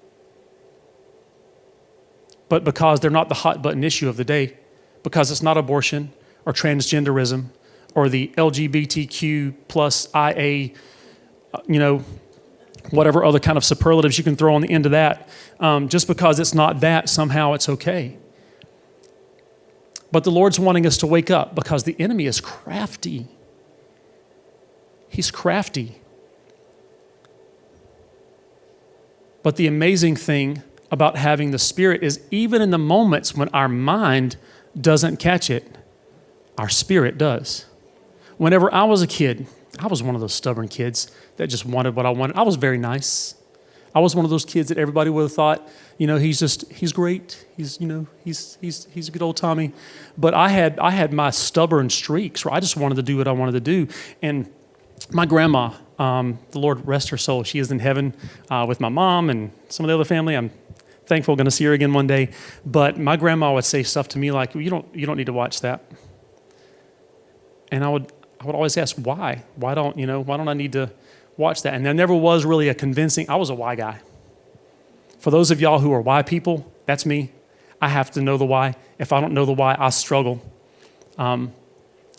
But 2.50 2.64
because 2.64 3.00
they're 3.00 3.12
not 3.12 3.30
the 3.30 3.36
hot 3.36 3.62
button 3.62 3.84
issue 3.84 4.10
of 4.10 4.18
the 4.18 4.26
day, 4.26 4.58
because 5.04 5.30
it's 5.32 5.42
not 5.44 5.58
abortion 5.58 6.12
or 6.46 6.54
transgenderism 6.54 7.46
or 7.96 8.10
the 8.10 8.30
LGBTQ 8.38 9.54
plus 9.68 10.08
IA, 10.16 10.72
you 11.68 11.80
know, 11.80 12.04
whatever 12.90 13.24
other 13.24 13.40
kind 13.40 13.58
of 13.58 13.64
superlatives 13.64 14.18
you 14.18 14.24
can 14.24 14.36
throw 14.36 14.56
on 14.56 14.62
the 14.62 14.72
end 14.72 14.86
of 14.88 14.92
that, 14.92 15.30
um, 15.60 15.88
just 15.88 16.08
because 16.08 16.40
it's 16.40 16.54
not 16.56 16.80
that, 16.82 17.08
somehow 17.10 17.54
it's 17.54 17.70
okay. 17.70 18.18
But 20.12 20.24
the 20.24 20.32
Lord's 20.32 20.60
wanting 20.60 20.86
us 20.88 20.98
to 20.98 21.08
wake 21.08 21.30
up 21.32 21.54
because 21.56 21.84
the 21.84 21.96
enemy 22.00 22.26
is 22.26 22.42
crafty. 22.42 23.28
He's 25.10 25.30
crafty. 25.32 26.01
But 29.44 29.56
the 29.56 29.68
amazing 29.68 30.16
thing 30.18 30.62
about 30.92 31.18
having 31.18 31.52
the 31.52 31.60
Spirit 31.60 32.04
is 32.04 32.20
even 32.32 32.62
in 32.62 32.72
the 32.72 32.78
moments 32.78 33.36
when 33.36 33.50
our 33.50 33.70
mind 33.70 34.36
doesn't 34.80 35.18
catch 35.18 35.50
it, 35.50 35.78
our 36.58 36.70
spirit 36.70 37.18
does. 37.18 37.66
Whenever 38.38 38.72
I 38.74 38.84
was 38.84 39.02
a 39.02 39.08
kid, 39.08 39.48
I 39.80 39.88
was 39.88 40.04
one 40.04 40.16
of 40.16 40.22
those 40.22 40.34
stubborn 40.34 40.68
kids 40.68 41.10
that 41.38 41.48
just 41.48 41.66
wanted 41.66 41.96
what 41.96 42.06
I 42.06 42.10
wanted. 42.10 42.36
I 42.36 42.42
was 42.44 42.56
very 42.56 42.78
nice. 42.78 43.36
I 43.96 44.00
was 44.00 44.16
one 44.16 44.26
of 44.26 44.32
those 44.32 44.46
kids 44.46 44.70
that 44.70 44.78
everybody 44.78 45.10
would 45.10 45.24
have 45.24 45.34
thought, 45.34 45.68
you 45.98 46.08
know, 46.08 46.18
he's 46.18 46.40
just 46.40 46.72
he's 46.72 46.94
great. 46.94 47.46
He's 47.58 47.80
you 47.82 47.88
know 47.88 48.06
he's 48.24 48.58
he's 48.62 48.86
he's 48.94 49.10
a 49.10 49.12
good 49.12 49.22
old 49.22 49.38
Tommy. 49.38 49.72
But 50.18 50.34
I 50.34 50.50
had 50.50 50.78
I 50.80 50.92
had 50.92 51.12
my 51.14 51.30
stubborn 51.30 51.90
streaks 51.90 52.46
where 52.46 52.54
I 52.54 52.60
just 52.60 52.78
wanted 52.78 52.96
to 52.96 53.02
do 53.04 53.18
what 53.18 53.28
I 53.28 53.32
wanted 53.32 53.54
to 53.54 53.60
do. 53.60 53.88
And 54.22 54.52
my 55.12 55.26
grandma, 55.26 55.74
um, 56.02 56.40
the 56.50 56.58
Lord 56.58 56.88
rest 56.88 57.10
her 57.10 57.18
soul. 57.18 57.44
She 57.44 57.60
is 57.60 57.72
in 57.72 57.78
heaven 57.78 58.16
uh, 58.50 58.66
with 58.68 58.80
my 58.80 58.90
mom 58.90 59.30
and 59.30 59.52
some 59.70 59.84
of 59.84 59.88
the 59.90 59.94
other 59.94 60.04
family. 60.04 60.36
I'm 60.36 60.50
thankful 61.06 61.36
going 61.36 61.46
to 61.46 61.52
see 61.52 61.64
her 61.66 61.74
again 61.74 61.94
one 61.94 62.08
day. 62.08 62.30
But 62.66 62.98
my 63.00 63.16
grandma 63.18 63.54
would 63.54 63.66
say 63.66 63.84
stuff 63.84 64.08
to 64.10 64.18
me 64.18 64.32
like, 64.32 64.56
"You 64.56 64.68
don't, 64.72 64.96
you 64.96 65.06
don't 65.06 65.16
need 65.16 65.28
to 65.28 65.34
watch 65.34 65.62
that." 65.62 65.86
And 67.72 67.84
I 67.84 67.90
would, 67.90 68.12
I 68.40 68.46
would 68.46 68.56
always 68.56 68.76
ask, 68.78 68.96
"Why? 68.96 69.44
Why 69.58 69.76
don't 69.76 69.96
you 69.96 70.08
know? 70.08 70.22
Why 70.22 70.38
don't 70.38 70.48
I 70.48 70.56
need 70.56 70.72
to 70.74 70.90
watch 71.38 71.62
that?" 71.62 71.76
And 71.76 71.86
there 71.86 71.94
never 71.94 72.16
was 72.16 72.46
really 72.46 72.68
a 72.68 72.74
convincing. 72.74 73.28
I 73.30 73.36
was 73.36 73.52
a 73.52 73.56
why 73.56 73.76
guy. 73.76 74.00
For 75.20 75.30
those 75.30 75.52
of 75.52 75.62
y'all 75.62 75.80
who 75.80 75.94
are 75.94 76.02
why 76.02 76.24
people, 76.24 76.72
that's 76.88 77.06
me. 77.06 77.32
I 77.80 77.90
have 77.90 78.10
to 78.12 78.22
know 78.22 78.38
the 78.38 78.46
why. 78.46 78.74
If 78.98 79.14
I 79.14 79.22
don't 79.22 79.36
know 79.36 79.46
the 79.46 79.54
why, 79.54 79.76
I 79.78 79.92
struggle. 79.92 80.42
Um, 81.20 81.54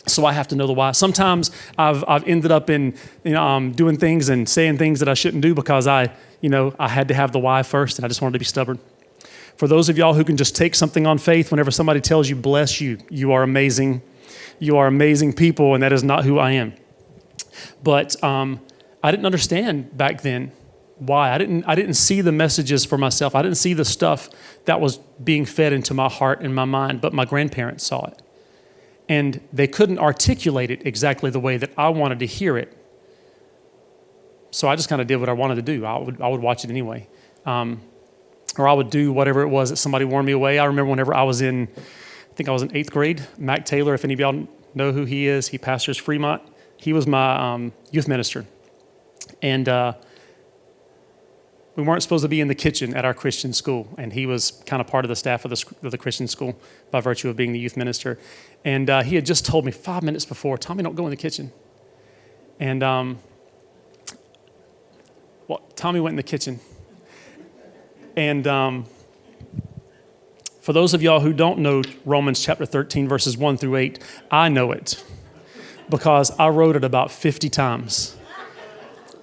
so 0.07 0.25
I 0.25 0.33
have 0.33 0.47
to 0.49 0.55
know 0.55 0.67
the 0.67 0.73
why. 0.73 0.91
Sometimes 0.91 1.51
I've, 1.77 2.03
I've 2.07 2.27
ended 2.27 2.51
up 2.51 2.69
in 2.69 2.95
you 3.23 3.31
know 3.33 3.43
um, 3.43 3.71
doing 3.71 3.97
things 3.97 4.29
and 4.29 4.47
saying 4.47 4.77
things 4.77 4.99
that 4.99 5.09
I 5.09 5.13
shouldn't 5.13 5.41
do 5.43 5.53
because 5.53 5.87
I 5.87 6.11
you 6.41 6.49
know 6.49 6.73
I 6.79 6.89
had 6.89 7.07
to 7.09 7.13
have 7.13 7.31
the 7.31 7.39
why 7.39 7.63
first, 7.63 7.97
and 7.97 8.05
I 8.05 8.07
just 8.07 8.21
wanted 8.21 8.33
to 8.33 8.39
be 8.39 8.45
stubborn. 8.45 8.79
For 9.57 9.67
those 9.67 9.87
of 9.87 9.97
y'all 9.97 10.15
who 10.15 10.23
can 10.23 10.35
just 10.35 10.55
take 10.55 10.75
something 10.75 11.05
on 11.05 11.17
faith, 11.19 11.51
whenever 11.51 11.71
somebody 11.71 12.01
tells 12.01 12.29
you, 12.29 12.35
"Bless 12.35 12.81
you, 12.81 12.97
you 13.09 13.31
are 13.31 13.43
amazing, 13.43 14.01
you 14.59 14.77
are 14.77 14.87
amazing 14.87 15.33
people," 15.33 15.73
and 15.73 15.83
that 15.83 15.93
is 15.93 16.03
not 16.03 16.23
who 16.25 16.37
I 16.39 16.51
am. 16.51 16.73
But 17.83 18.21
um, 18.23 18.59
I 19.01 19.11
didn't 19.11 19.25
understand 19.25 19.95
back 19.97 20.21
then 20.21 20.51
why 20.97 21.31
I 21.33 21.37
didn't 21.37 21.63
I 21.65 21.75
didn't 21.75 21.95
see 21.95 22.19
the 22.21 22.31
messages 22.31 22.83
for 22.83 22.97
myself. 22.97 23.35
I 23.35 23.41
didn't 23.41 23.57
see 23.57 23.73
the 23.73 23.85
stuff 23.85 24.29
that 24.65 24.81
was 24.81 24.97
being 25.23 25.45
fed 25.45 25.71
into 25.71 25.93
my 25.93 26.09
heart 26.09 26.41
and 26.41 26.53
my 26.53 26.65
mind, 26.65 26.99
but 26.99 27.13
my 27.13 27.25
grandparents 27.25 27.85
saw 27.85 28.07
it 28.07 28.22
and 29.13 29.47
they 29.53 29.67
couldn't 29.67 29.99
articulate 29.99 30.71
it 30.71 30.87
exactly 30.87 31.29
the 31.29 31.39
way 31.39 31.55
that 31.55 31.69
I 31.77 31.89
wanted 31.89 32.17
to 32.19 32.25
hear 32.25 32.57
it. 32.57 32.75
So 34.49 34.67
I 34.67 34.75
just 34.75 34.89
kind 34.89 34.99
of 35.03 35.07
did 35.07 35.17
what 35.17 35.29
I 35.29 35.33
wanted 35.33 35.55
to 35.55 35.61
do. 35.61 35.85
I 35.85 35.99
would, 35.99 36.19
I 36.19 36.27
would 36.27 36.41
watch 36.41 36.63
it 36.63 36.71
anyway. 36.71 37.07
Um, 37.45 37.81
or 38.57 38.67
I 38.67 38.73
would 38.73 38.89
do 38.89 39.13
whatever 39.13 39.41
it 39.43 39.49
was 39.49 39.69
that 39.69 39.75
somebody 39.77 40.03
warned 40.03 40.25
me 40.25 40.31
away. 40.33 40.57
I 40.57 40.65
remember 40.65 40.89
whenever 40.89 41.13
I 41.13 41.21
was 41.21 41.41
in, 41.41 41.67
I 41.77 42.33
think 42.33 42.49
I 42.49 42.51
was 42.53 42.63
in 42.63 42.75
eighth 42.75 42.89
grade, 42.91 43.23
Mac 43.37 43.65
Taylor, 43.67 43.93
if 43.93 44.03
any 44.03 44.15
of 44.15 44.19
y'all 44.19 44.47
know 44.73 44.91
who 44.91 45.05
he 45.05 45.27
is, 45.27 45.49
he 45.49 45.59
pastors 45.59 45.97
Fremont. 45.99 46.41
He 46.77 46.91
was 46.91 47.05
my 47.05 47.53
um, 47.53 47.71
youth 47.91 48.07
minister. 48.07 48.45
And 49.43 49.69
uh, 49.69 49.93
we 51.75 51.83
weren't 51.83 52.01
supposed 52.01 52.23
to 52.23 52.29
be 52.29 52.41
in 52.41 52.47
the 52.47 52.55
kitchen 52.55 52.95
at 52.95 53.03
our 53.05 53.13
Christian 53.15 53.51
school, 53.53 53.93
and 53.97 54.13
he 54.13 54.25
was 54.27 54.51
kind 54.67 54.79
of 54.81 54.87
part 54.87 55.05
of 55.05 55.09
the 55.09 55.15
staff 55.15 55.43
of 55.45 55.49
the, 55.51 55.63
of 55.83 55.91
the 55.91 55.97
Christian 55.99 56.27
school 56.27 56.55
by 56.91 57.01
virtue 57.01 57.29
of 57.29 57.35
being 57.35 57.51
the 57.51 57.59
youth 57.59 57.75
minister. 57.77 58.17
And 58.65 58.89
uh, 58.89 59.03
he 59.03 59.15
had 59.15 59.25
just 59.25 59.45
told 59.45 59.65
me 59.65 59.71
five 59.71 60.03
minutes 60.03 60.25
before, 60.25 60.57
Tommy, 60.57 60.83
don't 60.83 60.95
go 60.95 61.05
in 61.05 61.09
the 61.09 61.17
kitchen. 61.17 61.51
And 62.59 62.81
um, 62.81 63.19
well, 65.47 65.61
Tommy 65.75 65.99
went 65.99 66.13
in 66.13 66.17
the 66.17 66.23
kitchen. 66.23 66.59
And 68.15 68.47
um, 68.47 68.85
for 70.61 70.71
those 70.71 70.93
of 70.93 71.01
y'all 71.01 71.19
who 71.19 71.33
don't 71.33 71.59
know 71.59 71.81
Romans 72.05 72.41
chapter 72.41 72.65
13, 72.65 73.07
verses 73.07 73.37
1 73.37 73.57
through 73.57 73.75
8, 73.75 73.99
I 74.31 74.47
know 74.49 74.71
it 74.71 75.03
because 75.89 76.31
I 76.39 76.47
wrote 76.47 76.77
it 76.77 76.85
about 76.85 77.11
50 77.11 77.49
times 77.49 78.15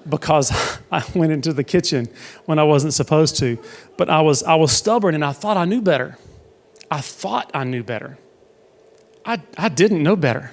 because 0.06 0.52
I 0.92 1.02
went 1.14 1.32
into 1.32 1.54
the 1.54 1.64
kitchen 1.64 2.08
when 2.44 2.58
I 2.58 2.64
wasn't 2.64 2.92
supposed 2.92 3.38
to. 3.38 3.58
But 3.96 4.10
I 4.10 4.20
was, 4.20 4.42
I 4.42 4.56
was 4.56 4.70
stubborn 4.72 5.14
and 5.14 5.24
I 5.24 5.32
thought 5.32 5.56
I 5.56 5.64
knew 5.64 5.80
better. 5.80 6.18
I 6.90 7.00
thought 7.00 7.50
I 7.54 7.64
knew 7.64 7.82
better. 7.82 8.18
I, 9.24 9.40
I 9.56 9.68
didn't 9.68 10.02
know 10.02 10.16
better. 10.16 10.52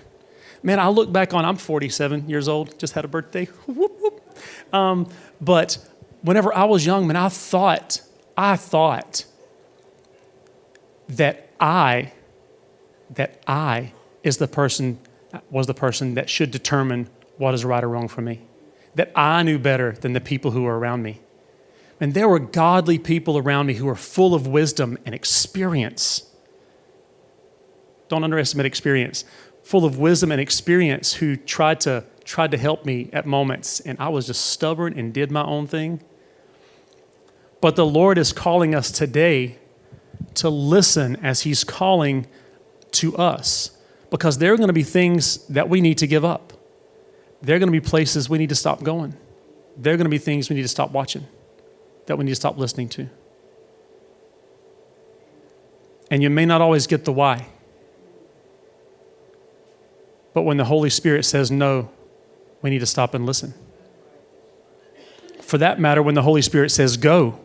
Man, 0.63 0.79
I 0.79 0.87
look 0.89 1.11
back 1.11 1.33
on, 1.33 1.45
I'm 1.45 1.55
47 1.55 2.29
years 2.29 2.47
old, 2.47 2.77
just 2.79 2.93
had 2.93 3.05
a 3.05 3.07
birthday. 3.07 3.45
whoop, 3.67 3.95
whoop. 4.01 4.37
Um, 4.73 5.07
but 5.39 5.77
whenever 6.21 6.53
I 6.53 6.65
was 6.65 6.85
young, 6.85 7.07
man, 7.07 7.15
I 7.15 7.29
thought, 7.29 8.01
I 8.35 8.55
thought 8.55 9.25
that 11.09 11.49
I, 11.59 12.11
that 13.11 13.41
I 13.47 13.93
is 14.23 14.37
the 14.37 14.47
person, 14.47 14.99
was 15.49 15.67
the 15.67 15.73
person 15.73 16.15
that 16.15 16.29
should 16.29 16.51
determine 16.51 17.09
what 17.37 17.53
is 17.53 17.63
right 17.63 17.83
or 17.83 17.89
wrong 17.89 18.07
for 18.07 18.21
me. 18.21 18.41
That 18.95 19.11
I 19.15 19.43
knew 19.43 19.59
better 19.59 19.91
than 19.93 20.13
the 20.13 20.21
people 20.21 20.51
who 20.51 20.63
were 20.63 20.77
around 20.77 21.03
me. 21.03 21.19
And 21.99 22.13
there 22.13 22.27
were 22.27 22.39
godly 22.39 22.97
people 22.99 23.37
around 23.37 23.67
me 23.67 23.75
who 23.75 23.85
were 23.85 23.95
full 23.95 24.35
of 24.35 24.45
wisdom 24.45 24.97
and 25.05 25.15
experience. 25.15 26.23
Don't 28.09 28.23
underestimate 28.23 28.65
experience. 28.65 29.23
Full 29.63 29.85
of 29.85 29.97
wisdom 29.97 30.31
and 30.31 30.39
experience 30.39 31.15
who 31.15 31.35
tried 31.35 31.79
to 31.81 32.05
tried 32.23 32.51
to 32.51 32.57
help 32.57 32.85
me 32.85 33.09
at 33.13 33.25
moments 33.25 33.79
and 33.79 33.97
I 34.01 34.09
was 34.09 34.27
just 34.27 34.45
stubborn 34.47 34.99
and 34.99 35.13
did 35.13 35.31
my 35.31 35.43
own 35.45 35.65
thing. 35.65 36.01
But 37.61 37.77
the 37.77 37.85
Lord 37.85 38.17
is 38.17 38.33
calling 38.33 38.75
us 38.75 38.91
today 38.91 39.59
to 40.33 40.49
listen 40.49 41.15
as 41.23 41.41
he's 41.41 41.63
calling 41.63 42.27
to 42.93 43.15
us 43.15 43.71
because 44.11 44.39
there 44.39 44.51
are 44.51 44.57
going 44.57 44.67
to 44.67 44.73
be 44.73 44.83
things 44.83 45.47
that 45.47 45.69
we 45.69 45.79
need 45.79 45.97
to 45.99 46.07
give 46.07 46.25
up. 46.25 46.51
There 47.41 47.55
are 47.55 47.59
going 47.59 47.71
to 47.71 47.79
be 47.79 47.79
places 47.79 48.29
we 48.29 48.37
need 48.37 48.49
to 48.49 48.55
stop 48.55 48.83
going. 48.83 49.13
There 49.77 49.93
are 49.93 49.97
going 49.97 50.05
to 50.05 50.09
be 50.09 50.17
things 50.17 50.49
we 50.49 50.57
need 50.57 50.61
to 50.63 50.67
stop 50.67 50.91
watching, 50.91 51.25
that 52.07 52.17
we 52.17 52.25
need 52.25 52.31
to 52.31 52.35
stop 52.35 52.57
listening 52.57 52.89
to. 52.89 53.09
And 56.11 56.21
you 56.21 56.29
may 56.29 56.45
not 56.45 56.59
always 56.59 56.87
get 56.87 57.05
the 57.05 57.13
why. 57.13 57.47
But 60.37 60.43
when 60.43 60.57
the 60.57 60.65
Holy 60.65 60.91
Spirit 60.91 61.25
says 61.25 61.49
no, 61.49 61.89
we 62.61 62.69
need 62.69 62.77
to 62.81 62.85
stop 62.85 63.15
and 63.15 63.25
listen. 63.25 63.55
For 65.41 65.57
that 65.57 65.79
matter, 65.79 66.03
when 66.03 66.13
the 66.13 66.21
Holy 66.21 66.43
Spirit 66.43 66.69
says 66.69 66.95
go, 66.95 67.39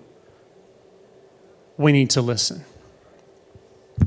we 1.79 1.91
need 1.91 2.11
to 2.11 2.21
listen. 2.21 2.67
Man, 3.99 4.05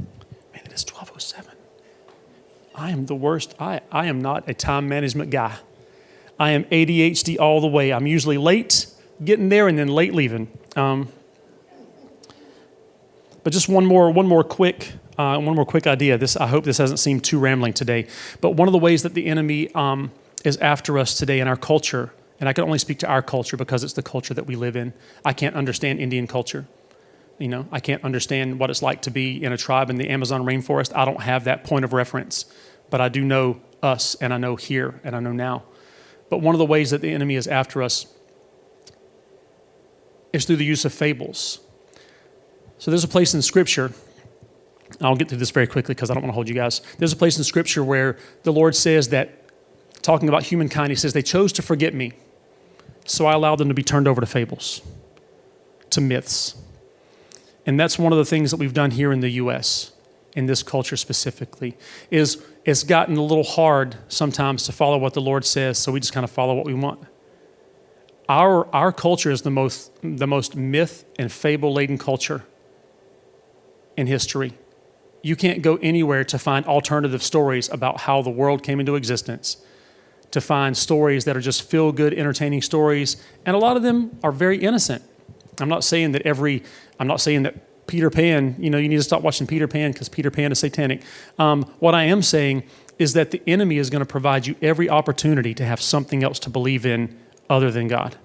it 0.65 0.71
is 0.71 0.86
1207. 0.86 1.51
I 2.75 2.91
am 2.91 3.07
the 3.07 3.15
worst. 3.15 3.55
I, 3.59 3.79
I 3.91 4.05
am 4.05 4.21
not 4.21 4.47
a 4.47 4.53
time 4.53 4.88
management 4.88 5.31
guy. 5.31 5.55
I 6.39 6.51
am 6.51 6.65
ADHD 6.65 7.39
all 7.39 7.59
the 7.61 7.65
way. 7.67 7.91
I'm 7.91 8.05
usually 8.05 8.38
late 8.38 8.86
getting 9.23 9.49
there 9.49 9.67
and 9.67 9.79
then 9.79 9.88
late 9.88 10.13
leaving. 10.13 10.47
Um, 10.75 11.07
but 13.43 13.51
just 13.51 13.67
one 13.67 13.88
more, 13.88 14.11
one 14.11 14.27
more 14.27 14.43
quick 14.43 14.91
uh, 15.18 15.38
one 15.38 15.55
more 15.55 15.66
quick 15.66 15.88
idea. 15.88 16.18
This 16.18 16.36
I 16.36 16.47
hope 16.47 16.63
this 16.63 16.78
has 16.78 16.91
not 16.91 16.99
seemed 16.99 17.24
too 17.24 17.39
rambling 17.39 17.74
today, 17.74 18.07
but 18.41 18.51
one 18.51 18.68
of 18.68 18.72
the 18.72 18.78
ways 18.78 19.03
that 19.03 19.13
the 19.13 19.26
enemy 19.28 19.74
um, 19.74 20.11
is 20.43 20.57
after 20.57 20.97
us 20.97 21.16
today 21.16 21.39
in 21.39 21.47
our 21.47 21.55
culture, 21.55 22.11
and 22.39 22.49
I 22.49 22.53
can 22.53 22.63
only 22.63 22.80
speak 22.80 22.99
to 22.99 23.07
our 23.07 23.22
culture 23.22 23.57
because 23.57 23.84
it's 23.84 23.93
the 23.93 24.03
culture 24.03 24.34
that 24.34 24.45
we 24.45 24.55
live 24.55 24.76
in. 24.76 24.93
I 25.24 25.34
can't 25.34 25.55
understand 25.55 25.99
Indian 25.99 26.28
culture. 26.28 26.66
You 27.38 27.47
know, 27.49 27.68
I 27.72 27.80
can't 27.82 28.03
understand 28.03 28.59
what 28.59 28.70
it's 28.70 28.82
like 28.82 29.01
to 29.03 29.11
be 29.11 29.43
in 29.43 29.51
a 29.51 29.57
tribe 29.57 29.89
in 29.89 29.97
the 29.97 30.09
Amazon 30.09 30.43
rainforest. 30.45 30.95
I 30.95 31.03
don't 31.03 31.22
have 31.22 31.43
that 31.45 31.63
point 31.66 31.84
of 31.84 31.91
reference, 31.91 32.45
but 32.89 33.01
I 33.01 33.09
do 33.09 33.24
know 33.24 33.59
us, 33.84 34.16
and 34.16 34.34
I 34.34 34.38
know 34.38 34.55
here, 34.55 34.99
and 35.03 35.16
I 35.16 35.20
know 35.20 35.34
now. 35.34 35.63
But 36.30 36.39
one 36.41 36.55
of 36.55 36.59
the 36.59 36.66
ways 36.66 36.91
that 36.91 37.01
the 37.01 37.11
enemy 37.11 37.36
is 37.36 37.45
after 37.45 37.84
us 37.84 38.07
is 40.32 40.45
through 40.45 40.55
the 40.55 40.66
use 40.66 40.86
of 40.86 40.93
fables. 40.93 41.59
So 42.78 42.89
there's 42.89 43.03
a 43.03 43.07
place 43.09 43.34
in 43.34 43.41
Scripture 43.41 43.91
I'll 45.01 45.15
get 45.15 45.29
through 45.29 45.37
this 45.39 45.51
very 45.51 45.67
quickly 45.67 45.93
because 45.95 46.09
I 46.09 46.13
don't 46.13 46.23
want 46.23 46.31
to 46.31 46.35
hold 46.35 46.47
you 46.49 46.55
guys. 46.55 46.81
There's 46.97 47.13
a 47.13 47.17
place 47.17 47.37
in 47.37 47.43
Scripture 47.43 47.83
where 47.83 48.17
the 48.43 48.53
Lord 48.53 48.75
says 48.75 49.09
that, 49.09 49.43
talking 50.01 50.29
about 50.29 50.43
humankind, 50.43 50.89
He 50.91 50.95
says, 50.95 51.13
They 51.13 51.21
chose 51.21 51.51
to 51.53 51.61
forget 51.61 51.93
me, 51.93 52.13
so 53.05 53.25
I 53.25 53.33
allowed 53.33 53.57
them 53.57 53.67
to 53.67 53.73
be 53.73 53.83
turned 53.83 54.07
over 54.07 54.21
to 54.21 54.27
fables, 54.27 54.81
to 55.89 56.01
myths. 56.01 56.55
And 57.65 57.79
that's 57.79 57.97
one 57.97 58.11
of 58.13 58.17
the 58.19 58.25
things 58.25 58.51
that 58.51 58.57
we've 58.57 58.73
done 58.73 58.91
here 58.91 59.11
in 59.11 59.19
the 59.21 59.29
U.S., 59.31 59.91
in 60.35 60.47
this 60.47 60.63
culture 60.63 60.97
specifically, 60.97 61.77
is 62.11 62.43
it's 62.65 62.83
gotten 62.83 63.15
a 63.15 63.21
little 63.23 63.43
hard 63.43 63.95
sometimes 64.09 64.63
to 64.65 64.71
follow 64.73 64.97
what 64.97 65.13
the 65.13 65.21
Lord 65.21 65.45
says, 65.45 65.77
so 65.77 65.91
we 65.93 65.99
just 66.01 66.13
kind 66.13 66.23
of 66.25 66.29
follow 66.31 66.53
what 66.53 66.65
we 66.65 66.73
want. 66.73 66.99
Our, 68.27 68.67
our 68.75 68.91
culture 68.91 69.31
is 69.31 69.43
the 69.43 69.51
most, 69.51 69.91
the 70.03 70.27
most 70.27 70.55
myth 70.55 71.05
and 71.17 71.31
fable 71.31 71.73
laden 71.73 71.97
culture 71.97 72.43
in 73.95 74.07
history 74.07 74.53
you 75.26 75.36
can't 75.36 75.63
go 75.63 75.78
anywhere 75.78 76.23
to 76.23 76.38
find 76.38 76.67
alternative 76.67 77.23
stories 77.23 77.67
about 77.69 78.01
how 78.01 78.21
the 78.21 78.30
world 78.30 78.61
came 78.61 78.80
into 78.80 78.93
existence, 78.95 79.57
to 80.30 80.39
find 80.39 80.78
stories 80.78 81.26
that 81.26 81.36
are 81.36 81.39
just 81.41 81.63
feel 81.63 81.91
good, 81.91 82.13
entertaining 82.13 82.61
stories. 82.61 83.17
And 83.43 83.55
a 83.55 83.59
lot 83.59 83.76
of 83.76 83.82
them 83.82 84.19
are 84.23 84.32
very 84.32 84.59
innocent. 84.59 85.01
I'm 85.59 85.67
not 85.67 85.84
saying 85.84 86.11
that 86.11 86.21
every, 86.21 86.61
I'm 86.99 87.07
not 87.07 87.21
saying 87.21 87.41
that 87.41 87.88
Peter 87.88 88.11
Pan, 88.11 88.55
you 88.59 88.69
know, 88.69 88.78
you 88.78 88.88
need 88.88 88.97
to 88.97 89.01
stop 89.03 89.23
watching 89.23 89.47
Peter 89.47 89.67
Pan 89.67 89.93
because 89.93 90.09
Peter 90.09 90.30
Pan 90.30 90.51
is 90.51 90.59
satanic. 90.59 91.01
Um, 91.39 91.63
what 91.80 91.95
I 91.95 92.03
am 92.03 92.21
saying 92.21 92.61
is 92.99 93.13
that 93.13 93.32
the 93.32 93.41
enemy 93.47 93.80
is 93.80 93.89
going 93.89 94.01
to 94.01 94.05
provide 94.05 94.45
you 94.45 94.55
every 94.61 94.89
opportunity 94.91 95.55
to 95.55 95.65
have 95.65 95.82
something 95.82 96.23
else 96.23 96.38
to 96.39 96.51
believe 96.51 96.86
in 96.86 97.17
other 97.49 97.71
than 97.71 97.88
God. 97.88 98.15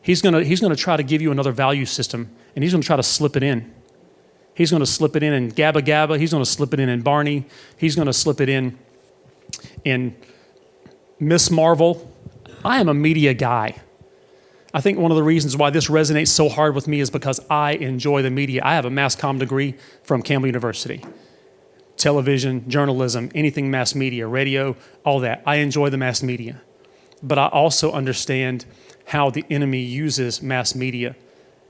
He's 0.00 0.22
going 0.22 0.32
to, 0.34 0.42
he's 0.42 0.60
going 0.62 0.74
to 0.74 0.80
try 0.80 0.96
to 0.96 1.02
give 1.02 1.20
you 1.20 1.30
another 1.30 1.52
value 1.52 1.84
system 1.84 2.30
and 2.54 2.62
he's 2.64 2.72
going 2.72 2.80
to 2.80 2.86
try 2.86 2.96
to 2.96 3.02
slip 3.02 3.36
it 3.36 3.42
in. 3.42 3.70
He's 4.54 4.70
going 4.70 4.80
to 4.80 4.86
slip 4.86 5.16
it 5.16 5.22
in 5.22 5.32
in 5.32 5.52
Gabba 5.52 5.82
Gabba. 5.82 6.18
He's 6.18 6.30
going 6.32 6.44
to 6.44 6.50
slip 6.50 6.74
it 6.74 6.80
in 6.80 6.88
in 6.88 7.00
Barney. 7.02 7.46
He's 7.76 7.96
going 7.96 8.06
to 8.06 8.12
slip 8.12 8.40
it 8.40 8.48
in 8.48 8.78
in 9.84 10.16
Miss 11.18 11.50
Marvel. 11.50 12.10
I 12.64 12.78
am 12.80 12.88
a 12.88 12.94
media 12.94 13.34
guy. 13.34 13.76
I 14.74 14.80
think 14.80 14.98
one 14.98 15.10
of 15.10 15.16
the 15.16 15.22
reasons 15.22 15.56
why 15.56 15.70
this 15.70 15.88
resonates 15.88 16.28
so 16.28 16.48
hard 16.48 16.74
with 16.74 16.88
me 16.88 17.00
is 17.00 17.10
because 17.10 17.40
I 17.50 17.72
enjoy 17.72 18.22
the 18.22 18.30
media. 18.30 18.62
I 18.64 18.74
have 18.74 18.84
a 18.86 18.90
mass 18.90 19.14
comm 19.14 19.38
degree 19.38 19.74
from 20.02 20.22
Campbell 20.22 20.46
University. 20.46 21.04
Television, 21.96 22.68
journalism, 22.68 23.30
anything 23.34 23.70
mass 23.70 23.94
media, 23.94 24.26
radio, 24.26 24.74
all 25.04 25.20
that. 25.20 25.42
I 25.46 25.56
enjoy 25.56 25.90
the 25.90 25.98
mass 25.98 26.22
media. 26.22 26.62
But 27.22 27.38
I 27.38 27.48
also 27.48 27.92
understand 27.92 28.64
how 29.06 29.28
the 29.30 29.44
enemy 29.50 29.80
uses 29.82 30.40
mass 30.42 30.74
media 30.74 31.16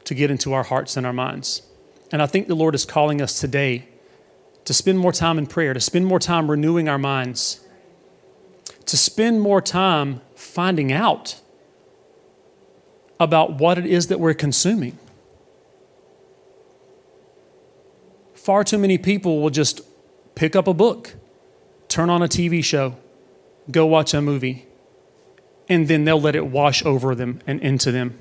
to 0.04 0.14
get 0.14 0.30
into 0.30 0.52
our 0.52 0.62
hearts 0.62 0.96
and 0.96 1.04
our 1.06 1.12
minds. 1.12 1.62
And 2.12 2.20
I 2.20 2.26
think 2.26 2.46
the 2.46 2.54
Lord 2.54 2.74
is 2.74 2.84
calling 2.84 3.20
us 3.22 3.40
today 3.40 3.88
to 4.66 4.74
spend 4.74 4.98
more 4.98 5.12
time 5.12 5.38
in 5.38 5.46
prayer, 5.46 5.72
to 5.72 5.80
spend 5.80 6.06
more 6.06 6.18
time 6.20 6.50
renewing 6.50 6.88
our 6.88 6.98
minds, 6.98 7.60
to 8.86 8.96
spend 8.96 9.40
more 9.40 9.62
time 9.62 10.20
finding 10.36 10.92
out 10.92 11.40
about 13.18 13.54
what 13.58 13.78
it 13.78 13.86
is 13.86 14.08
that 14.08 14.20
we're 14.20 14.34
consuming. 14.34 14.98
Far 18.34 18.62
too 18.62 18.78
many 18.78 18.98
people 18.98 19.40
will 19.40 19.50
just 19.50 19.80
pick 20.34 20.54
up 20.54 20.66
a 20.68 20.74
book, 20.74 21.14
turn 21.88 22.10
on 22.10 22.22
a 22.22 22.28
TV 22.28 22.62
show, 22.62 22.96
go 23.70 23.86
watch 23.86 24.12
a 24.12 24.20
movie, 24.20 24.66
and 25.68 25.88
then 25.88 26.04
they'll 26.04 26.20
let 26.20 26.34
it 26.34 26.46
wash 26.48 26.84
over 26.84 27.14
them 27.14 27.40
and 27.46 27.60
into 27.60 27.90
them. 27.90 28.18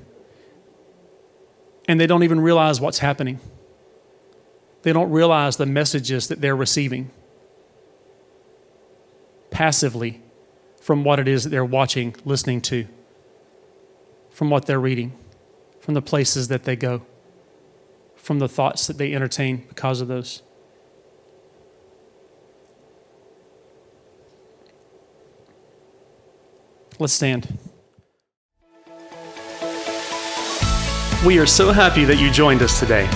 And 1.88 2.00
they 2.00 2.06
don't 2.06 2.22
even 2.22 2.40
realize 2.40 2.80
what's 2.80 3.00
happening 3.00 3.40
they 4.82 4.92
don't 4.92 5.10
realize 5.10 5.56
the 5.56 5.66
messages 5.66 6.28
that 6.28 6.40
they're 6.40 6.56
receiving 6.56 7.10
passively 9.50 10.20
from 10.80 11.04
what 11.04 11.18
it 11.20 11.28
is 11.28 11.44
that 11.44 11.50
they're 11.50 11.64
watching, 11.64 12.14
listening 12.24 12.60
to, 12.60 12.86
from 14.30 14.50
what 14.50 14.66
they're 14.66 14.80
reading, 14.80 15.12
from 15.78 15.94
the 15.94 16.02
places 16.02 16.48
that 16.48 16.64
they 16.64 16.74
go, 16.74 17.02
from 18.16 18.40
the 18.40 18.48
thoughts 18.48 18.86
that 18.86 18.98
they 18.98 19.14
entertain 19.14 19.64
because 19.68 20.00
of 20.00 20.08
those. 20.08 20.42
Let's 26.98 27.12
stand. 27.12 27.58
We 31.24 31.38
are 31.38 31.46
so 31.46 31.70
happy 31.70 32.04
that 32.04 32.18
you 32.18 32.32
joined 32.32 32.62
us 32.62 32.80
today. 32.80 33.08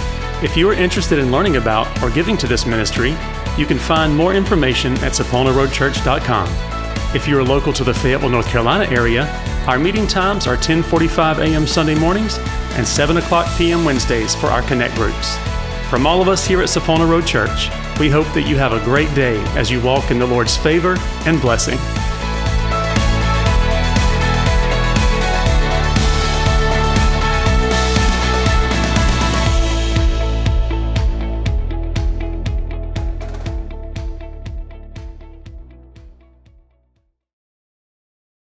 If 0.42 0.54
you 0.54 0.68
are 0.68 0.74
interested 0.74 1.18
in 1.18 1.32
learning 1.32 1.56
about 1.56 1.88
or 2.02 2.10
giving 2.10 2.36
to 2.38 2.46
this 2.46 2.66
ministry, 2.66 3.12
you 3.56 3.64
can 3.64 3.78
find 3.78 4.14
more 4.14 4.34
information 4.34 4.92
at 4.98 5.12
saponaroadchurch.com. 5.12 7.16
If 7.16 7.26
you 7.26 7.38
are 7.38 7.42
local 7.42 7.72
to 7.72 7.82
the 7.84 7.94
Fayetteville, 7.94 8.28
North 8.28 8.46
Carolina 8.48 8.84
area, 8.94 9.24
our 9.66 9.78
meeting 9.78 10.06
times 10.06 10.46
are 10.46 10.58
10:45 10.58 11.38
a.m. 11.38 11.66
Sunday 11.66 11.94
mornings 11.94 12.38
and 12.72 12.86
7 12.86 13.16
o'clock 13.16 13.46
p.m. 13.56 13.82
Wednesdays 13.82 14.34
for 14.34 14.48
our 14.48 14.60
connect 14.60 14.94
groups. 14.96 15.38
From 15.88 16.06
all 16.06 16.20
of 16.20 16.28
us 16.28 16.46
here 16.46 16.60
at 16.60 16.68
Sapona 16.68 17.08
Road 17.08 17.26
Church, 17.26 17.70
we 17.98 18.10
hope 18.10 18.26
that 18.34 18.42
you 18.46 18.56
have 18.56 18.74
a 18.74 18.84
great 18.84 19.12
day 19.14 19.38
as 19.56 19.70
you 19.70 19.80
walk 19.80 20.10
in 20.10 20.18
the 20.18 20.26
Lord's 20.26 20.54
favor 20.58 20.96
and 21.24 21.40
blessing. 21.40 21.78